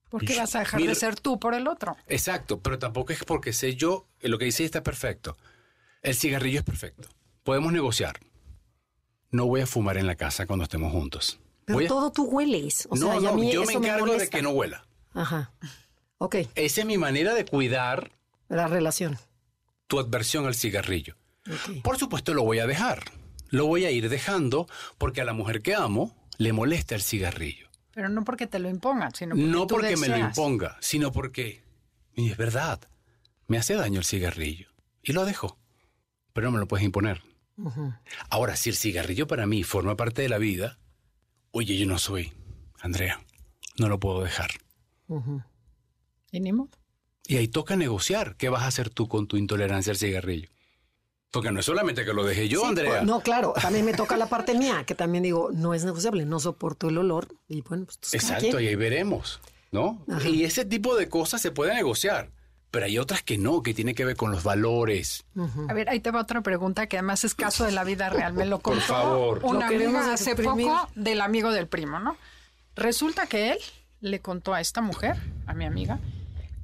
¿Por 0.10 0.26
qué 0.26 0.38
vas 0.38 0.56
a 0.56 0.60
dejar 0.60 0.80
Mira- 0.82 0.92
de 0.94 0.96
ser 1.00 1.16
tú 1.20 1.40
por 1.40 1.54
el 1.54 1.68
otro? 1.68 1.96
Exacto, 2.08 2.60
pero 2.60 2.78
tampoco 2.80 3.14
es 3.14 3.24
porque 3.24 3.54
sé 3.54 3.76
yo, 3.76 4.08
lo 4.22 4.38
que 4.38 4.46
dice 4.46 4.66
está 4.66 4.84
perfecto. 4.84 5.38
El 6.02 6.16
cigarrillo 6.16 6.60
es 6.60 6.66
perfecto. 6.66 7.08
Podemos 7.44 7.72
negociar. 7.72 8.20
No 9.32 9.46
voy 9.46 9.62
a 9.62 9.68
fumar 9.68 9.98
en 9.98 10.08
la 10.08 10.16
casa 10.16 10.46
cuando 10.48 10.64
estemos 10.64 10.92
juntos. 10.92 11.40
Pero 11.66 11.80
a- 11.80 11.88
todo 11.88 12.12
tú 12.12 12.24
hueles. 12.26 12.88
O 12.90 12.98
sea, 12.98 13.06
no, 13.06 13.12
a 13.18 13.22
no, 13.22 13.36
mí 13.36 13.52
yo 13.54 13.64
me 13.64 13.74
encargo 13.74 14.06
de 14.08 14.12
molesta. 14.14 14.38
que 14.38 14.42
no 14.44 14.50
huela. 14.50 14.86
Ajá. 15.14 15.52
Ok, 16.18 16.36
Esa 16.56 16.82
es 16.82 16.86
mi 16.88 16.98
manera 16.98 17.34
de 17.34 17.46
cuidar 17.46 18.12
la 18.50 18.68
relación. 18.68 19.18
tu 19.88 20.00
adversión 20.00 20.46
al 20.48 20.56
cigarrillo. 20.56 21.16
Por 21.84 21.98
supuesto 21.98 22.34
lo 22.34 22.44
voy 22.44 22.60
a 22.60 22.68
dejar. 22.68 23.04
Lo 23.50 23.66
voy 23.66 23.86
a 23.86 23.92
ir 23.92 24.10
dejando 24.10 24.68
porque 24.98 25.22
a 25.22 25.26
la 25.26 25.34
mujer 25.34 25.62
que 25.62 25.76
amo 25.76 26.16
le 26.38 26.54
molesta 26.54 26.96
el 26.96 27.02
cigarrillo. 27.02 27.70
Pero 27.92 28.10
no 28.10 28.24
porque 28.24 28.48
te 28.48 28.60
lo 28.60 28.70
impongan, 28.70 29.14
sino 29.14 29.36
porque 29.36 29.50
No 29.50 29.68
tú 29.68 29.76
porque 29.76 29.98
me 29.98 30.08
lo 30.08 30.18
imponga, 30.18 30.78
sino 30.80 31.12
porque, 31.12 31.64
y 32.16 32.30
es 32.30 32.38
verdad, 32.38 32.80
me 33.48 33.58
hace 33.58 33.74
daño 33.76 34.00
el 34.00 34.06
cigarrillo. 34.06 34.70
Y 35.04 35.14
lo 35.14 35.26
dejo. 35.26 35.58
Pero 36.34 36.48
no 36.48 36.52
me 36.52 36.60
lo 36.60 36.68
puedes 36.68 36.86
imponer. 36.86 37.22
Ahora, 38.30 38.56
si 38.56 38.70
el 38.70 38.78
cigarrillo 38.78 39.28
para 39.28 39.46
mí 39.46 39.64
forma 39.64 39.98
parte 39.98 40.22
de 40.22 40.30
la 40.30 40.38
vida, 40.38 40.80
oye, 41.52 41.78
yo 41.78 41.86
no 41.86 41.98
soy 41.98 42.32
Andrea. 42.80 43.20
No 43.78 43.90
lo 43.90 44.00
puedo 44.00 44.24
dejar. 44.24 44.52
Y 46.32 46.40
ni 46.40 46.54
modo. 46.54 46.70
Y 47.26 47.38
ahí 47.38 47.48
toca 47.48 47.76
negociar. 47.76 48.36
¿Qué 48.38 48.50
vas 48.50 48.64
a 48.64 48.68
hacer 48.68 48.90
tú 48.90 49.08
con 49.08 49.28
tu 49.28 49.36
intolerancia 49.36 49.92
al 49.92 49.98
cigarrillo? 49.98 50.50
Porque 51.32 51.52
no 51.52 51.60
es 51.60 51.66
solamente 51.66 52.06
que 52.06 52.14
lo 52.14 52.24
deje 52.26 52.48
yo, 52.50 52.62
Sí, 52.62 52.66
Andrea. 52.68 52.90
pues, 52.92 53.04
no, 53.04 53.20
claro, 53.22 53.54
también 53.62 53.86
me 53.86 53.94
toca 53.94 54.18
la 54.18 54.28
parte 54.28 54.56
mía, 54.56 54.84
que 54.86 54.96
también 54.96 55.24
digo, 55.24 55.50
no 55.54 55.74
es 55.76 55.86
negociable, 55.86 56.26
no 56.26 56.40
soporto 56.40 56.90
el 56.90 56.98
olor. 56.98 57.28
Y 57.48 57.62
bueno, 57.62 57.86
pues 57.86 58.14
Exacto, 58.14 58.60
y 58.60 58.68
ahí 58.68 58.76
veremos. 58.76 59.40
¿no? 59.72 60.04
Y 60.26 60.44
ese 60.46 60.66
tipo 60.66 60.96
de 60.96 61.08
cosas 61.10 61.42
se 61.42 61.52
puede 61.52 61.76
negociar. 61.76 62.32
Pero 62.72 62.86
hay 62.86 62.98
otras 63.00 63.22
que 63.24 63.38
no, 63.38 63.62
que 63.64 63.74
tiene 63.76 63.94
que 63.96 64.06
ver 64.06 64.16
con 64.16 64.32
los 64.32 64.44
valores. 64.44 65.26
A 65.68 65.74
ver, 65.74 65.90
ahí 65.90 66.00
te 66.00 66.10
va 66.12 66.22
otra 66.22 66.42
pregunta 66.42 66.86
que 66.88 66.98
además 66.98 67.24
es 67.24 67.34
caso 67.36 67.66
de 67.66 67.72
la 67.72 67.84
vida 67.84 68.10
real. 68.10 68.34
Me 68.34 68.46
lo 68.46 68.60
contó 68.60 68.80
Por 68.80 68.88
favor. 68.88 69.40
una 69.44 69.66
Lo 69.66 69.72
queremos 69.72 69.96
amiga 70.02 70.14
hace 70.14 70.32
exprimir. 70.32 70.68
poco 70.68 70.90
del 70.96 71.22
amigo 71.22 71.52
del 71.52 71.68
primo, 71.68 72.00
¿no? 72.00 72.16
Resulta 72.76 73.26
que 73.28 73.52
él 73.54 73.58
le 74.02 74.20
contó 74.22 74.54
a 74.54 74.62
esta 74.62 74.82
mujer, 74.82 75.18
a 75.48 75.54
mi 75.54 75.66
amiga, 75.66 76.00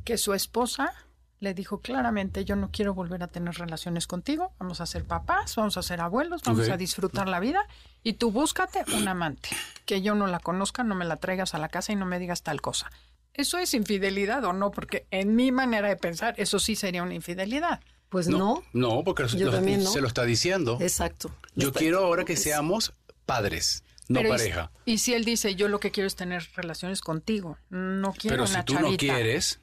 que 0.03 0.17
su 0.17 0.33
esposa 0.35 0.93
le 1.39 1.53
dijo 1.53 1.79
claramente, 1.79 2.45
yo 2.45 2.55
no 2.55 2.69
quiero 2.71 2.93
volver 2.93 3.21
a 3.23 3.27
tener 3.27 3.55
relaciones 3.55 4.07
contigo, 4.07 4.53
vamos 4.59 4.81
a 4.81 4.85
ser 4.85 5.03
papás, 5.03 5.55
vamos 5.55 5.77
a 5.77 5.83
ser 5.83 6.01
abuelos, 6.01 6.41
vamos 6.43 6.69
a 6.69 6.77
disfrutar 6.77 7.27
la 7.27 7.39
vida 7.39 7.67
y 8.03 8.13
tú 8.13 8.31
búscate 8.31 8.83
un 8.95 9.07
amante, 9.07 9.49
que 9.85 10.01
yo 10.01 10.15
no 10.15 10.27
la 10.27 10.39
conozca, 10.39 10.83
no 10.83 10.95
me 10.95 11.05
la 11.05 11.17
traigas 11.17 11.53
a 11.53 11.57
la 11.57 11.69
casa 11.69 11.91
y 11.91 11.95
no 11.95 12.05
me 12.05 12.19
digas 12.19 12.41
tal 12.41 12.61
cosa. 12.61 12.91
¿Eso 13.33 13.57
es 13.57 13.73
infidelidad 13.73 14.45
o 14.45 14.53
no? 14.53 14.71
Porque 14.71 15.05
en 15.11 15.35
mi 15.35 15.51
manera 15.51 15.89
de 15.89 15.97
pensar, 15.97 16.35
eso 16.37 16.57
sí 16.57 16.75
sería 16.75 17.03
una 17.03 17.15
infidelidad. 17.15 17.81
Pues 18.07 18.29
no, 18.29 18.63
No, 18.71 19.03
porque 19.03 19.27
Yo 19.27 19.47
lo- 19.47 19.51
también 19.51 19.83
no. 19.83 19.89
se 19.89 19.99
lo 19.99 20.07
está 20.07 20.23
diciendo. 20.23 20.77
exacto. 20.79 21.31
Yo 21.55 21.67
Está- 21.67 21.79
quiero 21.79 22.05
ahora 22.05 22.23
que 22.23 22.37
seamos 22.37 22.93
padres, 23.25 23.83
no 24.07 24.19
Pero 24.21 24.29
pareja. 24.29 24.71
Y, 24.85 24.99
si 24.99 25.13
él 25.15 25.25
dice, 25.25 25.55
yo 25.55 25.67
lo 25.67 25.79
que 25.81 25.91
quiero 25.91 26.07
es 26.07 26.15
tener 26.15 26.47
relaciones 26.55 27.01
contigo, 27.01 27.57
no 27.69 28.13
quiero 28.13 28.35
Pero 28.37 28.43
una 28.49 28.59
si 28.59 28.65
tú 28.65 28.79
no 28.79 28.95
quieres, 28.95 29.59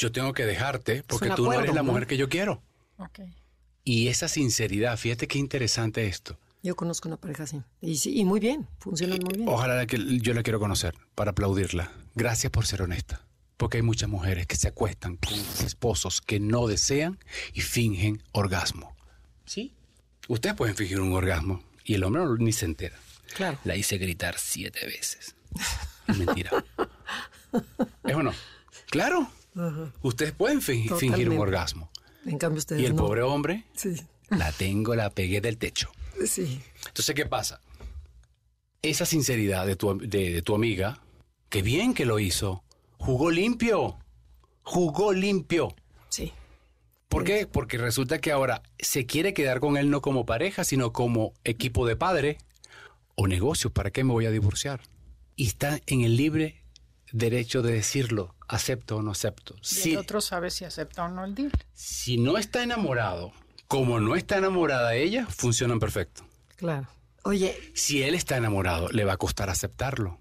yo 0.00 0.10
tengo 0.10 0.32
que 0.32 0.46
dejarte 0.46 1.02
porque 1.06 1.28
tú 1.30 1.44
no 1.44 1.52
eres 1.52 1.74
la 1.74 1.82
¿no? 1.82 1.92
mujer 1.92 2.06
que 2.06 2.16
yo 2.16 2.28
quiero. 2.30 2.62
Y 3.84 4.08
esa 4.08 4.28
sinceridad, 4.28 4.96
fíjate 4.96 5.28
qué 5.28 5.38
interesante 5.38 6.06
esto. 6.06 6.38
Yo 6.62 6.74
conozco 6.74 7.08
una 7.08 7.16
pareja 7.18 7.44
así. 7.44 7.62
Y, 7.80 7.96
sí, 7.96 8.18
y 8.18 8.24
muy 8.24 8.40
bien, 8.40 8.66
funcionan 8.78 9.18
muy 9.22 9.34
bien. 9.36 9.48
Ojalá 9.48 9.86
que 9.86 9.98
yo 10.20 10.32
la 10.34 10.42
quiero 10.42 10.58
conocer 10.58 10.94
para 11.14 11.30
aplaudirla. 11.32 11.92
Gracias 12.14 12.50
por 12.50 12.66
ser 12.66 12.82
honesta. 12.82 13.26
Porque 13.56 13.76
hay 13.78 13.82
muchas 13.82 14.08
mujeres 14.08 14.46
que 14.46 14.56
se 14.56 14.68
acuestan 14.68 15.16
con 15.16 15.34
esposos 15.66 16.20
que 16.22 16.40
no 16.40 16.66
desean 16.66 17.18
y 17.52 17.60
fingen 17.60 18.22
orgasmo. 18.32 18.96
¿Sí? 19.44 19.74
Ustedes 20.28 20.54
pueden 20.56 20.76
fingir 20.76 21.00
un 21.00 21.12
orgasmo 21.12 21.62
y 21.84 21.94
el 21.94 22.04
hombre 22.04 22.24
no- 22.24 22.36
ni 22.36 22.52
se 22.52 22.64
entera. 22.64 22.96
Claro. 23.36 23.58
La 23.64 23.76
hice 23.76 23.98
gritar 23.98 24.36
siete 24.38 24.86
veces. 24.86 25.34
Es 26.08 26.16
mentira. 26.18 26.64
¿Es 28.04 28.14
o 28.14 28.22
no? 28.22 28.32
Claro. 28.90 29.30
Ustedes 30.02 30.32
pueden 30.32 30.60
fi- 30.62 30.88
fingir 30.88 31.28
un 31.30 31.38
orgasmo. 31.38 31.90
En 32.26 32.38
cambio 32.38 32.58
ustedes 32.58 32.82
Y 32.82 32.86
el 32.86 32.94
no. 32.96 33.02
pobre 33.04 33.22
hombre, 33.22 33.64
Sí, 33.74 33.94
la 34.30 34.52
tengo, 34.52 34.94
la 34.94 35.10
pegué 35.10 35.40
del 35.40 35.56
techo. 35.58 35.90
sí. 36.26 36.60
Entonces, 36.86 37.14
¿qué 37.14 37.26
pasa? 37.26 37.60
Esa 38.82 39.04
sinceridad 39.06 39.66
de 39.66 39.76
tu, 39.76 39.98
de, 39.98 40.30
de 40.30 40.42
tu 40.42 40.54
amiga, 40.54 41.00
que 41.48 41.62
bien 41.62 41.92
que 41.94 42.06
lo 42.06 42.18
hizo, 42.18 42.62
jugó 42.98 43.30
limpio. 43.30 43.98
Jugó 44.62 45.12
limpio. 45.12 45.74
Sí. 46.08 46.32
¿Por 47.08 47.24
qué? 47.24 47.46
Porque 47.46 47.76
resulta 47.76 48.20
que 48.20 48.30
ahora 48.32 48.62
se 48.78 49.04
quiere 49.04 49.34
quedar 49.34 49.60
con 49.60 49.76
él 49.76 49.90
no 49.90 50.00
como 50.00 50.24
pareja, 50.26 50.64
sino 50.64 50.92
como 50.92 51.32
equipo 51.44 51.86
de 51.86 51.96
padre 51.96 52.38
o 53.16 53.26
negocio. 53.26 53.70
¿Para 53.70 53.90
qué 53.90 54.04
me 54.04 54.12
voy 54.12 54.26
a 54.26 54.30
divorciar? 54.30 54.80
Y 55.36 55.46
está 55.48 55.80
en 55.86 56.02
el 56.02 56.16
libre 56.16 56.59
derecho 57.12 57.62
de 57.62 57.72
decirlo, 57.72 58.34
acepto 58.48 58.96
o 58.96 59.02
no 59.02 59.10
acepto. 59.12 59.54
Y 59.56 59.64
Si, 59.64 59.92
el 59.92 59.98
otro 59.98 60.20
sabe 60.20 60.50
si 60.50 60.64
acepta 60.64 61.04
o 61.04 61.08
no 61.08 61.24
el 61.24 61.34
deal. 61.34 61.50
si 61.72 62.16
no 62.18 62.38
está 62.38 62.62
enamorado, 62.62 63.32
como 63.68 64.00
no 64.00 64.16
está 64.16 64.38
enamorada 64.38 64.94
ella, 64.94 65.26
funcionan 65.26 65.78
perfecto. 65.78 66.24
Claro. 66.56 66.88
Oye, 67.22 67.56
Si 67.74 68.02
él 68.02 68.14
está 68.14 68.36
enamorado, 68.36 68.88
le 68.90 69.04
va 69.04 69.14
a 69.14 69.16
costar 69.16 69.50
aceptarlo. 69.50 70.18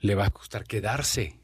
Le 0.00 0.14
va 0.14 0.26
a 0.26 0.30
costar 0.30 0.64
quedarse. 0.64 1.38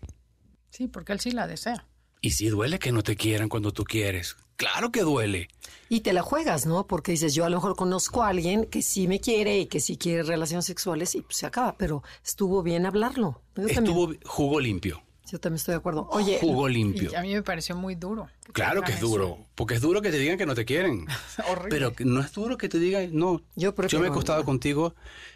Sí, 0.70 0.88
porque 0.88 1.12
él 1.12 1.20
sí 1.20 1.30
la 1.32 1.46
desea. 1.46 1.86
Y 2.20 2.30
si 2.32 2.48
duele 2.48 2.78
que 2.78 2.92
no 2.92 3.02
te 3.02 3.16
quieran 3.16 3.48
cuando 3.48 3.72
tú 3.72 3.84
quieres. 3.84 4.36
Claro 4.56 4.92
que 4.92 5.02
duele. 5.02 5.48
y 5.88 6.00
te 6.00 6.12
la 6.12 6.22
juegas, 6.22 6.64
¿no? 6.66 6.86
Porque 6.86 7.12
dices, 7.12 7.34
yo 7.34 7.44
a 7.44 7.50
lo 7.50 7.56
mejor 7.56 7.76
conozco 7.76 8.22
a 8.22 8.28
alguien 8.28 8.64
que 8.64 8.80
sí 8.82 9.08
me 9.08 9.20
quiere 9.20 9.58
y 9.58 9.66
que 9.66 9.80
sí 9.80 9.96
quiere 9.98 10.22
relaciones 10.22 10.64
sexuales 10.64 11.14
y 11.14 11.20
pues 11.22 11.36
se 11.36 11.46
acaba, 11.46 11.76
pero 11.76 12.02
estuvo 12.24 12.62
bien 12.62 12.86
hablarlo. 12.86 13.42
Yo 13.56 13.66
también, 13.66 13.78
Estuvo 13.84 14.12
jugó 14.24 14.60
limpio. 14.60 15.02
yo 15.30 15.38
también 15.38 15.56
estoy 15.56 15.72
de 15.72 15.78
acuerdo. 15.78 16.08
Oye, 16.10 16.38
Jugó 16.40 16.68
limpio. 16.68 17.10
Y 17.12 17.14
a 17.14 17.20
mí 17.22 17.34
me 17.34 17.42
pareció 17.42 17.76
muy 17.76 17.94
duro. 17.94 18.28
Claro 18.52 18.80
que 18.82 18.92
es 18.92 18.98
eso. 18.98 19.06
duro. 19.08 19.38
Porque 19.54 19.74
es 19.74 19.80
duro 19.82 20.00
que 20.00 20.10
te 20.10 20.18
digan 20.18 20.38
que 20.38 20.46
no 20.46 20.54
te 20.54 20.64
quieren. 20.64 21.06
Horrible. 21.50 21.68
Pero 21.70 21.92
no 22.10 22.20
es 22.20 22.32
duro 22.32 22.56
que 22.56 22.68
te 22.70 22.78
digan, 22.78 23.10
no. 23.12 23.42
Yo 23.56 23.74
prefiero- 23.74 24.00
me 24.00 24.08
he 24.08 24.10
acostado 24.10 24.44
contigo 24.44 24.94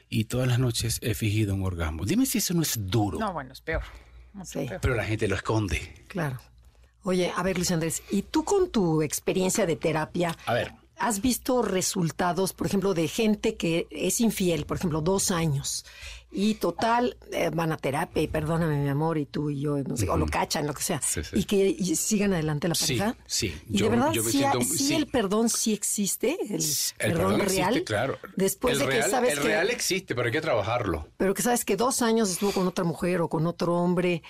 y 0.09 0.25
todas 0.25 0.49
las 0.49 0.59
noches 0.59 0.99
he 1.03 1.13
fingido 1.15 1.55
un 1.55 1.65
orgasmo. 1.65 2.05
Dime 2.07 2.25
si 2.25 2.39
eso 2.39 2.55
no 2.55 2.63
es 2.63 2.79
duro. 2.87 3.19
No, 3.19 3.33
bueno, 3.35 3.53
es 3.53 3.61
peor. 3.61 3.83
Sí. 4.45 4.67
peor. 4.67 4.81
Pero 4.81 4.95
la 4.95 5.05
gente 5.05 5.29
lo 5.29 5.35
esconde. 5.37 6.05
claro. 6.09 6.39
Oye, 7.09 7.33
a 7.37 7.43
ver, 7.45 7.57
Luis 7.57 7.71
Andrés, 7.71 8.03
¿y 8.11 8.23
tú 8.23 8.45
con 8.45 8.69
tu 8.71 9.01
experiencia 9.01 9.65
de 9.65 9.77
terapia, 9.77 10.37
A 10.45 10.55
ver. 10.55 10.73
has 10.99 11.21
visto 11.21 11.63
resultados, 11.63 12.53
por 12.53 12.67
ejemplo, 12.67 12.95
de 12.95 13.07
gente 13.07 13.55
que 13.55 13.87
es 13.91 14.21
infiel, 14.21 14.67
por 14.67 14.77
ejemplo, 14.79 15.01
dos 15.03 15.31
años, 15.31 15.85
y 16.33 16.55
total, 16.55 17.17
eh, 17.33 17.51
van 17.55 17.71
a 17.71 17.77
terapia, 17.77 18.23
y 18.23 18.27
perdóname, 18.27 18.77
mi 18.83 18.89
amor, 18.89 19.19
y 19.19 19.25
tú 19.27 19.51
y 19.51 19.61
yo, 19.61 19.77
no 19.85 19.97
sé, 19.97 20.11
o 20.11 20.17
lo 20.17 20.27
cachan, 20.27 20.67
lo 20.67 20.75
que 20.75 20.83
sea, 20.83 21.01
Sí, 21.01 21.23
sí. 21.23 21.37
y 21.39 21.45
que 21.45 21.69
y 21.79 21.95
sigan 21.95 22.33
adelante 22.33 22.67
la 22.67 22.75
Sí, 22.75 22.97
pareja? 22.99 23.17
sí. 23.25 23.55
Y 23.71 23.79
Yo- 23.79 23.85
de 23.85 23.91
verdad, 23.93 24.13
yo 24.13 24.25
me 24.25 24.31
sí, 24.33 24.39
siento- 24.39 24.61
sí 24.63 24.79
sí. 24.79 24.95
el 24.95 25.07
perdón 25.07 25.49
sí 25.49 25.73
existe, 25.75 26.37
el, 26.51 26.61
El 26.99 27.13
perdón, 27.13 27.41
existe, 27.41 27.63
real. 27.71 27.85
claro. 27.85 28.19
Después 28.35 28.73
el 28.81 28.81
de 28.81 28.97
que 28.97 29.03
sabes 29.05 29.33
el 29.35 29.39
que... 29.39 29.45
real 29.45 29.71
existe, 29.71 30.15
pero 30.17 30.27
hay 30.27 30.33
que 30.33 30.41
trabajarlo. 30.41 31.07
Pero 31.17 31.33
que 31.35 31.43
sabes 31.43 31.65
que 31.65 31.77
dos 31.77 32.03
años 32.03 32.29
estuvo 32.31 32.51
con 32.51 32.67
otra 32.67 32.85
mujer 32.85 33.21
o 33.21 33.29
con 33.29 33.47
otro 33.47 33.77
hombre 33.77 34.23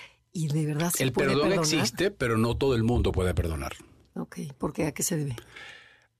y 0.45 0.47
de 0.47 0.65
verdad 0.65 0.91
se 0.95 1.03
el 1.03 1.11
puede 1.11 1.29
perdón 1.29 1.49
perdonar. 1.49 1.65
existe, 1.65 2.11
pero 2.11 2.37
no 2.37 2.55
todo 2.55 2.75
el 2.75 2.83
mundo 2.83 3.11
puede 3.11 3.33
perdonar. 3.33 3.73
Ok, 4.15 4.37
¿por 4.57 4.73
qué? 4.73 4.85
¿A 4.85 4.91
qué 4.93 5.03
se 5.03 5.17
debe? 5.17 5.35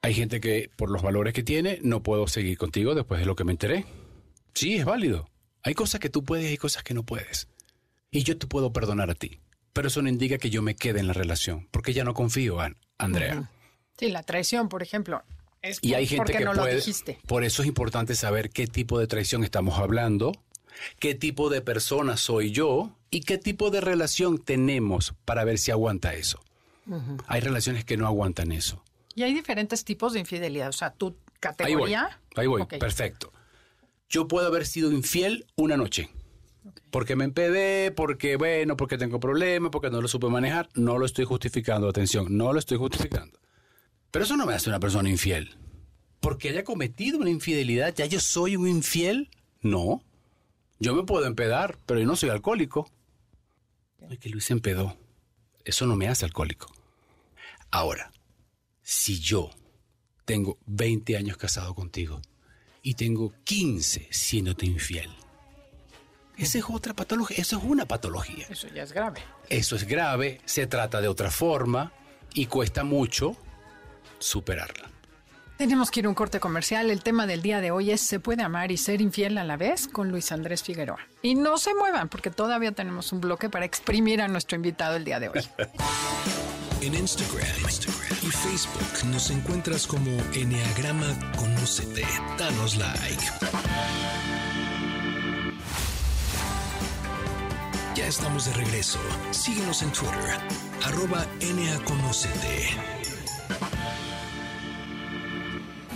Hay 0.01 0.13
gente 0.13 0.39
que, 0.39 0.69
por 0.75 0.89
los 0.91 1.01
valores 1.01 1.33
que 1.33 1.43
tiene, 1.43 1.79
no 1.81 2.03
puedo 2.03 2.27
seguir 2.27 2.57
contigo 2.57 2.95
después 2.95 3.19
de 3.19 3.25
lo 3.25 3.35
que 3.35 3.43
me 3.43 3.51
enteré. 3.51 3.85
Sí, 4.53 4.75
es 4.77 4.85
válido. 4.85 5.29
Hay 5.63 5.73
cosas 5.73 5.99
que 5.99 6.09
tú 6.09 6.23
puedes 6.23 6.45
y 6.45 6.49
hay 6.49 6.57
cosas 6.57 6.83
que 6.83 6.93
no 6.93 7.03
puedes. 7.03 7.47
Y 8.11 8.23
yo 8.23 8.37
te 8.37 8.47
puedo 8.47 8.71
perdonar 8.71 9.09
a 9.09 9.15
ti. 9.15 9.39
Pero 9.73 9.87
eso 9.89 10.01
no 10.01 10.09
indica 10.09 10.37
que 10.37 10.49
yo 10.49 10.61
me 10.61 10.75
quede 10.75 10.99
en 10.99 11.07
la 11.07 11.13
relación, 11.13 11.67
porque 11.71 11.93
ya 11.93 12.03
no 12.03 12.13
confío, 12.13 12.59
An- 12.59 12.77
Andrea. 12.97 13.49
Sí, 13.99 14.09
la 14.09 14.23
traición, 14.23 14.69
por 14.69 14.81
ejemplo. 14.83 15.23
Es 15.61 15.79
Y 15.81 15.95
hay 15.95 16.05
gente 16.05 16.17
porque 16.17 16.37
que 16.37 16.45
no 16.45 16.53
puede. 16.53 16.71
lo 16.73 16.75
dijiste. 16.77 17.19
Por 17.27 17.43
eso 17.43 17.61
es 17.63 17.67
importante 17.67 18.15
saber 18.15 18.49
qué 18.51 18.67
tipo 18.67 18.99
de 18.99 19.07
traición 19.07 19.43
estamos 19.43 19.77
hablando, 19.79 20.31
qué 20.99 21.15
tipo 21.15 21.49
de 21.49 21.61
persona 21.61 22.17
soy 22.17 22.51
yo 22.51 22.91
y 23.09 23.21
qué 23.21 23.37
tipo 23.37 23.69
de 23.71 23.81
relación 23.81 24.37
tenemos 24.37 25.13
para 25.25 25.43
ver 25.43 25.57
si 25.57 25.71
aguanta 25.71 26.13
eso. 26.13 26.39
Hay 27.27 27.41
relaciones 27.41 27.83
que 27.83 27.97
no 27.97 28.07
aguantan 28.07 28.51
eso. 28.51 28.83
Y 29.13 29.23
hay 29.23 29.33
diferentes 29.33 29.83
tipos 29.83 30.13
de 30.13 30.19
infidelidad. 30.19 30.69
O 30.69 30.73
sea, 30.73 30.91
tu 30.93 31.07
Ahí 31.07 31.13
voy. 31.13 31.39
categoría. 31.39 32.19
Ahí 32.35 32.47
voy. 32.47 32.65
Perfecto. 32.65 33.33
Yo 34.09 34.27
puedo 34.27 34.47
haber 34.47 34.65
sido 34.65 34.91
infiel 34.91 35.45
una 35.55 35.75
noche. 35.75 36.09
Porque 36.91 37.15
me 37.15 37.25
empedé, 37.25 37.91
porque 37.91 38.37
bueno, 38.37 38.77
porque 38.77 38.97
tengo 38.97 39.19
problemas, 39.19 39.71
porque 39.71 39.89
no 39.89 40.01
lo 40.01 40.07
supe 40.07 40.27
manejar. 40.27 40.69
No 40.75 40.97
lo 40.97 41.05
estoy 41.05 41.25
justificando, 41.25 41.89
atención, 41.89 42.37
no 42.37 42.53
lo 42.53 42.59
estoy 42.59 42.77
justificando. 42.77 43.37
Pero 44.11 44.23
eso 44.23 44.37
no 44.37 44.45
me 44.45 44.53
hace 44.53 44.69
una 44.69 44.79
persona 44.79 45.09
infiel. 45.09 45.57
Porque 46.21 46.49
haya 46.49 46.63
cometido 46.63 47.19
una 47.19 47.29
infidelidad, 47.29 47.93
¿ya 47.93 48.05
yo 48.05 48.19
soy 48.19 48.55
un 48.55 48.67
infiel? 48.67 49.29
No. 49.61 50.01
Yo 50.79 50.95
me 50.95 51.03
puedo 51.03 51.25
empedar, 51.25 51.77
pero 51.85 51.99
yo 51.99 52.05
no 52.05 52.15
soy 52.15 52.29
alcohólico. 52.29 52.89
Es 54.09 54.19
que 54.19 54.29
Luis 54.29 54.45
se 54.45 54.53
empedó. 54.53 54.97
Eso 55.65 55.85
no 55.85 55.95
me 55.95 56.07
hace 56.07 56.25
alcohólico. 56.25 56.71
Ahora, 57.71 58.11
si 58.81 59.19
yo 59.19 59.49
tengo 60.25 60.57
20 60.65 61.17
años 61.17 61.37
casado 61.37 61.73
contigo 61.73 62.21
y 62.81 62.93
tengo 62.93 63.33
15 63.43 64.07
siéndote 64.11 64.65
infiel, 64.65 65.09
esa 66.37 66.59
es 66.59 66.65
otra 66.69 66.93
patología, 66.93 67.37
eso 67.39 67.57
es 67.57 67.63
una 67.63 67.87
patología. 67.87 68.45
Eso 68.47 68.67
ya 68.67 68.83
es 68.83 68.93
grave. 68.93 69.21
Eso 69.49 69.75
es 69.75 69.85
grave, 69.85 70.39
se 70.45 70.67
trata 70.67 71.01
de 71.01 71.07
otra 71.07 71.31
forma 71.31 71.91
y 72.33 72.45
cuesta 72.45 72.83
mucho 72.83 73.35
superarla. 74.19 74.91
Tenemos 75.57 75.89
que 75.89 76.01
ir 76.01 76.05
a 76.05 76.09
un 76.09 76.15
corte 76.15 76.39
comercial. 76.39 76.91
El 76.91 77.01
tema 77.01 77.25
del 77.25 77.41
día 77.41 77.61
de 77.61 77.71
hoy 77.71 77.89
es 77.89 78.01
¿se 78.01 78.19
puede 78.19 78.43
amar 78.43 78.71
y 78.71 78.77
ser 78.77 79.01
infiel 79.01 79.39
a 79.39 79.43
la 79.43 79.57
vez? 79.57 79.87
con 79.87 80.11
Luis 80.11 80.31
Andrés 80.31 80.61
Figueroa. 80.61 80.99
Y 81.23 81.33
no 81.33 81.57
se 81.57 81.73
muevan 81.73 82.09
porque 82.09 82.29
todavía 82.29 82.71
tenemos 82.73 83.11
un 83.11 83.21
bloque 83.21 83.49
para 83.49 83.65
exprimir 83.65 84.21
a 84.21 84.27
nuestro 84.27 84.55
invitado 84.55 84.95
el 84.95 85.03
día 85.03 85.19
de 85.19 85.29
hoy. 85.29 85.41
En 86.79 86.93
Instagram, 86.93 87.47
y 88.21 88.27
Facebook 88.27 89.11
nos 89.11 89.31
encuentras 89.31 89.87
como 89.87 90.11
Enneagrama 90.33 91.07
Conócete. 91.35 92.05
Danos 92.37 92.77
like. 92.77 93.23
Ya 97.95 98.05
estamos 98.05 98.45
de 98.45 98.53
regreso. 98.53 98.99
Síguenos 99.31 99.81
en 99.81 99.91
Twitter, 99.91 100.39
arroba. 100.85 101.25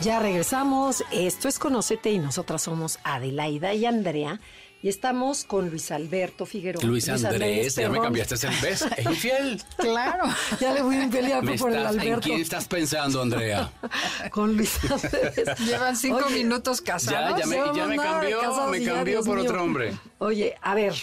Ya 0.02 0.20
regresamos. 0.20 1.04
Esto 1.12 1.48
es 1.48 1.60
Conócete 1.60 2.12
y 2.12 2.18
nosotras 2.18 2.64
somos 2.64 2.98
Adelaida 3.04 3.76
y 3.76 3.86
Andrea. 3.86 4.40
Y 4.82 4.90
estamos 4.90 5.44
con 5.44 5.70
Luis 5.70 5.92
Alberto 5.92 6.48
Figueroa. 6.48 6.84
Luis, 6.84 7.08
Andrés, 7.08 7.76
ya 7.76 7.88
me 7.88 8.02
cambiaste 8.02 8.34
el 8.48 8.54
¿ves? 8.64 8.82
Es 8.98 9.06
infiel. 9.06 9.62
Claro. 9.78 10.24
ya 10.60 10.74
le 10.74 10.82
voy 10.82 10.96
a 10.96 11.04
infiel 11.04 11.60
por 11.60 11.72
el 11.72 11.86
Alberto. 11.86 12.14
¿En 12.14 12.20
quién 12.20 12.42
estás 12.42 12.68
pensando, 12.68 13.22
Andrea? 13.22 13.72
con 14.32 14.58
Luis 14.58 14.80
Andrés. 14.90 15.60
Llevan 15.60 15.96
cinco 15.96 16.28
minutos 16.32 16.82
casados. 16.82 17.38
Ya, 17.38 17.46
ya 17.46 17.46
me, 17.46 17.78
ya 17.78 17.86
me 17.86 17.96
cambió, 17.98 18.68
me 18.70 18.84
cambió 18.84 19.24
por 19.24 19.38
otro 19.38 19.64
hombre. 19.64 19.94
Oye, 20.18 20.56
a 20.64 20.74
ver, 20.74 20.96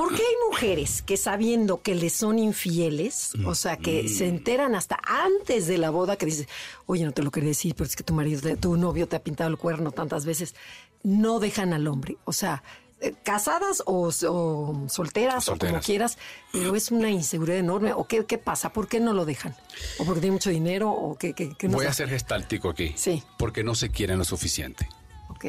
¿Por 0.00 0.16
qué 0.16 0.22
hay 0.22 0.34
mujeres 0.48 1.02
que 1.02 1.18
sabiendo 1.18 1.82
que 1.82 1.94
les 1.94 2.14
son 2.14 2.38
infieles, 2.38 3.32
o 3.44 3.54
sea, 3.54 3.76
que 3.76 4.04
mm. 4.04 4.08
se 4.08 4.28
enteran 4.28 4.74
hasta 4.74 4.98
antes 5.04 5.66
de 5.66 5.76
la 5.76 5.90
boda, 5.90 6.16
que 6.16 6.24
dices, 6.24 6.48
oye, 6.86 7.04
no 7.04 7.12
te 7.12 7.22
lo 7.22 7.30
quería 7.30 7.50
decir, 7.50 7.74
pero 7.74 7.84
es 7.84 7.96
que 7.96 8.02
tu 8.02 8.14
marido, 8.14 8.56
tu 8.56 8.78
novio 8.78 9.06
te 9.06 9.16
ha 9.16 9.22
pintado 9.22 9.50
el 9.50 9.58
cuerno 9.58 9.92
tantas 9.92 10.24
veces, 10.24 10.54
no 11.02 11.38
dejan 11.38 11.74
al 11.74 11.86
hombre? 11.86 12.16
O 12.24 12.32
sea, 12.32 12.62
eh, 13.02 13.12
casadas 13.22 13.82
o, 13.84 14.10
solteras, 14.10 15.50
o 15.50 15.58
como 15.58 15.80
quieras, 15.80 16.16
pero 16.50 16.74
es 16.74 16.90
una 16.90 17.10
inseguridad 17.10 17.58
enorme. 17.58 17.92
¿O 17.92 18.06
qué, 18.06 18.24
qué 18.24 18.38
pasa? 18.38 18.72
¿Por 18.72 18.88
qué 18.88 19.00
no 19.00 19.12
lo 19.12 19.26
dejan? 19.26 19.54
¿O 19.98 20.06
porque 20.06 20.22
tiene 20.22 20.32
mucho 20.32 20.48
dinero? 20.48 20.90
¿O 20.90 21.18
qué, 21.18 21.34
qué, 21.34 21.54
no 21.68 21.76
Voy 21.76 21.84
a 21.84 21.92
ser 21.92 22.08
gestáltico 22.08 22.70
aquí. 22.70 22.94
Sí. 22.96 23.22
Porque 23.36 23.62
no 23.62 23.74
se 23.74 23.90
quieren 23.90 24.16
lo 24.16 24.24
suficiente. 24.24 24.88
Ok. 25.28 25.44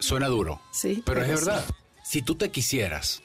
Suena 0.00 0.26
duro. 0.26 0.60
Sí. 0.72 1.00
Pero, 1.06 1.22
es 1.22 1.28
verdad. 1.28 1.64
Si 2.02 2.22
tú 2.22 2.34
te 2.34 2.50
quisieras 2.50 3.22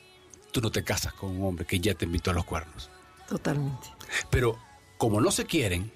tú 0.51 0.61
no 0.61 0.71
te 0.71 0.83
casas 0.83 1.13
con 1.13 1.31
un 1.31 1.45
hombre 1.45 1.65
que 1.65 1.79
ya 1.79 1.93
te 1.93 2.05
invitó 2.05 2.31
a 2.31 2.33
los 2.33 2.45
cuernos. 2.45 2.89
Totalmente. 3.27 3.87
Pero 4.29 4.57
como 4.97 5.21
no 5.21 5.31
se 5.31 5.45
quieren, 5.45 5.91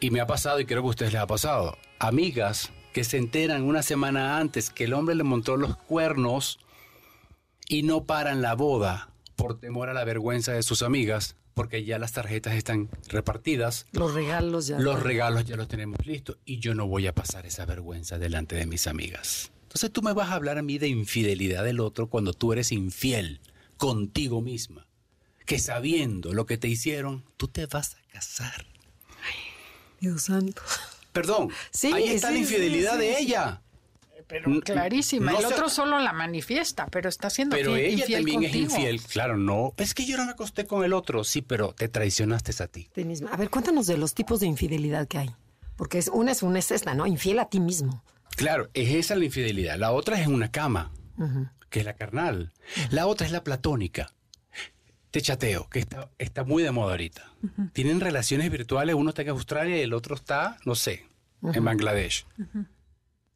y 0.00 0.10
me 0.10 0.20
ha 0.20 0.26
pasado 0.26 0.60
y 0.60 0.66
creo 0.66 0.82
que 0.82 0.88
a 0.88 0.90
ustedes 0.90 1.12
les 1.12 1.22
ha 1.22 1.26
pasado, 1.26 1.78
amigas 1.98 2.72
que 2.92 3.04
se 3.04 3.16
enteran 3.16 3.62
una 3.62 3.82
semana 3.82 4.38
antes 4.38 4.70
que 4.70 4.84
el 4.84 4.92
hombre 4.92 5.14
le 5.14 5.22
montó 5.22 5.56
los 5.56 5.76
cuernos 5.76 6.58
y 7.68 7.84
no 7.84 8.04
paran 8.04 8.42
la 8.42 8.54
boda 8.54 9.10
por 9.36 9.58
temor 9.58 9.88
a 9.88 9.94
la 9.94 10.04
vergüenza 10.04 10.52
de 10.52 10.62
sus 10.62 10.82
amigas, 10.82 11.36
porque 11.54 11.84
ya 11.84 11.98
las 11.98 12.12
tarjetas 12.12 12.54
están 12.54 12.90
repartidas. 13.08 13.86
Los 13.92 14.12
regalos 14.12 14.66
ya. 14.66 14.78
Los 14.78 15.02
regalos 15.02 15.44
ya 15.44 15.56
los 15.56 15.68
tenemos 15.68 16.04
listos 16.04 16.36
y 16.44 16.58
yo 16.58 16.74
no 16.74 16.86
voy 16.86 17.06
a 17.06 17.14
pasar 17.14 17.46
esa 17.46 17.64
vergüenza 17.64 18.18
delante 18.18 18.56
de 18.56 18.66
mis 18.66 18.86
amigas. 18.86 19.52
Entonces 19.62 19.90
tú 19.90 20.02
me 20.02 20.12
vas 20.12 20.30
a 20.30 20.34
hablar 20.34 20.58
a 20.58 20.62
mí 20.62 20.78
de 20.78 20.88
infidelidad 20.88 21.64
del 21.64 21.80
otro 21.80 22.08
cuando 22.08 22.34
tú 22.34 22.52
eres 22.52 22.72
infiel 22.72 23.40
contigo 23.76 24.40
misma, 24.40 24.86
que 25.46 25.58
sabiendo 25.58 26.32
lo 26.32 26.46
que 26.46 26.58
te 26.58 26.68
hicieron, 26.68 27.24
tú 27.36 27.48
te 27.48 27.66
vas 27.66 27.94
a 27.94 28.12
casar. 28.12 28.66
Dios 30.00 30.22
santo. 30.22 30.62
Perdón, 31.12 31.50
ahí 31.92 32.08
está 32.08 32.30
la 32.30 32.38
infidelidad 32.38 32.98
de 32.98 33.18
ella. 33.18 33.62
Pero 34.26 34.60
clarísima, 34.60 35.32
el 35.32 35.44
otro 35.44 35.68
solo 35.68 35.98
la 35.98 36.12
manifiesta, 36.12 36.86
pero 36.86 37.08
está 37.08 37.28
siendo 37.28 37.54
Pero 37.54 37.76
ella 37.76 38.06
también 38.10 38.42
es 38.44 38.54
infiel, 38.54 39.02
claro, 39.02 39.36
no. 39.36 39.74
Es 39.76 39.92
que 39.92 40.06
yo 40.06 40.16
no 40.16 40.24
me 40.24 40.30
acosté 40.30 40.66
con 40.66 40.84
el 40.84 40.94
otro, 40.94 41.22
sí, 41.22 41.42
pero 41.42 41.74
te 41.74 41.88
traicionaste 41.88 42.62
a 42.62 42.66
ti. 42.66 42.88
A 43.30 43.36
ver, 43.36 43.50
cuéntanos 43.50 43.86
de 43.86 43.98
los 43.98 44.14
tipos 44.14 44.40
de 44.40 44.46
infidelidad 44.46 45.06
que 45.06 45.18
hay. 45.18 45.30
Porque 45.76 45.98
es, 45.98 46.08
una 46.08 46.32
es 46.32 46.42
una 46.42 46.60
es 46.60 46.70
esta, 46.70 46.94
¿no? 46.94 47.06
Infiel 47.06 47.40
a 47.40 47.50
ti 47.50 47.60
mismo. 47.60 48.02
Claro, 48.36 48.70
es 48.72 48.94
esa 48.94 49.16
la 49.16 49.24
infidelidad. 49.24 49.76
La 49.76 49.92
otra 49.92 50.18
es 50.18 50.26
en 50.26 50.34
una 50.34 50.50
cama 50.50 50.90
que 51.72 51.80
es 51.80 51.86
la 51.86 51.94
carnal. 51.94 52.52
La 52.90 53.08
otra 53.08 53.26
es 53.26 53.32
la 53.32 53.42
platónica. 53.42 54.12
Te 55.10 55.20
chateo, 55.20 55.68
que 55.68 55.80
está, 55.80 56.10
está 56.18 56.44
muy 56.44 56.62
de 56.62 56.70
moda 56.70 56.92
ahorita. 56.92 57.32
Tienen 57.72 58.00
relaciones 58.00 58.50
virtuales, 58.50 58.94
uno 58.94 59.08
está 59.10 59.22
en 59.22 59.30
Australia 59.30 59.78
y 59.78 59.80
el 59.80 59.92
otro 59.92 60.14
está, 60.14 60.58
no 60.64 60.74
sé, 60.74 61.06
en 61.42 61.64
Bangladesh. 61.64 62.26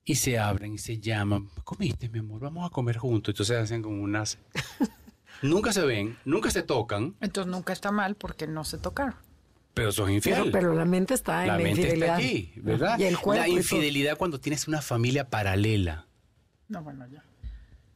Y 0.05 0.15
se 0.15 0.39
abren 0.39 0.75
y 0.75 0.79
se 0.79 0.99
llaman, 0.99 1.49
comiste 1.65 2.09
mi 2.09 2.21
amor, 2.21 2.43
vamos 2.43 2.65
a 2.65 2.71
comer 2.71 2.99
juntos. 2.99 3.33
Entonces 3.33 3.57
hacen 3.57 3.83
como 3.83 4.03
unas... 4.03 4.39
nunca 5.43 5.73
se 5.73 5.85
ven, 5.85 6.17
nunca 6.25 6.51
se 6.51 6.63
tocan. 6.63 7.17
Entonces 7.21 7.51
nunca 7.51 7.73
está 7.73 7.91
mal 7.91 8.15
porque 8.15 8.47
no 8.47 8.65
se 8.65 8.79
tocaron. 8.79 9.17
Pero 9.75 9.93
sos 9.93 10.09
infiel. 10.09 10.51
Pero, 10.53 10.75
la 10.75 10.87
mente 10.87 11.13
está 11.13 11.43
en 11.43 11.49
la, 11.49 11.59
la 11.59 11.63
mente 11.63 11.93
está 11.93 12.17
aquí, 12.17 12.53
¿verdad? 12.57 12.99
la 12.99 13.49
infidelidad 13.49 14.17
cuando 14.17 14.41
tienes 14.41 14.69
una 14.69 14.81
familia 14.81 15.29
paralela. 15.29 16.07
No, 16.69 16.83
bueno, 16.83 17.07
ya. 17.09 17.26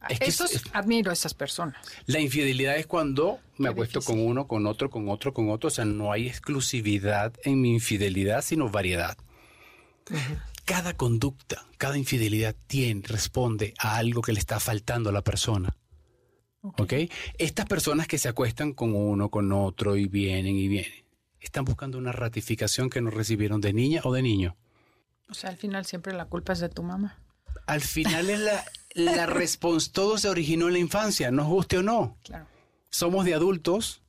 Es 0.09 0.41
admiro 0.73 1.11
a 1.11 1.13
esas 1.13 1.33
personas. 1.33 1.75
La 2.07 2.19
infidelidad 2.19 2.75
es 2.77 2.87
cuando 2.87 3.39
me 3.57 3.69
acuesto 3.69 4.01
con 4.01 4.19
uno, 4.19 4.47
con 4.47 4.65
otro, 4.65 4.89
con 4.89 5.07
otro, 5.09 5.33
con 5.33 5.49
otro. 5.49 5.67
O 5.67 5.71
sea, 5.71 5.85
no 5.85 6.11
hay 6.11 6.27
exclusividad 6.27 7.33
en 7.43 7.61
mi 7.61 7.73
infidelidad, 7.73 8.41
sino 8.41 8.69
variedad. 8.69 9.17
Cada 10.65 10.93
conducta, 10.95 11.65
cada 11.77 11.97
infidelidad 11.97 12.55
tiene, 12.67 13.01
responde 13.05 13.73
a 13.77 13.97
algo 13.97 14.21
que 14.21 14.33
le 14.33 14.39
está 14.39 14.59
faltando 14.59 15.09
a 15.09 15.13
la 15.13 15.21
persona. 15.21 15.75
¿Ok? 16.61 16.93
Estas 17.37 17.65
personas 17.65 18.07
que 18.07 18.17
se 18.17 18.29
acuestan 18.29 18.73
con 18.73 18.95
uno, 18.95 19.29
con 19.29 19.51
otro 19.51 19.95
y 19.95 20.07
vienen 20.07 20.55
y 20.57 20.67
vienen, 20.67 21.05
están 21.39 21.65
buscando 21.65 21.97
una 21.97 22.11
ratificación 22.11 22.89
que 22.89 23.01
no 23.01 23.09
recibieron 23.09 23.61
de 23.61 23.73
niña 23.73 24.01
o 24.03 24.13
de 24.13 24.21
niño. 24.21 24.55
O 25.29 25.33
sea, 25.33 25.49
al 25.49 25.57
final 25.57 25.85
siempre 25.85 26.13
la 26.13 26.25
culpa 26.25 26.53
es 26.53 26.59
de 26.59 26.69
tu 26.69 26.83
mamá. 26.83 27.17
Al 27.65 27.81
final 27.81 28.29
es 28.29 28.39
la, 28.39 28.63
la 28.93 29.25
respuesta, 29.25 29.93
todo 29.93 30.17
se 30.17 30.29
originó 30.29 30.67
en 30.67 30.73
la 30.73 30.79
infancia, 30.79 31.31
nos 31.31 31.47
guste 31.47 31.77
o 31.77 31.83
no. 31.83 32.17
Somos 32.89 33.25
de 33.25 33.33
adultos, 33.33 34.01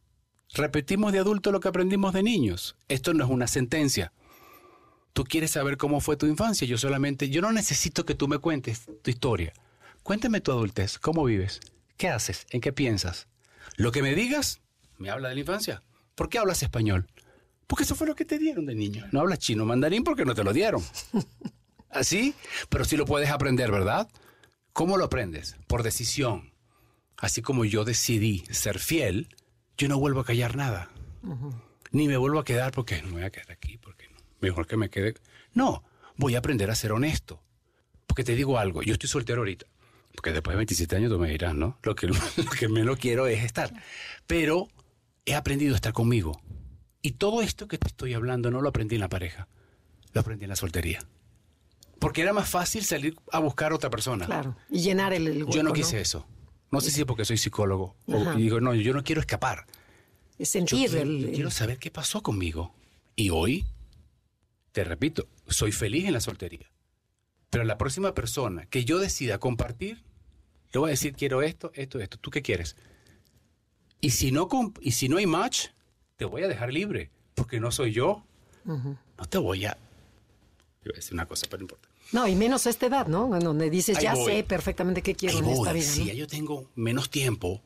repetimos 0.55 1.13
de 1.13 1.21
adultos 1.21 1.53
lo 1.53 1.61
que 1.61 1.69
aprendimos 1.69 2.13
de 2.13 2.23
niños. 2.23 2.77
Esto 2.89 3.15
no 3.15 3.25
es 3.25 3.31
una 3.31 3.47
sentencia. 3.47 4.13
Tú 5.13 5.25
quieres 5.25 5.51
saber 5.51 5.77
cómo 5.77 6.01
fue 6.01 6.17
tu 6.17 6.27
infancia, 6.27 6.67
yo 6.67 6.79
solamente, 6.79 7.29
yo 7.29 7.43
no 7.43 7.53
necesito 7.53 8.05
que 8.05 8.15
tú 8.15 8.29
me 8.29 8.39
cuentes 8.39 8.87
tu 9.03 9.11
historia. 9.11 9.53
Cuéntame 10.03 10.41
tu 10.41 10.51
adultez, 10.53 10.99
cómo 10.99 11.25
vives, 11.25 11.61
qué 11.97 12.09
haces, 12.09 12.47
en 12.51 12.61
qué 12.61 12.73
piensas. 12.73 13.29
Lo 13.77 13.93
que 13.93 14.03
me 14.03 14.15
digas, 14.15 14.61
me 14.99 15.11
habla 15.11 15.29
de 15.29 15.35
la 15.35 15.41
infancia. 15.41 15.83
¿Por 16.15 16.29
qué 16.29 16.39
hablas 16.39 16.63
español? 16.63 17.07
Porque 17.67 17.85
eso 17.85 17.95
fue 17.95 18.07
lo 18.07 18.15
que 18.15 18.25
te 18.25 18.39
dieron 18.39 18.67
de 18.67 18.75
niño. 18.75 19.07
No 19.13 19.21
hablas 19.21 19.39
chino 19.39 19.65
mandarín 19.65 20.03
porque 20.03 20.25
no 20.25 20.35
te 20.35 20.45
lo 20.45 20.53
dieron. 20.53 20.83
Así, 21.91 22.35
pero 22.69 22.85
sí 22.85 22.97
lo 22.97 23.05
puedes 23.05 23.31
aprender, 23.31 23.71
¿verdad? 23.71 24.09
¿Cómo 24.73 24.97
lo 24.97 25.05
aprendes? 25.05 25.57
Por 25.67 25.83
decisión. 25.83 26.53
Así 27.17 27.43
como 27.43 27.65
yo 27.65 27.85
decidí 27.85 28.45
ser 28.51 28.79
fiel, 28.79 29.29
yo 29.77 29.89
no 29.89 29.99
vuelvo 29.99 30.21
a 30.21 30.25
callar 30.25 30.57
nada. 30.57 30.91
Ni 31.91 32.09
me 32.09 32.17
vuelvo 32.17 32.39
a 32.39 32.45
quedar 32.45 32.73
porque 32.73 33.01
no 33.03 33.09
me 33.09 33.15
voy 33.15 33.23
a 33.25 33.31
quedar 33.31 33.53
aquí, 33.53 33.77
porque 33.79 34.09
no. 34.09 34.17
Mejor 34.41 34.67
que 34.67 34.77
me 34.77 34.89
quede. 34.89 35.15
No, 35.53 35.85
voy 36.17 36.35
a 36.35 36.39
aprender 36.39 36.71
a 36.71 36.75
ser 36.75 36.93
honesto. 36.93 37.43
Porque 38.07 38.25
te 38.25 38.35
digo 38.35 38.59
algo, 38.59 38.83
yo 38.83 38.95
estoy 38.95 39.09
soltero 39.09 39.43
ahorita. 39.43 39.67
Porque 40.15 40.33
después 40.33 40.55
de 40.55 40.59
27 40.59 40.97
años 40.97 41.11
tú 41.11 41.19
me 41.19 41.31
dirás, 41.31 41.55
¿no? 41.55 41.79
Lo 41.83 41.95
que, 41.95 42.07
lo 42.09 42.51
que 42.59 42.69
menos 42.69 42.99
quiero 42.99 43.27
es 43.27 43.45
estar. 43.45 43.73
Pero 44.27 44.69
he 45.27 45.35
aprendido 45.35 45.75
a 45.75 45.77
estar 45.77 45.93
conmigo. 45.93 46.41
Y 47.03 47.13
todo 47.13 47.43
esto 47.43 47.69
que 47.69 47.79
te 47.79 47.89
estoy 47.89 48.15
hablando 48.15 48.51
no 48.51 48.63
lo 48.63 48.71
aprendí 48.71 48.95
en 48.95 49.01
la 49.03 49.09
pareja. 49.09 49.49
Lo 50.13 50.21
aprendí 50.21 50.45
en 50.45 50.51
la 50.51 50.57
soltería. 50.57 51.01
Porque 52.03 52.21
era 52.21 52.33
más 52.33 52.51
fácil 52.51 52.85
salir 52.85 53.15
a 53.31 53.39
buscar 53.39 53.71
a 53.71 53.77
otra 53.77 53.89
persona. 53.89 54.27
Claro. 54.27 54.57
Y 54.69 54.81
llenar 54.81 55.13
el, 55.13 55.29
el 55.29 55.47
Yo 55.47 55.63
no 55.63 55.73
quise 55.73 56.01
eso. 56.01 56.27
No 56.73 56.81
sé 56.81 56.91
si 56.91 57.03
es 57.03 57.07
porque 57.07 57.25
soy 57.25 57.39
psicólogo. 57.39 57.95
O, 58.09 58.33
y 58.33 58.43
digo, 58.43 58.61
no, 58.61 58.75
yo 58.75 58.93
no 58.93 59.05
quiero 59.05 59.21
escapar. 59.21 59.67
Es 60.37 60.49
sentir 60.49 60.81
yo 60.81 60.91
quiero, 60.91 61.33
quiero 61.33 61.51
saber 61.53 61.79
qué 61.79 61.93
pasó 61.93 62.21
conmigo. 62.21 62.75
Y 63.15 63.31
hoy, 63.31 63.67
te 64.73 64.83
repito, 64.83 65.29
soy 65.47 65.71
feliz 65.71 66.07
en 66.07 66.15
la 66.15 66.21
soltería. 66.21 66.73
Pero 67.51 67.63
la 67.63 67.79
próxima 67.79 68.15
persona 68.15 68.67
que 68.67 68.85
yo 68.85 68.99
decida 68.99 69.39
compartir, 69.39 70.03
le 70.73 70.81
voy 70.81 70.89
a 70.89 70.91
decir, 70.91 71.15
quiero 71.15 71.41
esto, 71.43 71.71
esto, 71.77 72.01
esto. 72.01 72.19
¿Tú 72.19 72.33
qué 72.33 72.43
quieres? 72.43 72.75
Y 74.01 74.11
si 74.11 74.33
no, 74.33 74.49
y 74.81 74.91
si 74.91 75.09
no 75.09 75.19
hay 75.19 75.27
match, 75.27 75.69
te 76.17 76.25
voy 76.25 76.43
a 76.43 76.49
dejar 76.49 76.73
libre. 76.73 77.13
Porque 77.37 77.61
no 77.61 77.71
soy 77.71 77.93
yo. 77.93 78.25
No 78.65 79.25
te 79.31 79.39
voy 79.39 79.67
a... 79.67 79.79
Yo 80.83 80.91
voy 80.91 80.95
a 80.95 80.97
decir 80.97 81.15
una 81.15 81.27
cosa, 81.27 81.47
pero 81.49 81.59
no 81.59 81.65
importa. 81.67 81.92
No, 82.13 82.29
y 82.29 82.37
menos 82.37 82.67
a 82.67 82.71
esta 82.71 82.87
edad, 82.87 83.07
¿no? 83.07 83.35
En 83.35 83.43
donde 83.43 83.71
dices, 83.71 83.99
ya 83.99 84.15
sé 84.15 84.45
perfectamente 84.45 85.03
qué 85.03 85.15
quiero 85.15 85.39
en 85.39 85.47
esta 85.47 85.73
vida. 85.73 85.85
Si 85.85 86.15
yo 86.15 86.27
tengo 86.27 86.71
menos 86.75 87.11
tiempo, 87.11 87.63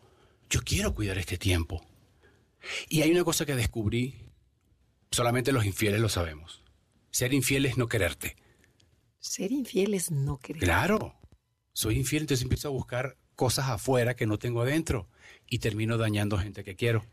yo 0.49 0.61
quiero 0.65 0.95
cuidar 0.95 1.19
este 1.19 1.37
tiempo. 1.37 1.85
Y 2.89 3.03
hay 3.03 3.11
una 3.11 3.25
cosa 3.25 3.45
que 3.45 3.55
descubrí, 3.55 4.15
solamente 5.11 5.53
los 5.53 5.65
infieles 5.65 6.01
lo 6.01 6.09
sabemos. 6.09 6.63
Ser 7.11 7.35
infiel 7.35 7.67
es 7.67 7.77
no 7.77 7.89
quererte. 7.89 8.37
Ser 9.19 9.51
infiel 9.51 9.95
es 9.95 10.11
no 10.11 10.39
quererte. 10.39 10.65
Claro. 10.65 11.15
Soy 11.73 11.97
infiel, 11.97 12.23
entonces 12.23 12.43
empiezo 12.43 12.69
a 12.69 12.71
buscar 12.71 13.17
cosas 13.35 13.69
afuera 13.69 14.15
que 14.15 14.27
no 14.27 14.39
tengo 14.39 14.63
adentro 14.63 15.09
y 15.49 15.59
termino 15.59 15.99
dañando 15.99 16.39
gente 16.39 16.65
que 16.65 16.77
quiero. 16.77 17.05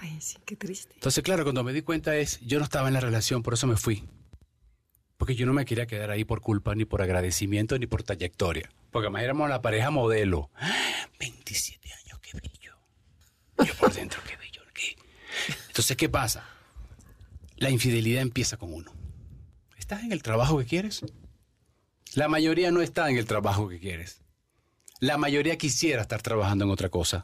Ay, 0.00 0.16
sí, 0.20 0.36
qué 0.44 0.56
triste. 0.56 0.94
Entonces, 0.94 1.22
claro, 1.22 1.44
cuando 1.44 1.62
me 1.62 1.72
di 1.72 1.82
cuenta 1.82 2.16
es, 2.16 2.40
yo 2.40 2.58
no 2.58 2.64
estaba 2.64 2.88
en 2.88 2.94
la 2.94 3.00
relación, 3.00 3.42
por 3.42 3.54
eso 3.54 3.66
me 3.66 3.76
fui. 3.76 4.04
Porque 5.20 5.34
yo 5.34 5.44
no 5.44 5.52
me 5.52 5.66
quería 5.66 5.86
quedar 5.86 6.10
ahí 6.10 6.24
por 6.24 6.40
culpa, 6.40 6.74
ni 6.74 6.86
por 6.86 7.02
agradecimiento, 7.02 7.78
ni 7.78 7.86
por 7.86 8.02
trayectoria. 8.02 8.70
Porque 8.90 9.08
además 9.08 9.22
éramos 9.22 9.50
la 9.50 9.60
pareja 9.60 9.90
modelo. 9.90 10.48
27 11.20 11.92
años, 11.92 12.20
qué 12.20 12.38
bello. 12.38 12.78
Yo 13.66 13.74
por 13.74 13.92
dentro, 13.92 14.22
qué 14.26 14.38
bello. 14.38 14.62
Entonces, 15.68 15.94
¿qué 15.98 16.08
pasa? 16.08 16.48
La 17.56 17.68
infidelidad 17.68 18.22
empieza 18.22 18.56
con 18.56 18.72
uno. 18.72 18.92
¿Estás 19.76 20.04
en 20.04 20.12
el 20.12 20.22
trabajo 20.22 20.58
que 20.58 20.64
quieres? 20.64 21.04
La 22.14 22.28
mayoría 22.28 22.70
no 22.70 22.80
está 22.80 23.10
en 23.10 23.18
el 23.18 23.26
trabajo 23.26 23.68
que 23.68 23.78
quieres. 23.78 24.22
La 25.00 25.18
mayoría 25.18 25.58
quisiera 25.58 26.00
estar 26.00 26.22
trabajando 26.22 26.64
en 26.64 26.70
otra 26.70 26.88
cosa. 26.88 27.22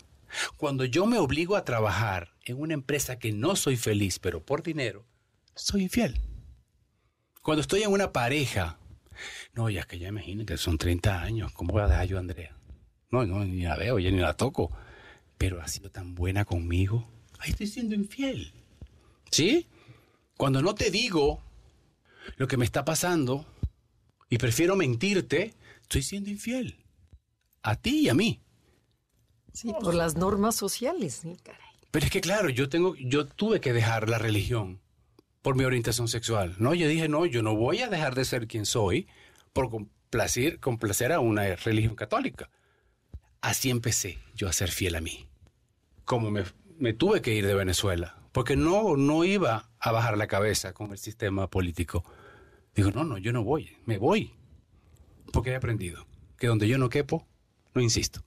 Cuando 0.58 0.84
yo 0.84 1.06
me 1.06 1.18
obligo 1.18 1.56
a 1.56 1.64
trabajar 1.64 2.34
en 2.44 2.60
una 2.60 2.74
empresa 2.74 3.18
que 3.18 3.32
no 3.32 3.56
soy 3.56 3.78
feliz, 3.78 4.18
pero 4.18 4.44
por 4.44 4.62
dinero, 4.62 5.06
soy 5.54 5.84
infiel. 5.84 6.20
Cuando 7.46 7.60
estoy 7.60 7.84
en 7.84 7.92
una 7.92 8.12
pareja, 8.12 8.76
no, 9.54 9.70
ya 9.70 9.82
es 9.82 9.86
que 9.86 10.00
ya 10.00 10.08
imaginen 10.08 10.46
que 10.46 10.56
son 10.56 10.78
30 10.78 11.22
años, 11.22 11.52
¿cómo 11.52 11.74
voy 11.74 11.82
a 11.82 11.86
dejar 11.86 12.08
yo 12.08 12.16
a 12.16 12.18
Andrea? 12.18 12.56
No, 13.12 13.24
no, 13.24 13.44
ni 13.44 13.62
la 13.62 13.76
veo, 13.76 14.00
ya 14.00 14.10
ni 14.10 14.18
la 14.18 14.34
toco. 14.34 14.72
Pero 15.38 15.62
ha 15.62 15.68
sido 15.68 15.88
tan 15.88 16.16
buena 16.16 16.44
conmigo. 16.44 17.08
Ahí 17.38 17.52
estoy 17.52 17.68
siendo 17.68 17.94
infiel. 17.94 18.52
¿Sí? 19.30 19.68
Cuando 20.36 20.60
no 20.60 20.74
te 20.74 20.90
digo 20.90 21.40
lo 22.36 22.48
que 22.48 22.56
me 22.56 22.64
está 22.64 22.84
pasando 22.84 23.46
y 24.28 24.38
prefiero 24.38 24.74
mentirte, 24.74 25.54
estoy 25.82 26.02
siendo 26.02 26.30
infiel. 26.30 26.84
A 27.62 27.76
ti 27.76 28.00
y 28.00 28.08
a 28.08 28.14
mí. 28.14 28.40
Sí, 29.52 29.72
por 29.80 29.94
las 29.94 30.16
normas 30.16 30.56
sociales, 30.56 31.20
sí, 31.22 31.36
caray. 31.44 31.60
Pero 31.92 32.06
es 32.06 32.10
que 32.10 32.20
claro, 32.20 32.48
yo 32.48 32.68
tengo, 32.68 32.96
yo 32.96 33.24
tuve 33.24 33.60
que 33.60 33.72
dejar 33.72 34.08
la 34.08 34.18
religión 34.18 34.80
por 35.46 35.54
mi 35.54 35.62
orientación 35.62 36.08
sexual. 36.08 36.56
No, 36.58 36.74
yo 36.74 36.88
dije, 36.88 37.08
no, 37.08 37.24
yo 37.24 37.40
no 37.40 37.54
voy 37.54 37.80
a 37.80 37.88
dejar 37.88 38.16
de 38.16 38.24
ser 38.24 38.48
quien 38.48 38.66
soy 38.66 39.06
por 39.52 39.70
complacer, 39.70 40.58
complacer 40.58 41.12
a 41.12 41.20
una 41.20 41.54
religión 41.54 41.94
católica. 41.94 42.50
Así 43.40 43.70
empecé 43.70 44.18
yo 44.34 44.48
a 44.48 44.52
ser 44.52 44.72
fiel 44.72 44.96
a 44.96 45.00
mí. 45.00 45.28
Como 46.04 46.32
me, 46.32 46.42
me 46.80 46.94
tuve 46.94 47.22
que 47.22 47.32
ir 47.32 47.46
de 47.46 47.54
Venezuela, 47.54 48.18
porque 48.32 48.56
no, 48.56 48.96
no 48.96 49.22
iba 49.22 49.70
a 49.78 49.92
bajar 49.92 50.18
la 50.18 50.26
cabeza 50.26 50.72
con 50.72 50.90
el 50.90 50.98
sistema 50.98 51.48
político. 51.48 52.02
Digo, 52.74 52.90
no, 52.90 53.04
no, 53.04 53.16
yo 53.16 53.32
no 53.32 53.44
voy, 53.44 53.76
me 53.84 53.98
voy. 53.98 54.34
Porque 55.32 55.50
he 55.50 55.54
aprendido 55.54 56.08
que 56.40 56.48
donde 56.48 56.66
yo 56.66 56.76
no 56.76 56.88
quepo, 56.88 57.24
no 57.72 57.80
insisto. 57.80 58.24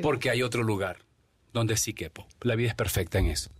Porque 0.00 0.30
hay 0.30 0.42
otro 0.42 0.62
lugar 0.62 1.04
donde 1.52 1.76
sí 1.76 1.92
quepo. 1.92 2.26
La 2.40 2.56
vida 2.56 2.70
es 2.70 2.74
perfecta 2.74 3.18
en 3.18 3.26
eso. 3.26 3.50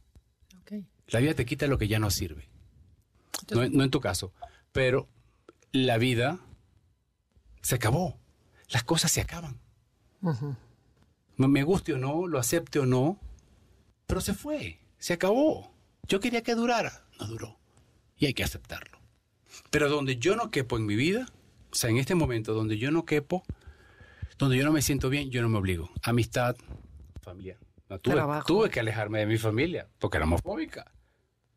La 1.09 1.21
vida 1.21 1.35
te 1.35 1.45
quita 1.45 1.67
lo 1.67 1.77
que 1.77 1.89
ya 1.89 1.99
no 1.99 2.11
sirve. 2.11 2.54
No, 3.53 3.85
en 3.85 3.91
tu 3.91 4.01
caso, 4.01 4.33
pero 4.73 5.09
la 5.73 5.99
vida 5.99 6.39
se 7.63 7.77
acabó. 7.77 8.19
Las 8.69 8.85
cosas 8.85 9.11
se 9.13 9.21
acaban. 9.21 9.61
Me 11.37 11.63
guste 11.63 11.93
o 11.95 11.99
no, 11.99 12.27
lo 12.27 12.39
acepte 12.39 12.79
o 12.79 12.87
no, 12.87 13.19
pero 14.07 14.21
se 14.21 14.35
fue, 14.35 14.79
se 14.99 15.13
acabó. 15.13 15.73
Yo 16.07 16.21
quería 16.21 16.43
que 16.43 16.55
durara, 16.55 17.05
no 17.19 17.27
duró. 17.27 17.59
Y 18.17 18.27
hay 18.27 18.35
que 18.35 18.45
aceptarlo. 18.45 18.99
Pero 19.71 19.89
donde 19.89 20.17
yo 20.17 20.37
no 20.37 20.51
quepo 20.51 20.77
en 20.77 20.87
mi 20.87 20.97
vida, 20.97 21.27
o 21.71 21.75
sea, 21.75 21.91
en 21.91 21.99
este 21.99 22.15
momento 22.15 22.55
donde 22.55 22.79
yo 22.79 22.91
no 22.91 23.05
quepo, 23.05 23.45
donde 24.39 24.57
yo 24.57 24.65
no 24.65 24.73
me 24.73 24.83
siento 24.83 25.11
bien, 25.11 25.31
yo 25.31 25.43
no 25.43 25.49
me 25.49 25.59
obligo. 25.59 25.91
Amistad, 26.03 26.57
familia. 27.23 27.59
tuve, 28.03 28.21
tuve, 28.47 28.71
que 28.71 28.81
alejarme 28.81 29.21
de 29.21 29.27
mi 29.27 29.39
familia 29.39 29.89
porque 29.99 30.19
era 30.19 30.27
homofóbica. 30.27 30.91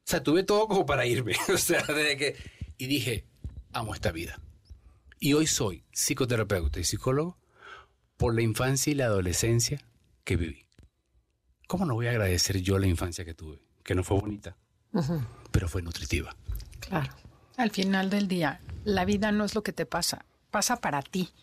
O 0.07 0.09
sea, 0.09 0.23
tuve 0.23 0.43
todo 0.43 0.69
como 0.69 0.85
para 0.85 1.05
irme. 1.05 1.35
o 1.53 1.57
sea, 1.57 1.81
desde 1.81 2.15
que... 2.15 2.35
Y 2.77 2.87
dije, 2.87 3.25
amo 3.73 3.93
esta 3.93 4.13
vida. 4.13 4.39
Y 5.19 5.33
hoy 5.33 5.47
soy 5.47 5.83
psicoterapeuta 5.91 6.79
y 6.79 6.85
psicólogo 6.85 7.37
por 8.15 8.33
la 8.33 8.41
infancia 8.41 8.89
y 8.91 8.95
la 8.95 9.05
adolescencia 9.05 9.81
que 10.23 10.37
viví. 10.37 10.65
¿Cómo 11.67 11.85
no 11.85 11.95
voy 11.95 12.07
a 12.07 12.11
agradecer 12.11 12.61
yo 12.61 12.79
la 12.79 12.87
infancia 12.87 13.25
que 13.25 13.33
tuve? 13.33 13.59
Que 13.83 13.95
no 13.95 14.03
fue 14.05 14.17
bonita, 14.17 14.55
pero 15.51 15.67
fue 15.67 15.81
nutritiva. 15.81 16.37
Claro. 16.79 17.13
Al 17.57 17.71
final 17.71 18.09
del 18.09 18.29
día, 18.29 18.61
la 18.85 19.03
vida 19.03 19.33
no 19.33 19.43
es 19.43 19.55
lo 19.55 19.63
que 19.63 19.73
te 19.73 19.85
pasa, 19.85 20.25
pasa 20.51 20.77
para 20.77 21.01
ti, 21.01 21.33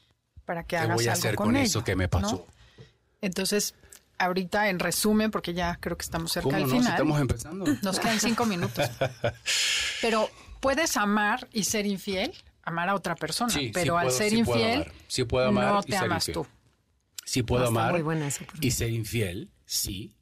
para 0.46 0.64
que 0.64 0.78
hagas 0.78 0.90
algo 0.90 1.00
voy 1.02 1.08
a 1.08 1.12
hacer 1.12 1.34
con, 1.34 1.56
eso 1.56 1.84
que 1.84 1.96
me 1.96 2.08
pasó? 2.08 2.46
Entonces, 3.20 3.74
ahorita 4.18 4.68
en 4.68 4.78
resumen, 4.78 5.30
porque 5.30 5.54
ya 5.54 5.76
creo 5.80 5.96
que 5.96 6.02
estamos 6.02 6.32
cerca 6.32 6.56
del 6.56 6.66
final. 6.66 6.92
estamos 6.92 7.20
empezando. 7.20 7.64
Nos 7.82 7.98
quedan 8.00 8.20
cinco 8.20 8.46
minutos. 8.46 8.88
Pero 10.00 10.30
puedes 10.60 10.96
amar 10.96 11.48
y 11.52 11.64
ser 11.64 11.86
infiel, 11.86 12.32
amar 12.62 12.88
a 12.88 12.94
otra 12.94 13.14
persona, 13.14 13.52
pero 13.72 13.98
al 13.98 14.10
ser 14.10 14.32
infiel, 14.32 14.90
no 15.52 15.82
te 15.82 15.96
amas 15.96 16.26
tú. 16.26 16.46
Sí 17.24 17.42
puedo 17.42 17.66
amar 17.66 18.02
y 18.60 18.70
ser 18.70 18.90
infiel, 18.90 19.50
sí, 19.64 20.14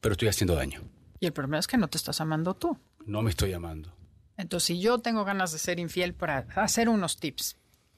pero 0.00 0.12
estoy 0.12 0.28
haciendo 0.28 0.54
daño. 0.54 0.82
Y 1.20 1.26
el 1.26 1.32
problema 1.32 1.58
es 1.58 1.66
que 1.66 1.76
no 1.76 1.88
te 1.88 1.98
estás 1.98 2.20
amando 2.20 2.54
tú. 2.54 2.78
No 3.06 3.22
me 3.22 3.30
estoy 3.30 3.52
amando. 3.52 3.94
Entonces, 4.36 4.66
si 4.66 4.80
yo 4.80 4.98
tengo 4.98 5.24
ganas 5.24 5.52
de 5.52 5.58
ser 5.58 5.78
infiel 5.78 6.14
para 6.14 6.46
hacer 6.56 6.88
unos 6.88 7.18
tips, 7.18 7.56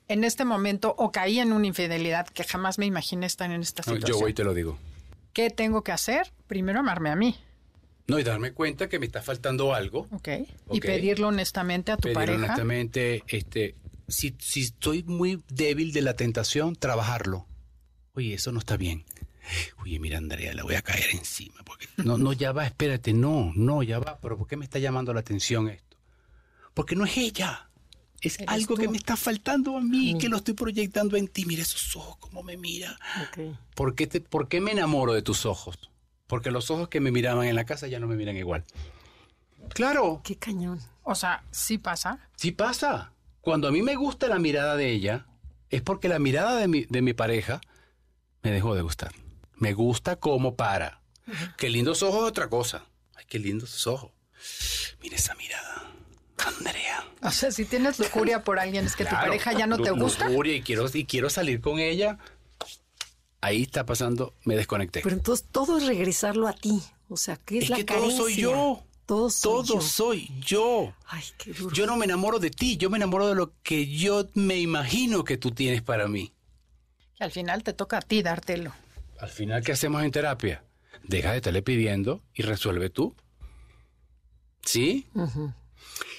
en 0.09 0.25
este 0.25 0.45
momento 0.45 0.95
o 0.99 1.11
caí 1.11 1.39
en 1.39 1.53
una 1.53 1.67
infidelidad 1.67 2.27
que 2.29 2.45
jamás 2.45 2.79
me 2.79 2.87
imaginé 2.87 3.27
estar 3.27 3.51
en 3.51 3.63
esta 3.63 3.83
situación. 3.83 4.09
yo 4.09 4.21
voy 4.21 4.33
y 4.33 4.35
te 4.35 4.45
lo 4.45 4.53
digo. 4.53 4.79
¿Qué 5.35 5.51
tengo 5.51 5.83
que 5.85 5.93
hacer? 5.93 6.33
Primero 6.47 6.81
amarme 6.81 7.11
a 7.11 7.17
mí. 7.17 7.37
No, 8.07 8.19
y 8.19 8.23
darme 8.23 8.53
cuenta 8.53 8.89
que 8.89 8.99
me 8.99 9.07
está 9.07 9.21
faltando 9.21 9.75
algo. 9.75 10.09
Ok. 10.11 10.29
Y 10.73 10.81
pedirlo 10.81 11.29
honestamente 11.29 11.93
a 11.93 11.97
tu 11.97 12.13
pareja. 12.13 12.25
Pedirlo 12.27 12.45
honestamente, 12.47 13.23
este, 13.29 13.75
si, 14.09 14.35
si 14.39 14.61
estoy 14.63 15.03
muy 15.03 15.43
débil 15.49 15.93
de 15.93 16.01
la 16.01 16.15
tentación, 16.15 16.77
trabajarlo 16.77 17.47
oye, 18.15 18.35
eso 18.35 18.53
no 18.53 18.61
está 18.61 18.77
bien. 18.77 19.05
Oye, 19.83 19.99
mira, 19.99 20.19
Andrea, 20.19 20.55
la 20.55 20.63
voy 20.63 20.75
a 20.75 20.83
caer 20.83 21.11
encima. 21.13 21.57
Porque, 21.65 21.87
no, 21.99 22.17
no, 22.17 22.33
ya 22.33 22.53
va, 22.53 22.65
espérate, 22.65 23.13
no, 23.13 23.53
no, 23.55 23.83
ya 23.83 23.99
va. 23.99 24.19
Pero 24.21 24.39
¿por 24.39 24.47
qué 24.47 24.57
me 24.57 24.65
está 24.65 24.79
llamando 24.79 25.13
la 25.13 25.21
atención 25.21 25.69
esto? 25.69 25.97
Porque 26.73 26.97
no 26.97 27.05
es 27.05 27.17
ella. 27.17 27.69
Es 28.25 28.39
algo 28.47 28.77
que 28.77 28.89
me 28.89 28.97
está 28.97 29.17
faltando 29.17 29.77
a 29.77 29.81
mí, 29.83 30.17
que 30.19 30.31
lo 30.31 30.39
estoy 30.39 30.55
proyectando 30.55 31.17
en 31.17 31.29
ti. 31.29 31.45
Mira 31.45 31.61
esos 31.61 31.95
ojos, 31.95 32.17
cómo 32.19 32.43
me 32.43 32.57
mira. 32.57 32.99
¿Por, 33.75 33.95
qué 33.95 34.07
te, 34.07 34.23
¿Por 34.23 34.49
qué 34.49 34.63
me 34.63 34.73
enamoro 34.73 35.13
de 35.13 35.21
tus 35.21 35.45
ojos? 35.45 35.79
Porque 36.27 36.51
los 36.51 36.71
ojos 36.71 36.89
que 36.89 37.01
me 37.01 37.11
miraban 37.11 37.47
en 37.47 37.55
la 37.55 37.67
casa 37.67 37.87
ya 37.87 38.01
no 38.01 38.07
me 38.07 38.17
miran 38.17 38.37
igual. 38.37 38.65
Claro. 39.69 40.23
Qué 40.25 40.37
cañón. 40.37 40.81
O 41.03 41.15
sea, 41.15 41.45
¿sí 41.51 41.77
pasa? 41.77 42.19
Sí 42.37 42.53
pasa. 42.53 43.13
Cuando 43.43 43.69
a 43.69 43.71
mí 43.71 43.83
me 43.83 43.95
gusta 43.95 44.27
la 44.27 44.39
mirada 44.39 44.75
de 44.75 44.91
ella, 44.91 45.27
es 45.69 45.83
porque 45.83 46.09
la 46.09 46.19
mirada 46.19 46.57
de 46.57 46.67
mi, 46.67 46.85
de 46.85 47.03
mi 47.03 47.13
pareja 47.13 47.61
me 48.43 48.51
dejó 48.51 48.75
de 48.75 48.81
gustar. 48.81 49.13
Me 49.57 49.75
gusta 49.75 50.17
como 50.17 50.57
para. 50.57 51.03
Qué 51.59 51.69
lindos 51.69 52.03
ojos 52.03 52.23
es 52.23 52.29
otra 52.29 52.49
cosa. 52.49 52.87
Ay, 53.17 53.25
qué 53.29 53.39
lindos 53.39 53.87
ojos. 53.87 54.13
Mira 55.03 55.17
esa 55.17 55.35
mirada. 55.35 55.94
Andrea. 56.39 57.05
O 57.23 57.31
sea, 57.31 57.51
si 57.51 57.65
tienes 57.65 57.99
lujuria 57.99 58.45
por 58.45 58.59
alguien, 58.59 58.87
es 58.87 58.97
que 58.97 59.05
tu 59.05 59.15
pareja 59.15 59.53
ya 59.53 59.67
no 59.67 59.79
te 59.79 59.91
gusta. 59.91 60.29
Lujuria 60.29 60.57
y 60.57 60.63
quiero, 60.63 60.87
y 60.93 61.05
quiero 61.05 61.31
salir 61.31 61.61
con 61.61 61.79
ella. 61.79 62.19
Ahí 63.41 63.63
está 63.63 63.85
pasando, 63.85 64.35
me 64.45 64.57
desconecté. 64.57 65.01
Pero 65.03 65.17
entonces 65.17 65.47
todo 65.51 65.79
es 65.79 65.87
regresarlo 65.87 66.49
a 66.49 66.55
ti. 66.55 66.83
O 67.09 67.17
sea, 67.17 67.37
¿qué 67.37 67.59
es, 67.59 67.65
es 67.65 67.71
la 67.71 67.77
que 67.77 67.85
todo 67.85 68.11
soy 68.11 68.37
yo. 68.37 68.83
Todo 69.07 69.29
soy 69.29 69.67
todo 69.67 69.75
yo. 69.75 69.81
soy 69.83 70.31
yo. 70.41 70.95
Ay, 71.07 71.25
qué 71.37 71.53
duro. 71.53 71.75
Yo 71.75 71.87
no 71.87 71.97
me 71.97 72.07
enamoro 72.07 72.39
de 72.39 72.51
ti, 72.51 72.79
yo 72.79 72.89
me 72.89 72.97
enamoro 72.97 73.29
de 73.29 73.35
lo 73.35 73.53
que 73.63 73.87
yo 73.87 74.27
me 74.33 74.59
imagino 74.59 75.25
que 75.25 75.37
tú 75.37 75.51
tienes 75.51 75.83
para 75.83 76.09
mí. 76.09 76.33
Que 77.19 77.25
al 77.25 77.31
final 77.31 77.63
te 77.63 77.75
toca 77.75 77.99
a 77.99 78.01
ti 78.01 78.23
dártelo. 78.23 78.73
Al 79.21 79.29
final, 79.29 79.63
¿qué 79.63 79.73
hacemos 79.73 80.03
en 80.03 80.11
terapia? 80.11 80.65
Deja 81.03 81.33
de 81.33 81.37
estarle 81.37 81.63
pidiendo 81.63 82.23
y 82.35 82.43
resuelve 82.43 82.89
tú. 82.89 83.15
¿Sí? 84.63 85.07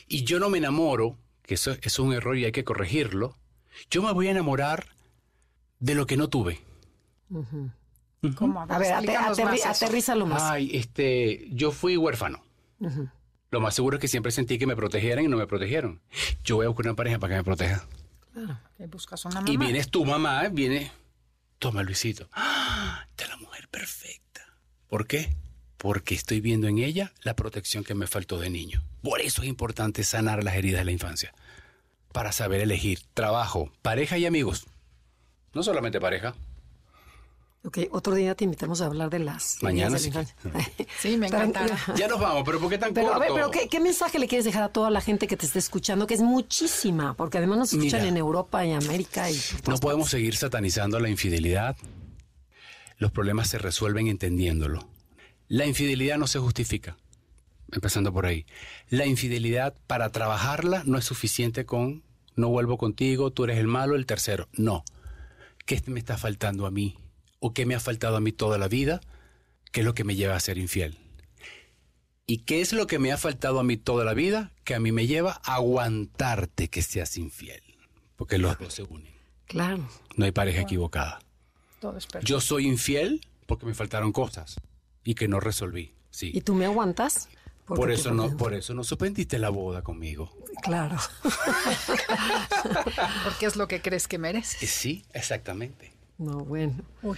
Y 0.08 0.24
yo 0.24 0.40
no 0.40 0.50
me 0.50 0.58
enamoro, 0.58 1.18
que 1.42 1.56
eso, 1.56 1.76
es 1.82 2.00
un 2.00 2.14
error 2.14 2.38
y 2.38 2.46
hay 2.46 2.52
que 2.52 2.64
corregirlo. 2.64 3.38
Yo 3.90 4.02
me 4.02 4.12
voy 4.14 4.28
a 4.28 4.32
enamorar 4.32 4.88
de 5.80 5.96
lo 5.96 6.06
que 6.06 6.18
no 6.18 6.30
tuve. 6.30 6.62
¿Cómo? 8.36 8.62
A 8.62 8.78
ver, 8.78 8.94
aterriza 8.94 10.16
lo 10.16 10.26
más. 10.26 10.42
Ay, 10.44 10.72
este, 10.74 11.48
yo 11.52 11.72
fui 11.72 11.98
huérfano. 11.98 12.44
Lo 13.52 13.62
más 13.62 13.76
seguro 13.76 13.98
es 13.98 14.02
que 14.02 14.08
siempre 14.08 14.32
sentí 14.32 14.58
que 14.58 14.68
me 14.68 14.76
protegieran 14.76 15.26
y 15.26 15.28
no 15.28 15.38
me 15.38 15.48
protegieron. 15.48 16.02
Yo 16.44 16.58
voy 16.58 16.66
a 16.66 16.70
buscar 16.70 16.88
una 16.88 16.96
pareja 16.96 17.20
para 17.20 17.34
que 17.34 17.38
me 17.38 17.44
proteja. 17.44 17.86
Y 19.46 19.58
vienes 19.58 19.90
tu 19.90 20.06
mamá, 20.06 20.48
viene, 20.50 20.92
toma 21.60 21.84
Luisito. 21.84 22.28
¡Ah! 22.34 23.06
Esta 23.12 23.24
es 23.24 23.30
la 23.30 23.38
mujer 23.38 23.68
perfecta. 23.70 24.42
¿Por 24.88 25.08
qué? 25.08 25.36
Porque 25.78 26.16
estoy 26.16 26.42
viendo 26.42 26.68
en 26.68 26.80
ella 26.80 27.14
la 27.22 27.36
protección 27.36 27.84
que 27.84 27.96
me 27.96 28.08
faltó 28.08 28.40
de 28.40 28.50
niño. 28.50 28.84
Por 29.06 29.22
eso 29.22 29.44
es 29.44 29.48
importante 29.48 30.04
sanar 30.04 30.44
las 30.44 30.56
heridas 30.56 30.80
de 30.82 30.86
la 30.86 30.92
infancia. 30.92 31.32
Para 32.12 32.32
saber 32.32 32.60
elegir 32.60 33.02
trabajo, 33.14 33.72
pareja 33.84 34.18
y 34.18 34.26
amigos. 34.26 34.66
No 35.54 35.62
solamente 35.62 36.02
pareja. 36.02 36.34
Ok, 37.64 37.78
otro 37.92 38.16
día 38.16 38.34
te 38.34 38.46
invitamos 38.46 38.82
a 38.82 38.88
hablar 38.88 39.12
de 39.12 39.20
las... 39.20 39.62
Mañana 39.62 40.00
sí. 40.00 40.12
sí, 41.00 41.18
me 41.18 41.28
encanta. 41.28 41.68
Ya 41.96 42.08
nos 42.08 42.20
vamos, 42.20 42.42
pero 42.48 42.60
¿por 42.60 42.68
qué 42.68 42.80
tan 42.80 42.96
pero, 42.96 43.10
corto? 43.10 43.22
A 43.22 43.26
ver, 43.26 43.32
pero 43.52 43.70
¿qué, 43.70 43.80
mensaje 43.80 44.18
le 44.18 44.28
quieres 44.28 44.44
dejar 44.44 44.64
a 44.64 44.70
toda 44.70 44.90
la 44.90 45.02
gente 45.02 45.28
que 45.28 45.38
te 45.38 45.46
esté 45.46 45.60
escuchando? 45.60 46.08
Que 46.08 46.16
es 46.16 46.22
muchísima, 46.22 47.14
porque 47.14 47.38
además 47.38 47.60
nos 47.60 47.74
escuchan 47.74 48.08
en 48.08 48.18
Europa 48.18 48.66
y 48.66 48.74
América. 48.74 49.30
y 49.30 49.40
No 49.68 49.78
podemos 49.78 50.10
seguir 50.10 50.36
satanizando 50.36 51.00
la 51.00 51.10
infidelidad. 51.10 51.78
Los 52.98 53.12
problemas 53.12 53.50
se 53.50 53.60
resuelven 53.60 54.08
entendiéndolo. 54.08 54.88
La 55.48 55.68
infidelidad 55.68 56.18
no 56.18 56.26
se 56.26 56.40
justifica, 56.40 56.98
empezando 57.76 58.12
por 58.12 58.26
ahí. 58.26 58.46
La 58.90 59.06
infidelidad, 59.06 59.76
para 59.88 60.10
trabajarla, 60.10 60.84
no 60.86 60.98
es 60.98 61.06
suficiente 61.06 61.66
con 61.66 62.04
no 62.36 62.50
vuelvo 62.50 62.78
contigo, 62.78 63.32
tú 63.32 63.46
eres 63.46 63.58
el 63.60 63.68
malo, 63.68 63.96
el 63.96 64.06
tercero. 64.06 64.50
No 64.54 64.84
qué 65.66 65.82
me 65.88 66.00
está 66.00 66.18
faltando 66.18 66.66
a 66.66 66.72
mí 66.72 66.96
o 67.40 67.54
qué 67.54 67.66
me 67.66 67.76
ha 67.76 67.80
faltado 67.80 68.16
a 68.16 68.22
mí 68.22 68.32
toda 68.32 68.58
la 68.58 68.68
vida, 68.68 69.02
qué 69.72 69.82
es 69.82 69.86
lo 69.86 69.94
que 69.94 70.04
me 70.04 70.16
lleva 70.16 70.36
a 70.36 70.40
ser 70.40 70.58
infiel. 70.58 70.98
¿Y 72.28 72.40
qué 72.40 72.62
es 72.62 72.74
lo 72.74 72.88
que 72.88 72.98
me 72.98 73.12
ha 73.12 73.18
faltado 73.18 73.60
a 73.60 73.64
mí 73.64 73.78
toda 73.78 74.04
la 74.04 74.16
vida? 74.16 74.52
Que 74.64 74.74
a 74.74 74.80
mí 74.80 74.92
me 74.92 75.06
lleva 75.06 75.42
a 75.44 75.56
aguantarte 75.56 76.70
que 76.70 76.82
seas 76.82 77.18
infiel. 77.18 77.62
Porque 78.16 78.40
los 78.40 78.58
dos 78.58 78.74
se 78.74 78.84
unen. 78.84 79.14
Claro. 79.46 79.88
No 80.16 80.26
hay 80.26 80.32
pareja 80.32 80.62
equivocada. 80.62 81.20
Todo 81.80 81.98
es 81.98 82.08
perfecto. 82.08 82.28
Yo 82.28 82.42
soy 82.42 82.66
infiel 82.66 83.22
porque 83.46 83.68
me 83.68 83.76
faltaron 83.76 84.12
cosas 84.12 84.56
y 85.04 85.14
que 85.14 85.28
no 85.28 85.40
resolví. 85.40 85.94
Sí. 86.10 86.32
¿Y 86.34 86.42
tú 86.42 86.56
me 86.56 86.66
aguantas? 86.66 87.30
Porque 87.66 87.82
Por 87.82 87.92
eso, 87.92 88.14
no, 88.14 88.38
por 88.38 88.54
eso 88.54 88.76
no 88.76 88.84
suspendiste 88.84 89.40
la 89.40 89.50
boda 89.50 89.82
conmigo. 89.82 90.32
Claro. 90.62 90.98
Porque 93.24 93.48
es 93.48 93.56
lo 93.56 93.68
que 93.68 93.82
crees 93.82 94.08
que 94.08 94.20
mereces. 94.20 94.62
Eh, 94.62 94.68
Sí, 94.68 95.06
exactamente. 95.14 95.94
No, 96.18 96.46
bueno. 96.46 96.76
Uy, 97.02 97.18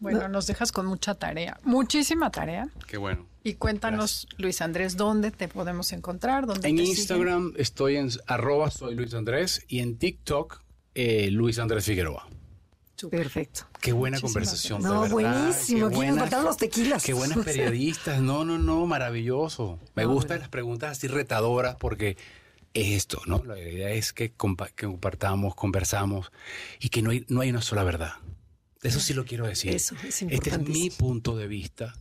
bueno, 0.00 0.28
nos 0.28 0.46
dejas 0.46 0.72
con 0.72 0.86
mucha 0.86 1.14
tarea, 1.14 1.58
muchísima 1.62 2.30
tarea. 2.30 2.68
Qué 2.86 2.96
bueno. 2.96 3.26
Y 3.44 3.54
cuéntanos, 3.54 4.26
Luis 4.36 4.62
Andrés, 4.62 4.96
¿dónde 4.96 5.30
te 5.30 5.48
podemos 5.48 5.92
encontrar? 5.92 6.46
¿Dónde 6.46 6.68
En 6.68 6.76
te 6.76 6.82
Instagram 6.82 7.52
estoy 7.56 7.96
en 7.96 8.10
arroba 8.26 8.70
soy 8.70 8.94
Luis 8.94 9.14
Andrés 9.14 9.64
y 9.68 9.80
en 9.80 9.98
TikTok 9.98 10.62
eh, 10.94 11.30
Luis 11.30 11.58
Andrés 11.58 11.84
Figueroa. 11.84 12.28
Perfecto. 13.10 13.66
Qué 13.80 13.92
buena 13.92 14.16
Muchísimas 14.16 14.32
conversación. 14.32 14.82
de 14.82 14.88
No, 14.88 15.00
verdad. 15.02 15.12
buenísimo. 15.12 15.52
Qué 15.52 15.72
Aquí 15.72 15.80
nos 15.80 15.92
buenas- 15.94 16.18
faltaron 16.18 16.44
los 16.46 16.56
tequilas. 16.56 17.02
Qué 17.04 17.12
buenas 17.12 17.38
periodistas. 17.44 18.20
No, 18.20 18.44
no, 18.44 18.58
no, 18.58 18.86
maravilloso. 18.86 19.78
Me 19.94 20.02
No, 20.04 20.10
gustan 20.12 20.28
bueno. 20.28 20.40
las 20.42 20.48
preguntas 20.48 20.92
así 20.98 21.06
retadoras 21.08 21.76
porque 21.76 22.16
es 22.74 22.88
esto, 22.96 23.20
¿no? 23.26 23.42
La 23.44 23.58
idea 23.58 23.90
es 23.90 24.12
que, 24.12 24.34
compa- 24.34 24.70
que 24.74 24.86
compartamos, 24.86 25.54
conversamos 25.54 26.32
y 26.80 26.88
que 26.88 27.02
no 27.02 27.10
hay, 27.10 27.24
no 27.28 27.40
hay 27.42 27.50
una 27.50 27.60
sola 27.62 27.84
verdad. 27.84 28.12
Eso 28.82 28.98
sí 28.98 29.14
lo 29.14 29.24
quiero 29.24 29.46
decir. 29.46 29.74
Eso, 29.74 29.94
es 30.02 30.22
Este 30.22 30.50
es 30.50 30.58
mi 30.60 30.90
punto 30.90 31.36
de 31.36 31.46
vista. 31.46 31.94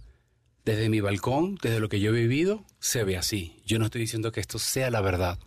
Desde 0.66 0.90
mi 0.90 1.00
balcón, 1.00 1.58
desde 1.62 1.80
lo 1.80 1.90
que 1.90 2.00
yo 2.00 2.12
he 2.12 2.14
vivido, 2.14 2.64
se 2.80 3.04
ve 3.04 3.18
así. 3.18 3.62
Yo 3.66 3.80
no 3.80 3.86
estoy 3.86 4.02
diciendo 4.02 4.32
que 4.32 4.40
esto 4.40 4.60
sea 4.60 4.90
la 4.92 5.02
verdad. 5.02 5.40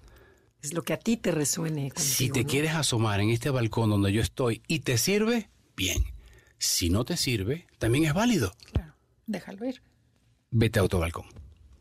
Es 0.64 0.72
lo 0.72 0.82
que 0.82 0.94
a 0.94 0.96
ti 0.96 1.18
te 1.18 1.30
resuene 1.30 1.90
contigo. 1.90 2.14
Si 2.16 2.30
te 2.30 2.42
¿no? 2.42 2.48
quieres 2.48 2.72
asomar 2.72 3.20
en 3.20 3.28
este 3.28 3.50
balcón 3.50 3.90
donde 3.90 4.10
yo 4.14 4.22
estoy 4.22 4.62
y 4.66 4.78
te 4.78 4.96
sirve, 4.96 5.50
bien. 5.76 6.02
Si 6.58 6.88
no 6.88 7.04
te 7.04 7.18
sirve, 7.18 7.66
también 7.78 8.06
es 8.06 8.14
válido. 8.14 8.54
Claro, 8.72 8.94
déjalo 9.26 9.66
ir. 9.66 9.82
Vete 10.50 10.78
a 10.78 10.84
otro 10.84 11.00
balcón. 11.00 11.26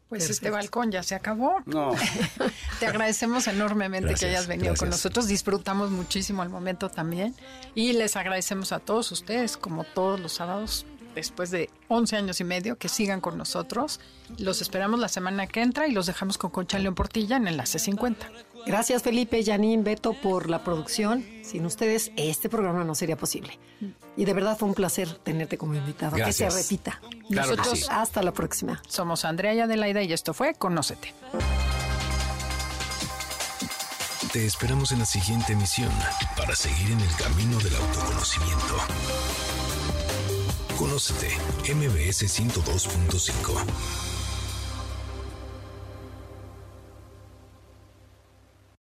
Pues 0.10 0.30
este 0.30 0.50
balcón 0.50 0.92
ya 0.92 1.02
se 1.02 1.16
acabó. 1.16 1.62
No. 1.66 1.96
Te 2.82 2.86
agradecemos 2.86 3.48
enormemente 3.48 4.10
Gracias, 4.10 4.30
que 4.30 4.36
hayas 4.36 4.48
venido 4.48 4.76
con 4.76 4.90
nosotros. 4.90 5.28
Disfrutamos 5.28 5.90
muchísimo 5.90 6.44
el 6.44 6.50
momento 6.50 6.90
también. 6.90 7.34
Y 7.74 7.94
les 7.94 8.18
agradecemos 8.18 8.74
a 8.74 8.80
todos 8.80 9.12
ustedes, 9.14 9.56
como 9.56 9.86
todos 9.86 10.20
los 10.20 10.34
sábados, 10.34 10.86
después 11.16 11.52
de 11.52 11.70
11 11.88 12.18
años 12.18 12.42
y 12.42 12.44
medio, 12.44 12.78
que 12.78 12.90
sigan 12.90 13.22
con 13.22 13.38
nosotros. 13.38 14.02
Los 14.38 14.62
esperamos 14.62 15.00
la 15.00 15.08
semana 15.08 15.48
que 15.48 15.62
entra 15.62 15.88
y 15.88 15.94
los 15.94 16.06
dejamos 16.06 16.38
con 16.38 16.52
Concha 16.52 16.78
León 16.80 16.96
Portilla 16.96 17.38
en 17.38 17.48
Enlace 17.48 17.80
50. 17.80 18.30
Gracias 18.66 19.04
Felipe, 19.04 19.44
Janine, 19.44 19.84
Beto 19.84 20.14
por 20.14 20.50
la 20.50 20.64
producción. 20.64 21.26
Sin 21.44 21.66
ustedes 21.66 22.12
este 22.16 22.50
programa 22.50 22.84
no 22.84 22.96
sería 22.96 23.18
posible. 23.18 23.60
Y 24.16 24.26
de 24.26 24.34
verdad 24.34 24.58
fue 24.58 24.70
un 24.70 24.76
placer 24.76 25.14
tenerte 25.16 25.58
como 25.58 25.76
invitado. 25.76 26.16
Gracias. 26.16 26.54
Que 26.56 26.62
se 26.62 26.64
repita. 26.64 27.02
Claro 27.02 27.52
que 27.52 27.56
Nosotros 27.58 27.80
sí. 27.80 27.86
Hasta 27.90 28.22
la 28.24 28.32
próxima. 28.32 28.82
somos 28.88 29.26
Andrea 29.26 29.54
y 29.54 29.60
Adelaida 29.60 30.02
y 30.04 30.14
esto 30.14 30.34
fue 30.34 30.54
Conócete. 30.54 31.14
Te 34.32 34.46
esperamos 34.46 34.92
en 34.92 35.00
la 35.00 35.06
siguiente 35.06 35.54
emisión 35.54 35.92
para 36.36 36.56
seguir 36.56 36.92
en 36.92 37.00
el 37.00 37.16
camino 37.18 37.58
del 37.60 37.76
autoconocimiento. 37.76 38.78
Conócete, 40.78 41.30
MBS 41.72 42.24
102.5. 42.24 44.13